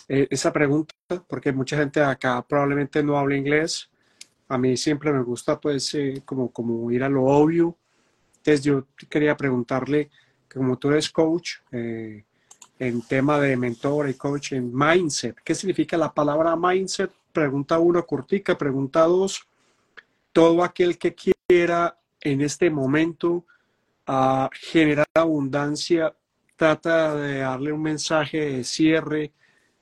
eh, 0.08 0.28
esa 0.30 0.52
pregunta 0.52 0.94
porque 1.28 1.52
mucha 1.52 1.76
gente 1.76 2.00
acá 2.02 2.42
probablemente 2.42 3.02
no 3.02 3.18
habla 3.18 3.36
inglés. 3.36 3.90
A 4.48 4.58
mí 4.58 4.76
siempre 4.76 5.12
me 5.12 5.22
gusta 5.22 5.60
pues 5.60 5.96
como, 6.24 6.50
como 6.50 6.90
ir 6.90 7.02
a 7.04 7.08
lo 7.08 7.24
obvio. 7.24 7.76
Entonces 8.38 8.62
yo 8.64 8.86
quería 9.08 9.36
preguntarle, 9.36 10.10
como 10.52 10.78
tú 10.78 10.90
eres 10.90 11.10
coach, 11.10 11.56
en 12.80 13.02
tema 13.02 13.38
de 13.38 13.56
mentor 13.56 14.08
y 14.08 14.14
coach 14.14 14.52
en 14.52 14.74
mindset, 14.74 15.36
¿qué 15.44 15.54
significa 15.54 15.98
la 15.98 16.12
palabra 16.12 16.56
mindset? 16.56 17.12
Pregunta 17.30 17.78
uno, 17.78 18.04
cortica. 18.06 18.56
Pregunta 18.56 19.02
dos, 19.02 19.46
todo 20.32 20.64
aquel 20.64 20.98
que 20.98 21.14
quiera 21.14 21.98
en 22.20 22.40
este 22.40 22.70
momento 22.70 23.44
ah, 24.06 24.48
generar 24.52 25.06
abundancia, 25.14 26.14
trata 26.56 27.14
de 27.16 27.38
darle 27.40 27.72
un 27.72 27.82
mensaje 27.82 28.38
de 28.38 28.64
cierre, 28.64 29.32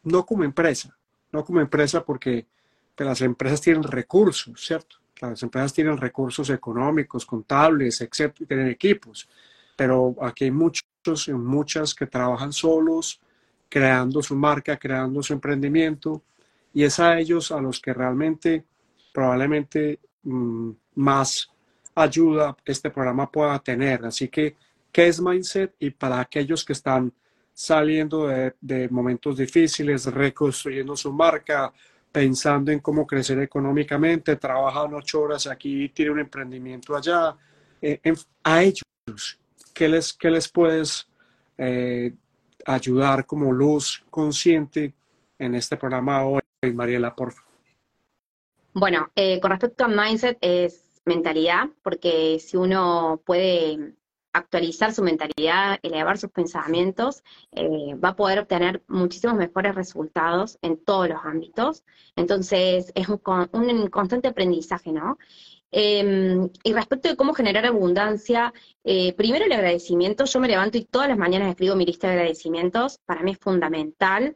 no 0.03 0.27
como 0.27 0.45
empresa, 0.45 0.98
no 1.33 1.45
como 1.45 1.61
empresa 1.61 2.05
porque 2.05 2.47
pues, 2.95 3.07
las 3.09 3.21
empresas 3.21 3.61
tienen 3.61 3.83
recursos, 3.83 4.65
¿cierto? 4.65 4.97
Las 5.21 5.43
empresas 5.43 5.73
tienen 5.73 5.97
recursos 5.97 6.49
económicos, 6.51 7.27
contables, 7.27 8.01
etcétera, 8.01 8.47
tienen 8.47 8.69
equipos, 8.69 9.29
pero 9.77 10.15
aquí 10.23 10.45
hay 10.45 10.51
muchos, 10.51 11.29
muchas 11.29 11.95
que 11.95 12.07
trabajan 12.07 12.53
solos, 12.53 13.21
creando 13.69 14.23
su 14.23 14.37
marca, 14.37 14.77
creando 14.77 15.23
su 15.23 15.33
emprendimiento, 15.33 16.23
y 16.73 16.85
es 16.85 17.01
a 17.01 17.19
ellos 17.19 17.51
a 17.51 17.61
los 17.61 17.81
que 17.81 17.93
realmente 17.93 18.65
probablemente 19.13 19.99
Mm, 20.23 20.73
más 20.97 21.51
ayuda 21.95 22.57
este 22.65 22.91
programa 22.91 23.31
pueda 23.31 23.59
tener. 23.61 24.05
Así 24.05 24.29
que, 24.29 24.57
¿qué 24.93 25.09
es 25.09 25.21
Mindset? 25.21 25.75
Y 25.79 25.91
para 25.91 26.21
aquellos 26.21 26.65
que 26.65 26.75
están 26.75 27.13
saliendo 27.59 28.29
de, 28.29 28.89
momentos 28.89 29.37
difíciles, 29.37 30.07
reconstruyendo 30.07 30.95
su 30.95 31.13
marca, 31.13 31.73
pensando 32.13 32.71
en 32.71 32.79
cómo 32.79 33.05
crecer 33.05 33.41
económicamente, 33.41 34.37
trabajan 34.37 34.95
ocho 34.95 35.23
horas 35.23 35.49
aquí, 35.49 35.89
tiene 35.89 36.13
un 36.13 36.21
emprendimiento 36.21 36.95
allá, 36.95 37.35
eh, 37.83 38.01
a 38.45 38.63
ellos, 38.63 39.41
¿qué 39.75 39.89
les, 39.89 40.13
qué 40.13 40.31
les 40.31 40.49
puedes 40.49 41.09
eh, 41.57 42.15
ayudar 42.65 43.27
como 43.27 43.51
luz 43.51 44.05
consciente 44.09 44.95
en 45.37 45.57
este 45.57 45.77
programa 45.77 46.27
hoy, 46.27 46.43
Mariela, 46.73 47.13
por 47.13 47.33
favor? 47.33 47.53
Bueno, 48.73 49.11
eh, 49.17 49.41
con 49.41 49.51
respecto 49.51 49.85
a 49.85 49.89
mindset 49.89 50.39
es 50.41 51.03
mentalidad, 51.05 51.69
porque 51.83 52.39
si 52.39 52.57
uno 52.57 53.21
puede 53.27 53.97
actualizar 54.39 54.93
su 54.93 55.03
mentalidad, 55.03 55.79
elevar 55.83 56.19
sus 56.19 56.31
pensamientos, 56.31 57.23
eh, 57.53 57.95
va 58.03 58.11
a 58.11 58.17
poder 58.17 58.41
obtener 58.41 58.83
muchísimos 58.89 59.37
mejores 59.37 59.75
resultados 59.75 60.59
en 60.63 60.83
todos 60.83 61.09
los 61.09 61.19
ámbitos. 61.25 61.85
Entonces, 62.17 62.93
es 62.95 63.09
un, 63.09 63.19
constante 63.19 64.29
aprendizaje, 64.29 64.93
¿no? 64.93 65.19
Em, 65.71 66.49
y 66.65 66.73
respecto 66.73 67.09
de 67.09 67.17
cómo 67.17 67.35
generar 67.35 67.67
abundancia, 67.67 68.55
eh, 68.85 69.13
primero 69.15 69.45
el 69.45 69.53
agradecimiento. 69.53 70.25
Yo 70.25 70.41
me 70.41 70.49
levanto 70.49 70.79
y 70.79 70.85
todas 70.85 71.09
las 71.09 71.19
mañanas 71.19 71.51
escribo 71.51 71.77
mi 71.77 71.85
lista 71.85 72.09
de 72.09 72.15
agradecimientos. 72.15 72.99
Para 73.05 73.23
mí 73.23 73.33
es 73.33 73.39
fundamental 73.39 74.35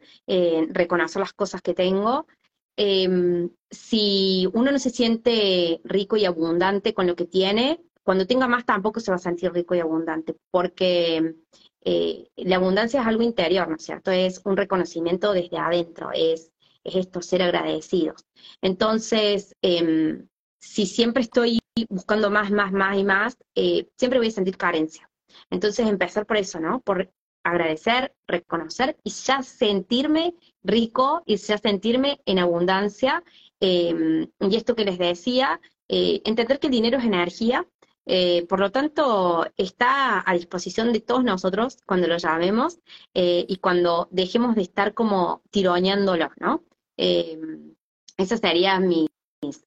reconocer 0.69 1.19
las 1.21 1.33
cosas 1.33 1.61
que 1.61 1.73
tengo. 1.73 2.27
Em, 2.75 3.49
si 3.69 4.49
uno 4.53 4.71
no 4.71 4.79
se 4.79 4.89
siente 4.89 5.79
rico 5.83 6.17
y 6.17 6.25
abundante 6.25 6.93
con 6.93 7.05
lo 7.07 7.15
que 7.15 7.25
tiene, 7.25 7.79
cuando 8.03 8.27
tenga 8.27 8.47
más 8.47 8.65
tampoco 8.65 8.99
se 8.99 9.11
va 9.11 9.15
a 9.15 9.19
sentir 9.19 9.51
rico 9.51 9.75
y 9.75 9.79
abundante, 9.79 10.35
porque 10.51 11.35
eh, 11.81 12.27
la 12.35 12.57
abundancia 12.57 13.01
es 13.01 13.07
algo 13.07 13.23
interior, 13.23 13.67
¿no 13.67 13.75
es 13.75 13.83
cierto? 13.83 14.11
Es 14.11 14.41
un 14.45 14.57
reconocimiento 14.57 15.33
desde 15.33 15.57
adentro, 15.57 16.11
es, 16.13 16.51
es 16.83 16.95
esto, 16.95 17.21
ser 17.21 17.41
agradecidos. 17.41 18.25
Entonces, 18.61 19.55
em, 19.61 20.27
si 20.59 20.85
siempre 20.85 21.23
estoy 21.23 21.59
buscando 21.89 22.29
más, 22.29 22.51
más, 22.51 22.71
más 22.71 22.97
y 22.97 23.03
más, 23.03 23.37
eh, 23.55 23.87
siempre 23.97 24.19
voy 24.19 24.27
a 24.27 24.31
sentir 24.31 24.57
carencia. 24.57 25.09
Entonces, 25.49 25.87
empezar 25.87 26.25
por 26.25 26.37
eso, 26.37 26.59
¿no? 26.59 26.81
Por 26.81 27.11
agradecer, 27.43 28.13
reconocer 28.27 28.97
y 29.03 29.09
ya 29.09 29.43
sentirme 29.43 30.35
rico 30.63 31.23
y 31.25 31.35
ya 31.37 31.57
sentirme 31.57 32.21
en 32.25 32.39
abundancia. 32.39 33.23
Em, 33.59 34.27
y 34.39 34.55
esto 34.55 34.75
que 34.75 34.85
les 34.85 34.97
decía, 34.97 35.59
eh, 35.89 36.21
entender 36.25 36.59
que 36.59 36.67
el 36.67 36.71
dinero 36.71 36.97
es 36.97 37.03
energía, 37.03 37.67
eh, 38.05 38.45
por 38.47 38.59
lo 38.59 38.71
tanto, 38.71 39.45
está 39.57 40.23
a 40.29 40.33
disposición 40.33 40.93
de 40.93 41.01
todos 41.01 41.23
nosotros 41.23 41.77
cuando 41.85 42.07
lo 42.07 42.17
llamemos 42.17 42.79
eh, 43.13 43.45
y 43.47 43.57
cuando 43.57 44.07
dejemos 44.11 44.55
de 44.55 44.63
estar 44.63 44.93
como 44.93 45.41
tironeándolo, 45.51 46.31
¿no? 46.39 46.63
Em, 46.97 47.75
esas 48.17 48.39
serían 48.39 48.87
mis, 48.87 49.09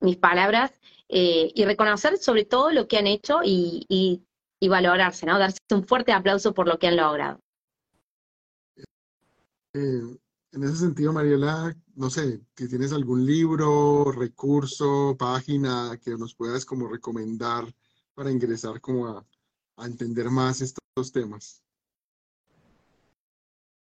mis 0.01 0.17
palabras 0.17 0.73
y 1.09 1.65
reconocer 1.65 2.19
sobre 2.19 2.45
todo 2.45 2.73
lo 2.73 2.89
que 2.89 2.99
han 2.99 3.07
hecho 3.07 3.41
y, 3.45 3.87
y 3.89 4.69
valorarse, 4.69 5.27
¿no? 5.27 5.39
Darse 5.39 5.59
un 5.71 5.87
fuerte 5.87 6.13
aplauso 6.13 6.55
por 6.55 6.67
lo 6.67 6.79
que 6.79 6.89
han 6.89 6.97
logrado. 6.97 7.41
Eh, 9.75 10.03
en 10.53 10.65
ese 10.65 10.77
sentido, 10.77 11.13
Mariela, 11.13 11.77
no 11.97 12.09
sé, 12.09 12.41
si 12.57 12.69
tienes 12.69 12.93
algún 12.93 13.27
libro, 13.27 14.11
recurso, 14.11 15.15
página 15.19 15.99
que 16.03 16.17
nos 16.17 16.35
puedas 16.35 16.65
como 16.65 16.89
recomendar 16.89 17.65
para 18.17 18.31
ingresar 18.31 18.81
como 18.81 19.07
a, 19.07 19.25
entender 19.87 20.31
más 20.31 20.63
estos 20.63 21.13
temas. 21.13 21.63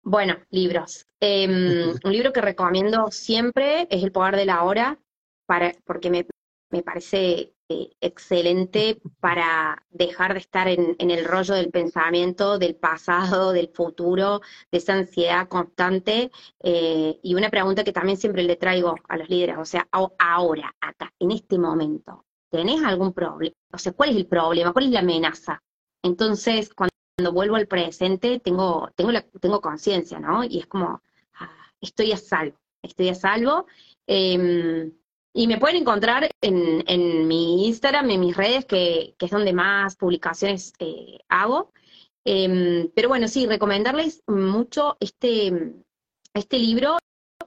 Bueno, 0.01 0.37
libros. 0.49 1.05
Em, 1.19 1.51
un 2.03 2.11
libro 2.11 2.31
que 2.31 2.41
recomiendo 2.41 3.11
siempre 3.11 3.87
es 3.91 4.01
El 4.01 4.13
Poder 4.13 4.37
de 4.37 4.45
la 4.45 4.63
Hora, 4.63 4.97
para, 5.45 5.73
porque 5.85 6.09
me, 6.09 6.25
me 6.71 6.83
parece 6.83 7.53
eh, 7.69 7.91
excelente 7.99 9.01
para 9.19 9.85
dejar 9.89 10.33
de 10.33 10.39
estar 10.39 10.69
en, 10.69 10.95
el 10.97 11.25
rollo 11.25 11.55
del 11.55 11.69
pensamiento, 11.69 12.57
del 12.57 12.75
pasado, 12.75 13.51
del 13.51 13.69
futuro, 13.69 14.41
de 14.71 14.77
esa 14.77 14.93
ansiedad 14.93 15.49
constante. 15.49 16.31
Eh, 16.61 17.19
y 17.21 17.35
una 17.35 17.49
pregunta 17.49 17.83
que 17.83 17.91
también 17.91 18.17
siempre 18.17 18.43
le 18.43 18.55
traigo 18.55 18.95
a 19.09 19.17
los 19.17 19.29
líderes, 19.29 19.57
o 19.57 19.65
sea, 19.65 19.87
ahora, 19.91 20.73
acá, 20.79 21.13
en 21.19 21.31
este 21.31 21.59
momento, 21.59 22.25
¿tenés 22.53 22.83
algún 22.83 23.13
problema? 23.13 23.55
O 23.73 23.79
sea, 23.79 23.93
¿cuál 23.93 24.11
es 24.11 24.15
el 24.15 24.27
problema? 24.27 24.71
¿Cuál 24.73 24.85
es 24.85 24.91
la 24.91 24.99
amenaza? 24.99 25.63
Entonces, 26.03 26.69
cuando 26.71 27.33
vuelvo 27.33 27.55
al 27.55 27.67
presente, 27.67 28.39
tengo, 28.39 28.91
tengo, 28.95 29.11
tengo 29.41 29.59
conciencia, 29.59 30.19
¿no? 30.19 30.43
Y 30.43 30.59
es 30.59 30.67
como, 30.67 31.01
ah, 31.39 31.51
estoy 31.81 32.11
a 32.11 32.17
salvo, 32.17 32.55
estoy 32.83 33.09
a 33.09 33.15
salvo. 33.15 33.65
Em, 34.05 34.91
y 35.33 35.47
me 35.47 35.57
pueden 35.57 35.77
encontrar 35.77 36.29
en, 36.41 36.83
en 36.87 37.27
mi 37.27 37.65
Instagram, 37.65 38.11
en 38.11 38.19
mis 38.19 38.37
redes, 38.37 38.65
que, 38.65 39.15
que 39.17 39.25
es 39.25 39.31
donde 39.31 39.51
más 39.51 39.95
publicaciones 39.95 40.73
eh, 40.77 41.17
hago. 41.29 41.71
Em, 42.23 42.87
pero 42.93 43.09
bueno, 43.09 43.27
sí, 43.27 43.47
recomendarles 43.47 44.21
mucho 44.27 44.95
este, 44.99 45.73
este 46.35 46.59
libro 46.59 46.97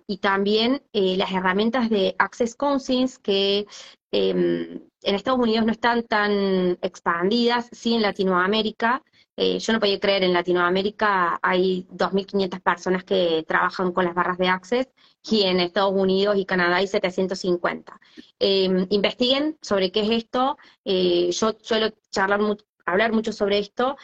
y 0.09 0.19
también 0.19 0.83
eh, 0.93 1.17
las 1.17 1.33
herramientas 1.33 1.91
de 1.91 2.15
Access 2.19 2.55
Counseling 2.55 3.09
que 3.23 3.67
em, 4.13 4.81
en 5.07 5.15
Estados 5.15 5.39
Unidos 5.39 5.65
no 5.65 5.73
están 5.73 6.03
tan 6.03 6.79
expandidas, 6.83 7.69
sí 7.71 7.95
en 7.95 8.03
Latinoamérica, 8.03 9.03
eh, 9.37 9.59
yo 9.61 9.73
no 9.73 9.79
podía 9.79 10.01
creer, 10.01 10.25
en 10.25 10.33
Latinoamérica 10.33 11.39
hay 11.43 11.87
2.500 11.91 12.61
personas 12.61 13.05
que 13.05 13.45
trabajan 13.47 13.93
con 13.93 14.05
las 14.05 14.15
barras 14.15 14.39
de 14.39 14.49
Access 14.49 14.89
y 15.31 15.43
en 15.43 15.61
Estados 15.61 15.93
Unidos 15.95 16.37
y 16.39 16.45
Canadá 16.45 16.77
hay 16.77 16.89
750. 16.89 18.01
Em, 18.41 18.87
investiguen 18.91 19.57
sobre 19.63 19.93
qué 19.93 20.01
es 20.01 20.11
esto. 20.11 20.59
Eh, 20.85 21.31
yo 21.33 21.57
suelo 21.61 21.91
charlar 22.11 22.41
hablar 22.87 23.13
mucho 23.13 23.33
sobre 23.33 23.59
esto. 23.59 23.97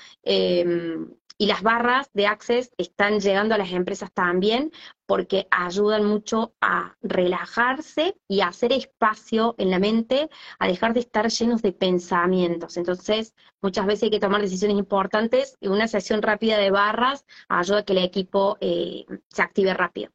Y 1.38 1.46
las 1.46 1.62
barras 1.62 2.10
de 2.12 2.26
Access 2.26 2.72
están 2.76 3.20
llegando 3.20 3.54
a 3.54 3.58
las 3.58 3.72
empresas 3.72 4.12
también 4.12 4.70
porque 5.06 5.46
ayudan 5.50 6.04
mucho 6.04 6.54
a 6.60 6.96
relajarse 7.02 8.16
y 8.28 8.40
a 8.40 8.48
hacer 8.48 8.72
espacio 8.72 9.54
en 9.58 9.70
la 9.70 9.78
mente, 9.78 10.28
a 10.58 10.66
dejar 10.66 10.94
de 10.94 11.00
estar 11.00 11.28
llenos 11.28 11.62
de 11.62 11.72
pensamientos. 11.72 12.76
Entonces, 12.76 13.34
muchas 13.60 13.86
veces 13.86 14.04
hay 14.04 14.10
que 14.10 14.20
tomar 14.20 14.40
decisiones 14.40 14.78
importantes 14.78 15.56
y 15.60 15.68
una 15.68 15.88
sesión 15.88 16.22
rápida 16.22 16.58
de 16.58 16.70
barras 16.70 17.24
ayuda 17.48 17.80
a 17.80 17.84
que 17.84 17.92
el 17.92 18.04
equipo 18.04 18.56
eh, 18.60 19.04
se 19.28 19.42
active 19.42 19.74
rápido. 19.74 20.10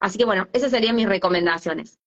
Así 0.00 0.18
que 0.18 0.24
bueno, 0.24 0.48
esas 0.52 0.70
serían 0.70 0.96
mis 0.96 1.08
recomendaciones. 1.08 1.98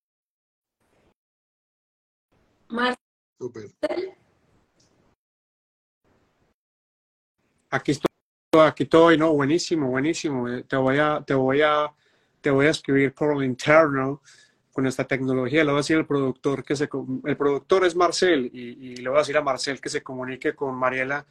Aquí 7.69 7.91
estoy 7.91 8.07
aquí 8.61 8.83
estoy, 8.83 9.17
no, 9.17 9.33
buenísimo, 9.33 9.87
buenísimo. 9.89 10.47
Eh, 10.49 10.63
te 10.63 10.75
voy 10.75 10.97
a, 10.97 11.23
te 11.25 11.33
voy 11.33 11.61
a, 11.61 11.91
te 12.41 12.49
voy 12.49 12.67
a 12.67 12.69
escribir 12.69 13.13
por 13.13 13.33
lo 13.33 13.43
interno 13.43 14.21
con 14.71 14.85
esta 14.85 15.05
tecnología. 15.05 15.63
Le 15.63 15.71
voy 15.71 15.79
a 15.79 15.81
decir 15.81 15.97
al 15.97 16.05
productor 16.05 16.63
que 16.63 16.75
se, 16.75 16.89
el 17.25 17.37
productor 17.37 17.85
es 17.85 17.95
Marcel 17.95 18.49
y, 18.53 18.95
le 18.97 19.09
voy 19.09 19.17
a 19.17 19.21
decir 19.21 19.37
a 19.37 19.41
Marcel 19.41 19.81
que 19.81 19.89
se 19.89 20.03
comunique 20.03 20.53
con 20.53 20.75
Mariela 20.75 21.25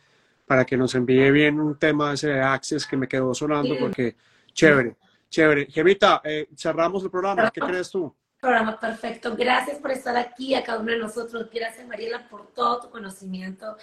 para 0.47 0.65
que 0.65 0.77
nos 0.77 0.95
envíe 0.95 1.31
bien 1.31 1.61
un 1.61 1.79
tema 1.79 2.13
ese 2.13 2.29
de 2.29 2.41
Access 2.41 2.87
que 2.87 2.97
me 2.97 3.09
quedó 3.09 3.35
sonando 3.35 3.77
porque 3.79 4.17
chévere, 4.53 4.97
chévere. 5.29 5.67
Gemita, 5.67 6.21
eh, 6.25 6.49
cerramos 6.57 7.05
el 7.05 7.11
programa. 7.11 7.51
¿Qué 7.51 7.61
crees 7.61 7.91
tú? 7.91 8.15
Programa 8.41 8.79
perfecto. 8.79 9.35
Gracias 9.37 9.79
por 9.79 9.91
estar 9.91 10.17
aquí 10.17 10.55
a 10.55 10.63
cada 10.63 10.81
uno 10.81 10.93
de 10.93 10.99
nosotros. 10.99 11.49
Gracias, 11.53 11.87
Mariela, 11.87 12.29
por 12.29 12.49
todo 12.53 12.81
tu 12.81 12.91
conocimiento 12.91 13.77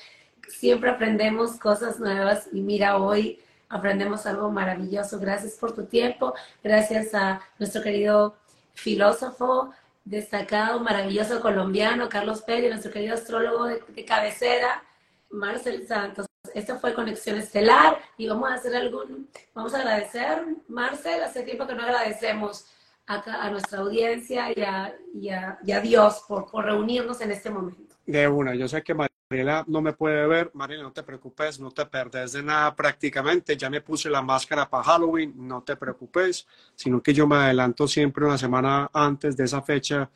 siempre 0.47 0.89
aprendemos 0.89 1.59
cosas 1.59 1.99
nuevas 1.99 2.47
y 2.51 2.61
mira, 2.61 2.97
hoy 2.97 3.39
aprendemos 3.69 4.25
algo 4.25 4.51
maravilloso. 4.51 5.19
Gracias 5.19 5.53
por 5.53 5.73
tu 5.73 5.85
tiempo, 5.85 6.33
gracias 6.63 7.13
a 7.13 7.41
nuestro 7.57 7.81
querido 7.81 8.35
filósofo 8.73 9.73
destacado, 10.05 10.79
maravilloso 10.79 11.41
colombiano, 11.41 12.09
Carlos 12.09 12.41
Pérez, 12.41 12.69
nuestro 12.69 12.91
querido 12.91 13.15
astrólogo 13.15 13.65
de, 13.65 14.05
cabecera, 14.05 14.83
Marcel 15.31 15.87
Santos. 15.87 16.25
Esto 16.53 16.77
fue 16.77 16.93
Conexión 16.93 17.37
Estelar 17.37 17.97
y 18.17 18.27
vamos 18.27 18.51
a 18.51 18.55
hacer 18.55 18.75
algún, 18.75 19.29
vamos 19.55 19.73
a 19.73 19.79
agradecer, 19.79 20.43
Marcel, 20.67 21.23
hace 21.23 21.43
tiempo 21.43 21.65
que 21.65 21.73
no 21.73 21.83
agradecemos 21.83 22.67
a, 23.07 23.45
a 23.45 23.49
nuestra 23.49 23.79
audiencia 23.79 24.51
y 24.55 24.61
a, 24.61 24.93
y 25.13 25.29
a, 25.71 25.79
Dios 25.81 26.25
por, 26.27 26.51
por 26.51 26.65
reunirnos 26.65 27.21
en 27.21 27.31
este 27.31 27.49
momento. 27.49 27.95
De 28.05 28.27
una, 28.27 28.53
yo 28.53 28.67
sé 28.67 28.83
que 28.83 28.93
Mariela 29.33 29.65
no 29.67 29.81
me 29.81 29.93
puede 29.93 30.27
ver, 30.27 30.51
Mariela, 30.53 30.83
no 30.83 30.91
te 30.91 31.01
preocupes, 31.01 31.59
no 31.59 31.71
te 31.71 31.87
perdes 31.87 32.33
de 32.33 32.43
nada 32.43 32.75
prácticamente, 32.75 33.57
ya 33.57 33.67
me 33.67 33.81
puse 33.81 34.07
la 34.07 34.21
máscara 34.21 34.69
para 34.69 34.83
Halloween, 34.83 35.33
no 35.35 35.63
te 35.63 35.75
preocupes, 35.75 36.45
sino 36.75 37.01
que 37.01 37.15
yo 37.15 37.25
me 37.25 37.37
adelanto 37.37 37.87
siempre 37.87 38.25
una 38.25 38.37
semana 38.37 38.91
antes 38.93 39.35
de 39.35 39.45
esa 39.45 39.63
fecha 39.63 40.07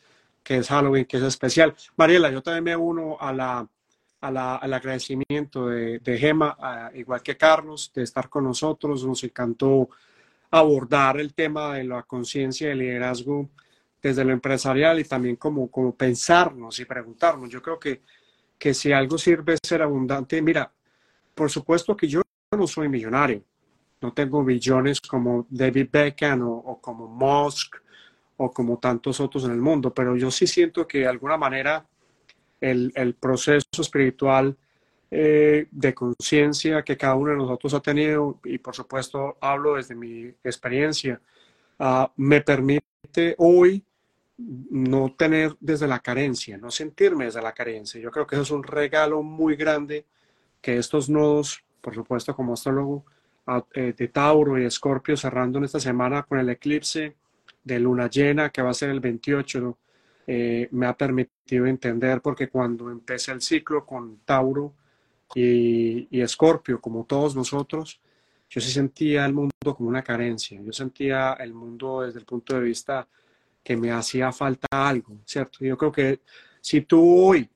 que 0.44 0.58
es 0.58 0.68
Halloween, 0.68 1.06
que 1.06 1.18
es 1.18 1.24
especial. 1.24 1.76
Mariela, 1.96 2.30
yo 2.30 2.44
también 2.44 2.64
me 2.64 2.76
uno 2.76 3.18
a 3.20 3.34
la, 3.34 3.68
al 4.22 4.74
agradecimiento 4.74 5.68
de, 5.68 5.98
de 5.98 6.18
Gema, 6.20 6.92
igual 6.94 7.24
que 7.24 7.36
Carlos, 7.36 7.92
de 7.96 8.04
estar 8.04 8.30
con 8.30 8.44
nosotros, 8.44 9.04
nos 9.04 9.24
encantó 9.24 9.90
abordar 10.52 11.20
el 11.20 11.34
tema 11.34 11.74
de 11.74 11.86
la 11.86 12.04
conciencia 12.04 12.68
y 12.68 12.72
el 12.72 12.80
liderazgo 12.80 13.50
desde 14.00 14.24
lo 14.24 14.32
empresarial 14.32 15.00
y 15.00 15.06
también 15.06 15.38
como, 15.38 15.72
como 15.72 15.96
pensarnos 15.96 16.80
y 16.80 16.86
preguntarnos. 16.86 17.50
Yo 17.50 17.64
creo 17.64 17.80
que 17.80 18.04
que 18.58 18.74
si 18.74 18.92
algo 18.92 19.18
sirve 19.18 19.58
ser 19.64 19.82
abundante. 19.82 20.42
Mira, 20.42 20.72
por 21.34 21.50
supuesto 21.50 21.96
que 21.96 22.08
yo 22.08 22.22
no 22.52 22.68
soy 22.68 22.90
millonario, 22.90 23.44
no 24.02 24.14
tengo 24.14 24.44
billones 24.44 25.02
como 25.02 25.46
David 25.50 25.90
Beckham 25.92 26.42
o, 26.44 26.80
como 26.82 27.08
Musk 27.08 27.78
o 28.38 28.52
como 28.52 28.78
tantos 28.78 29.20
otros 29.20 29.46
en 29.46 29.52
el 29.52 29.62
mundo, 29.62 29.94
pero 29.94 30.16
yo 30.16 30.30
sí 30.30 30.46
siento 30.46 30.88
que 30.88 31.00
de 31.00 31.08
alguna 31.08 31.38
manera 31.38 31.86
el, 32.62 33.16
proceso 33.20 33.66
espiritual 33.80 34.56
eh, 35.10 35.68
de 35.72 35.94
conciencia 35.94 36.84
que 36.84 36.98
cada 36.98 37.16
uno 37.16 37.32
de 37.32 37.38
nosotros 37.38 37.74
ha 37.74 37.80
tenido, 37.80 38.40
y 38.44 38.58
por 38.60 38.76
supuesto 38.76 39.38
hablo 39.42 39.76
desde 39.76 39.96
mi 39.96 40.26
experiencia, 40.44 41.20
ah, 41.80 42.12
me 42.16 42.42
permite 42.42 43.36
hoy 43.38 43.84
no 44.38 45.14
tener 45.18 45.56
desde 45.60 45.88
la 45.88 46.00
carencia, 46.00 46.58
no 46.58 46.70
sentirme 46.70 47.26
desde 47.26 47.42
la 47.42 47.54
carencia. 47.54 48.00
Yo 48.00 48.12
creo 48.12 48.28
que 48.28 48.36
eso 48.36 48.44
es 48.44 48.52
un 48.52 48.64
regalo 48.64 49.24
muy 49.24 49.56
grande 49.56 50.06
que 50.62 50.78
estos 50.78 51.10
nodos, 51.10 51.64
por 51.82 51.96
supuesto, 51.96 52.36
como 52.36 52.54
astrólogo 52.54 53.06
eh, 53.74 53.94
de 53.98 54.08
Tauro 54.10 54.60
y 54.60 54.66
Escorpio, 54.66 55.16
cerrando 55.18 55.58
en 55.58 55.66
esta 55.66 55.80
semana 55.80 56.24
con 56.24 56.40
el 56.40 56.50
eclipse 56.50 57.16
de 57.64 57.80
luna 57.80 58.10
llena, 58.10 58.50
que 58.50 58.62
va 58.62 58.72
a 58.72 58.74
ser 58.74 58.90
el 58.90 59.00
28, 59.00 59.78
eh, 60.28 60.68
me 60.72 60.86
ha 60.86 60.96
permitido 60.96 61.66
entender, 61.66 62.22
porque 62.22 62.50
cuando 62.50 62.92
empecé 62.92 63.32
el 63.32 63.42
ciclo 63.42 63.86
con 63.86 64.20
Tauro 64.26 64.74
y, 65.34 66.08
Escorpio, 66.22 66.80
como 66.80 67.06
todos 67.06 67.36
nosotros, 67.36 68.00
yo 68.50 68.62
sí 68.62 68.72
sentía 68.72 69.26
el 69.26 69.34
mundo 69.34 69.54
como 69.76 69.90
una 69.90 70.04
carencia. 70.04 70.60
Yo 70.62 70.72
sentía 70.72 71.34
el 71.34 71.54
mundo 71.54 72.02
desde 72.02 72.20
el 72.20 72.26
punto 72.26 72.56
de 72.56 72.62
vista 72.62 73.08
que 73.68 73.76
me 73.76 73.92
hacía 73.92 74.32
falta 74.32 74.66
algo, 74.72 75.18
¿cierto? 75.26 75.58
Yo 75.60 75.78
creo 75.78 75.92
que 75.92 76.22
si 76.62 76.84
tú 76.84 77.22
hoy, 77.22 77.50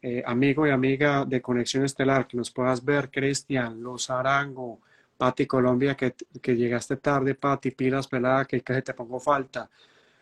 eh, 0.00 0.22
amigo 0.24 0.66
y 0.66 0.70
amiga 0.70 1.26
de 1.26 1.42
Conexión 1.42 1.84
Estelar, 1.84 2.26
que 2.26 2.38
nos 2.38 2.50
puedas 2.50 2.82
ver, 2.82 3.10
Cristian, 3.10 3.82
Los 3.82 4.08
Arango, 4.08 4.80
Pati 5.18 5.44
Colombia, 5.44 5.94
que, 5.94 6.14
que 6.40 6.56
llegaste 6.56 6.96
tarde, 6.96 7.34
Pati, 7.34 7.72
pilas 7.72 8.08
pelada, 8.08 8.46
que 8.46 8.62
casi 8.62 8.80
te 8.80 8.94
pongo 8.94 9.20
falta. 9.20 9.68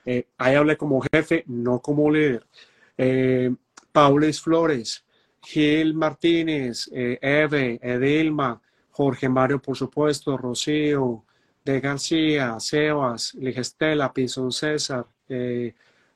Eh, 0.04 0.26
ahí 0.38 0.56
hablé 0.56 0.76
como 0.76 1.00
jefe, 1.12 1.44
no 1.46 1.80
como 1.80 2.10
líder. 2.10 2.44
Eh, 2.96 3.54
Paulis 3.92 4.40
Flores, 4.40 5.04
Gil 5.40 5.94
Martínez, 5.94 6.90
eh, 6.92 7.16
Eve, 7.22 7.78
Edilma, 7.80 8.60
Jorge 8.90 9.28
Mario, 9.28 9.62
por 9.62 9.76
supuesto, 9.76 10.36
Rocío, 10.36 11.24
De 11.64 11.78
García, 11.78 12.58
Sebas, 12.58 13.34
Ligestela, 13.34 14.12
Pinzón 14.12 14.50
César, 14.50 15.06
eh, 15.28 15.74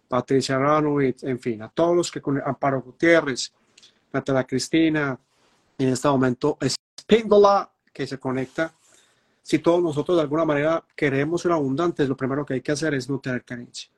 Patricia 0.09 0.59
Ranowitz, 0.59 1.25
en 1.25 1.39
fin, 1.39 1.63
a 1.63 1.69
todos 1.69 1.97
los 1.97 2.11
que 2.11 2.21
con 2.21 2.41
Amparo 2.45 2.83
Gutiérrez, 2.83 3.53
Natalia 4.13 4.45
Cristina, 4.45 5.19
en 5.79 5.89
este 5.89 6.09
momento 6.09 6.59
Espíndola, 6.61 7.71
que 7.93 8.07
se 8.07 8.19
conecta. 8.19 8.73
Si 9.43 9.59
todos 9.59 9.83
nosotros 9.83 10.17
de 10.17 10.23
alguna 10.23 10.45
manera 10.45 10.85
queremos 10.95 11.43
ser 11.43 11.53
abundantes, 11.53 12.09
lo 12.09 12.17
primero 12.17 12.45
que 12.45 12.55
hay 12.55 12.61
que 12.61 12.73
hacer 12.73 12.95
es 12.95 13.09
no 13.09 13.19
tener 13.21 13.45
carencia. 13.45 13.91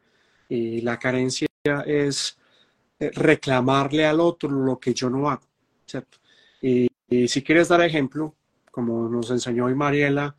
Y 0.48 0.80
la 0.82 0.98
carencia 0.98 1.48
es 1.84 2.38
eh, 2.98 3.10
reclamarle 3.14 4.06
al 4.06 4.20
otro 4.20 4.48
lo 4.50 4.78
que 4.78 4.94
yo 4.94 5.10
no 5.10 5.28
hago, 5.28 5.46
¿cierto? 5.86 6.18
Y, 6.62 6.88
y 7.08 7.28
si 7.28 7.42
quieres 7.42 7.68
dar 7.68 7.82
ejemplo, 7.82 8.34
como 8.70 9.08
nos 9.08 9.30
enseñó 9.30 9.66
hoy 9.66 9.74
Mariela, 9.74 10.34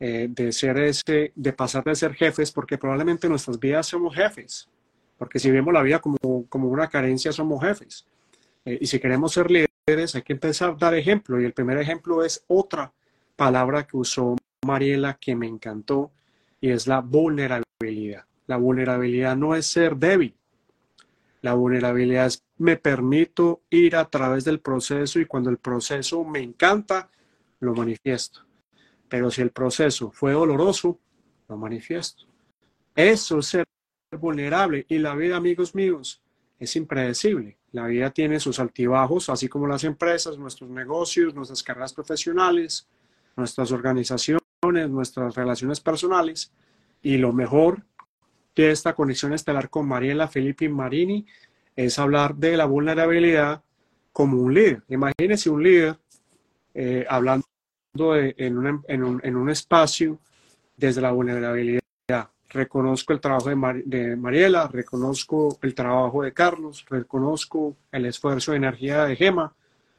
eh, 0.00 0.28
de 0.30 0.50
ser 0.50 0.78
ese, 0.78 1.32
de 1.34 1.52
pasar 1.52 1.84
de 1.84 1.94
ser 1.94 2.14
jefes, 2.14 2.50
porque 2.50 2.78
probablemente 2.78 3.26
en 3.26 3.32
nuestras 3.32 3.60
vidas 3.60 3.86
somos 3.86 4.14
jefes, 4.14 4.68
porque 5.18 5.38
si 5.38 5.50
vemos 5.50 5.74
la 5.74 5.82
vida 5.82 6.00
como, 6.00 6.16
como 6.48 6.68
una 6.68 6.88
carencia, 6.88 7.32
somos 7.32 7.62
jefes. 7.62 8.06
Eh, 8.64 8.78
y 8.80 8.86
si 8.86 8.98
queremos 8.98 9.32
ser 9.32 9.50
líderes, 9.50 10.14
hay 10.14 10.22
que 10.22 10.32
empezar 10.32 10.70
a 10.70 10.74
dar 10.74 10.94
ejemplo, 10.94 11.40
y 11.40 11.44
el 11.44 11.52
primer 11.52 11.78
ejemplo 11.78 12.24
es 12.24 12.42
otra 12.48 12.92
palabra 13.36 13.86
que 13.86 13.96
usó 13.96 14.36
Mariela 14.66 15.18
que 15.20 15.36
me 15.36 15.46
encantó, 15.46 16.10
y 16.60 16.70
es 16.70 16.86
la 16.86 17.00
vulnerabilidad. 17.00 18.24
La 18.46 18.56
vulnerabilidad 18.56 19.36
no 19.36 19.54
es 19.54 19.66
ser 19.66 19.96
débil. 19.96 20.34
La 21.42 21.54
vulnerabilidad 21.54 22.26
es 22.26 22.42
me 22.58 22.76
permito 22.76 23.62
ir 23.70 23.96
a 23.96 24.04
través 24.04 24.44
del 24.44 24.60
proceso 24.60 25.18
y 25.18 25.24
cuando 25.24 25.48
el 25.48 25.56
proceso 25.56 26.22
me 26.24 26.40
encanta, 26.40 27.08
lo 27.60 27.74
manifiesto. 27.74 28.44
Pero 29.10 29.30
si 29.30 29.42
el 29.42 29.50
proceso 29.50 30.10
fue 30.12 30.32
doloroso, 30.32 30.98
lo 31.48 31.58
manifiesto. 31.58 32.24
Eso 32.94 33.40
es 33.40 33.46
ser 33.46 33.66
vulnerable. 34.18 34.86
Y 34.88 34.98
la 34.98 35.14
vida, 35.14 35.36
amigos 35.36 35.74
míos, 35.74 36.22
es 36.58 36.76
impredecible. 36.76 37.58
La 37.72 37.86
vida 37.86 38.10
tiene 38.10 38.38
sus 38.38 38.60
altibajos, 38.60 39.28
así 39.28 39.48
como 39.48 39.66
las 39.66 39.82
empresas, 39.82 40.38
nuestros 40.38 40.70
negocios, 40.70 41.34
nuestras 41.34 41.62
carreras 41.62 41.92
profesionales, 41.92 42.88
nuestras 43.36 43.72
organizaciones, 43.72 44.40
nuestras 44.88 45.34
relaciones 45.34 45.80
personales. 45.80 46.52
Y 47.02 47.16
lo 47.18 47.32
mejor 47.32 47.84
de 48.54 48.70
esta 48.70 48.94
conexión 48.94 49.32
estelar 49.32 49.70
con 49.70 49.88
Mariela 49.88 50.28
Felipe 50.28 50.68
Marini 50.68 51.26
es 51.74 51.98
hablar 51.98 52.36
de 52.36 52.56
la 52.56 52.66
vulnerabilidad 52.66 53.64
como 54.12 54.40
un 54.40 54.54
líder. 54.54 54.82
Imagínense 54.88 55.50
un 55.50 55.62
líder 55.64 55.98
eh, 56.74 57.04
hablando 57.08 57.49
en, 57.94 58.58
un, 58.58 59.36
un, 59.36 59.50
espacio 59.50 60.18
desde 60.76 61.00
la 61.00 61.12
vulnerabilidad. 61.12 61.80
Reconozco 62.48 63.12
el 63.12 63.20
trabajo 63.20 63.48
de, 63.48 63.82
de, 63.84 64.16
Mariela, 64.16 64.66
reconozco 64.66 65.58
el 65.62 65.74
trabajo 65.74 66.22
de 66.22 66.32
Carlos, 66.32 66.84
reconozco 66.88 67.76
el 67.92 68.06
esfuerzo 68.06 68.50
de 68.50 68.56
energía 68.56 69.04
de 69.04 69.14
Gema, 69.14 69.54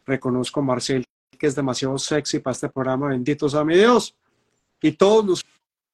reconozco 0.06 0.60
a 0.60 0.64
Marcel, 0.64 1.06
que 1.38 1.48
es 1.48 1.56
demasiado 1.56 1.98
sexy 1.98 2.40
para 2.40 2.52
este 2.52 2.70
programa, 2.70 3.08
benditos 3.08 3.56
a 3.56 3.64
mi 3.64 3.76
Dios. 3.76 4.16
Y 4.82 4.94
todos 4.94 5.46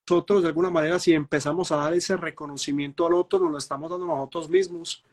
nosotros, 0.09 0.41
de 0.41 0.47
alguna 0.47 0.71
manera, 0.71 0.97
si 0.97 1.13
empezamos 1.13 1.71
a 1.71 1.77
dar 1.77 1.93
ese 1.93 2.17
reconocimiento 2.17 3.05
al 3.05 3.13
otro, 3.13 3.39
nos 3.39 3.51
lo 3.51 3.57
estamos 3.57 3.91
dando 3.91 4.07
nosotros 4.07 4.49
mismos 4.49 5.03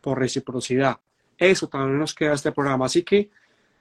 por 0.00 0.18
reciprocidad. 0.18 0.98
Eso 1.36 1.66
también 1.68 1.98
nos 1.98 2.14
queda 2.14 2.34
este 2.34 2.52
programa. 2.52 2.86
Así 2.86 3.02
que, 3.02 3.30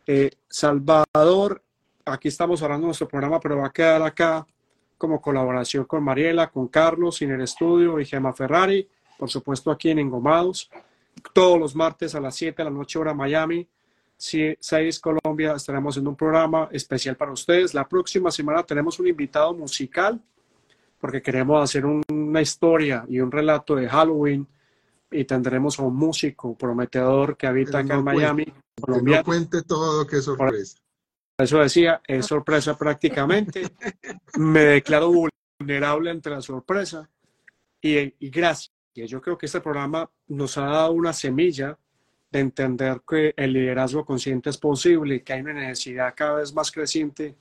eh, 0.07 0.31
Salvador, 0.47 1.61
aquí 2.05 2.27
estamos 2.27 2.61
hablando 2.61 2.85
de 2.85 2.87
nuestro 2.89 3.07
programa, 3.07 3.39
pero 3.39 3.57
va 3.57 3.67
a 3.67 3.71
quedar 3.71 4.01
acá 4.01 4.45
como 4.97 5.21
colaboración 5.21 5.85
con 5.85 6.03
Mariela, 6.03 6.49
con 6.49 6.67
Carlos, 6.67 7.21
en 7.21 7.31
el 7.31 7.41
estudio 7.41 7.99
y 7.99 8.05
Gemma 8.05 8.33
Ferrari, 8.33 8.87
por 9.17 9.29
supuesto 9.29 9.71
aquí 9.71 9.89
en 9.89 9.99
Engomados, 9.99 10.69
todos 11.33 11.59
los 11.59 11.75
martes 11.75 12.13
a 12.15 12.19
las 12.19 12.35
7 12.35 12.55
de 12.55 12.63
la 12.69 12.75
noche 12.75 12.99
hora 12.99 13.13
Miami, 13.13 13.67
6 14.17 14.99
Colombia, 14.99 15.53
estaremos 15.55 15.93
haciendo 15.93 16.11
un 16.11 16.15
programa 16.15 16.69
especial 16.71 17.15
para 17.15 17.31
ustedes. 17.31 17.73
La 17.73 17.87
próxima 17.87 18.29
semana 18.29 18.63
tenemos 18.63 18.99
un 18.99 19.07
invitado 19.07 19.53
musical 19.53 20.21
porque 20.99 21.21
queremos 21.21 21.63
hacer 21.63 21.83
una 21.85 22.41
historia 22.41 23.03
y 23.09 23.19
un 23.19 23.31
relato 23.31 23.75
de 23.75 23.89
Halloween 23.89 24.47
y 25.09 25.25
tendremos 25.25 25.79
a 25.79 25.83
un 25.83 25.95
músico 25.95 26.55
prometedor 26.55 27.35
que 27.35 27.47
habita 27.47 27.79
acá 27.79 27.95
en 27.95 28.03
Miami. 28.03 28.45
Que 28.45 29.01
no 29.01 29.23
cuente 29.23 29.63
todo, 29.63 30.05
que 30.05 30.21
sorpresa. 30.21 30.77
Eso 31.41 31.59
decía, 31.59 32.01
es 32.05 32.25
sorpresa 32.25 32.77
prácticamente. 32.77 33.63
Me 34.37 34.61
declaro 34.61 35.11
vulnerable 35.59 36.11
ante 36.11 36.29
la 36.29 36.41
sorpresa. 36.41 37.09
Y, 37.81 37.97
y 37.97 38.29
gracias. 38.29 38.71
Yo 38.93 39.21
creo 39.21 39.37
que 39.37 39.45
este 39.45 39.61
programa 39.61 40.09
nos 40.27 40.57
ha 40.57 40.65
dado 40.65 40.91
una 40.91 41.13
semilla 41.13 41.77
de 42.29 42.39
entender 42.39 43.01
que 43.07 43.33
el 43.35 43.53
liderazgo 43.53 44.05
consciente 44.05 44.49
es 44.49 44.57
posible 44.57 45.15
y 45.15 45.19
que 45.21 45.33
hay 45.33 45.41
una 45.41 45.53
necesidad 45.53 46.13
cada 46.15 46.35
vez 46.35 46.53
más 46.53 46.71
creciente 46.71 47.35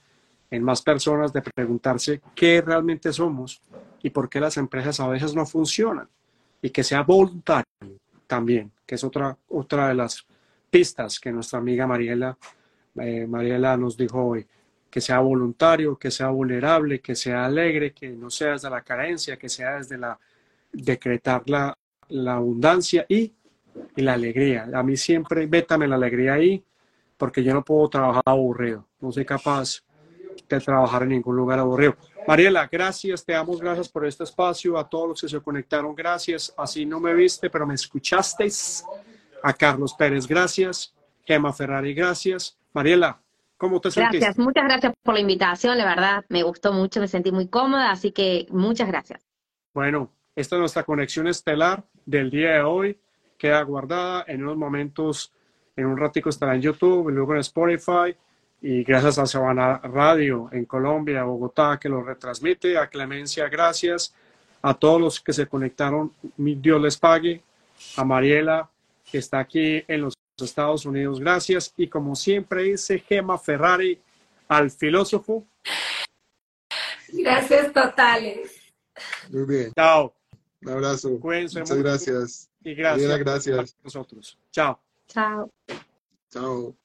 en 0.50 0.62
más 0.64 0.82
personas 0.82 1.32
de 1.32 1.42
preguntarse 1.42 2.20
qué 2.34 2.60
realmente 2.60 3.12
somos 3.12 3.62
y 4.02 4.10
por 4.10 4.28
qué 4.28 4.40
las 4.40 4.56
empresas 4.56 4.98
a 5.00 5.08
veces 5.08 5.34
no 5.34 5.46
funcionan 5.46 6.08
y 6.60 6.70
que 6.70 6.82
sea 6.82 7.02
voluntario 7.02 7.64
también, 8.26 8.72
que 8.84 8.96
es 8.96 9.04
otra, 9.04 9.36
otra 9.48 9.88
de 9.88 9.94
las 9.94 10.26
pistas 10.70 11.18
que 11.20 11.32
nuestra 11.32 11.58
amiga 11.58 11.86
Mariela, 11.86 12.36
eh, 12.96 13.26
Mariela 13.26 13.76
nos 13.76 13.96
dijo 13.96 14.24
hoy, 14.24 14.46
que 14.90 15.00
sea 15.00 15.20
voluntario, 15.20 15.96
que 15.96 16.10
sea 16.10 16.28
vulnerable, 16.28 17.00
que 17.00 17.14
sea 17.14 17.44
alegre, 17.44 17.92
que 17.92 18.10
no 18.10 18.28
sea 18.28 18.52
desde 18.52 18.68
la 18.68 18.82
carencia, 18.82 19.36
que 19.36 19.48
sea 19.48 19.76
desde 19.76 19.96
la 19.96 20.18
decretar 20.72 21.42
la, 21.46 21.76
abundancia 22.26 23.06
y, 23.08 23.32
la 23.96 24.14
alegría. 24.14 24.68
A 24.74 24.82
mí 24.82 24.96
siempre, 24.96 25.46
vétame 25.46 25.86
la 25.86 25.94
alegría 25.94 26.34
ahí, 26.34 26.62
porque 27.16 27.42
yo 27.44 27.54
no 27.54 27.64
puedo 27.64 27.88
trabajar 27.88 28.22
aburrido, 28.26 28.86
no 29.00 29.12
soy 29.12 29.24
capaz 29.24 29.82
de 30.48 30.60
trabajar 30.60 31.04
en 31.04 31.10
ningún 31.10 31.36
lugar 31.36 31.60
aburrido. 31.60 31.96
Mariela, 32.26 32.68
gracias, 32.70 33.24
te 33.24 33.32
damos 33.32 33.60
gracias 33.60 33.88
por 33.88 34.04
este 34.06 34.24
espacio, 34.24 34.76
a 34.76 34.88
todos 34.88 35.08
los 35.08 35.20
que 35.20 35.28
se 35.28 35.40
conectaron, 35.40 35.94
gracias. 35.94 36.52
Así 36.56 36.84
no 36.84 36.98
me 36.98 37.14
viste, 37.14 37.48
pero 37.48 37.66
me 37.66 37.74
escuchasteis. 37.74 38.84
A 39.42 39.54
Carlos 39.54 39.94
Pérez, 39.94 40.26
gracias. 40.26 40.94
Gemma 41.24 41.52
Ferrari, 41.52 41.94
gracias. 41.94 42.59
Mariela, 42.72 43.20
¿cómo 43.56 43.80
te 43.80 43.90
sentiste? 43.90 44.18
Gracias, 44.18 44.38
muchas 44.38 44.64
gracias 44.64 44.92
por 45.02 45.14
la 45.14 45.20
invitación, 45.20 45.76
la 45.76 45.84
verdad, 45.84 46.24
me 46.28 46.42
gustó 46.42 46.72
mucho, 46.72 47.00
me 47.00 47.08
sentí 47.08 47.32
muy 47.32 47.48
cómoda, 47.48 47.90
así 47.90 48.12
que 48.12 48.46
muchas 48.50 48.88
gracias. 48.88 49.26
Bueno, 49.74 50.10
esta 50.36 50.56
es 50.56 50.60
nuestra 50.60 50.84
conexión 50.84 51.26
estelar 51.26 51.84
del 52.06 52.30
día 52.30 52.52
de 52.52 52.62
hoy, 52.62 52.98
queda 53.36 53.62
guardada 53.62 54.24
en 54.28 54.42
unos 54.42 54.56
momentos, 54.56 55.32
en 55.76 55.86
un 55.86 55.96
ratico 55.96 56.28
estará 56.28 56.54
en 56.54 56.62
YouTube, 56.62 57.10
luego 57.10 57.34
en 57.34 57.40
Spotify 57.40 58.16
y 58.62 58.84
gracias 58.84 59.18
a 59.18 59.26
Sabana 59.26 59.78
Radio 59.78 60.48
en 60.52 60.66
Colombia, 60.66 61.24
Bogotá, 61.24 61.78
que 61.80 61.88
lo 61.88 62.02
retransmite, 62.02 62.76
a 62.76 62.88
Clemencia, 62.88 63.48
gracias, 63.48 64.14
a 64.62 64.74
todos 64.74 65.00
los 65.00 65.20
que 65.20 65.32
se 65.32 65.46
conectaron, 65.46 66.12
Dios 66.36 66.80
les 66.80 66.98
pague, 66.98 67.42
a 67.96 68.04
Mariela, 68.04 68.68
que 69.10 69.18
está 69.18 69.38
aquí 69.38 69.82
en 69.88 70.02
los 70.02 70.14
Estados 70.42 70.84
Unidos, 70.84 71.20
gracias, 71.20 71.72
y 71.76 71.88
como 71.88 72.14
siempre 72.14 72.64
dice 72.64 72.98
Gema 72.98 73.38
Ferrari, 73.38 74.00
al 74.48 74.70
filósofo. 74.70 75.46
Gracias 77.12 77.72
totales. 77.72 78.52
Muy 79.30 79.46
bien. 79.46 79.72
Chao. 79.74 80.14
Un 80.62 80.70
abrazo. 80.70 81.18
Cuídense 81.20 81.60
Muchas 81.60 81.78
gracias. 81.78 82.50
Y 82.62 82.74
gracias. 82.74 83.18
gracias. 83.18 83.74
A 83.74 83.84
nosotros. 83.84 84.38
Chao. 84.50 84.78
Chao. 85.08 85.50
Chao. 86.30 86.76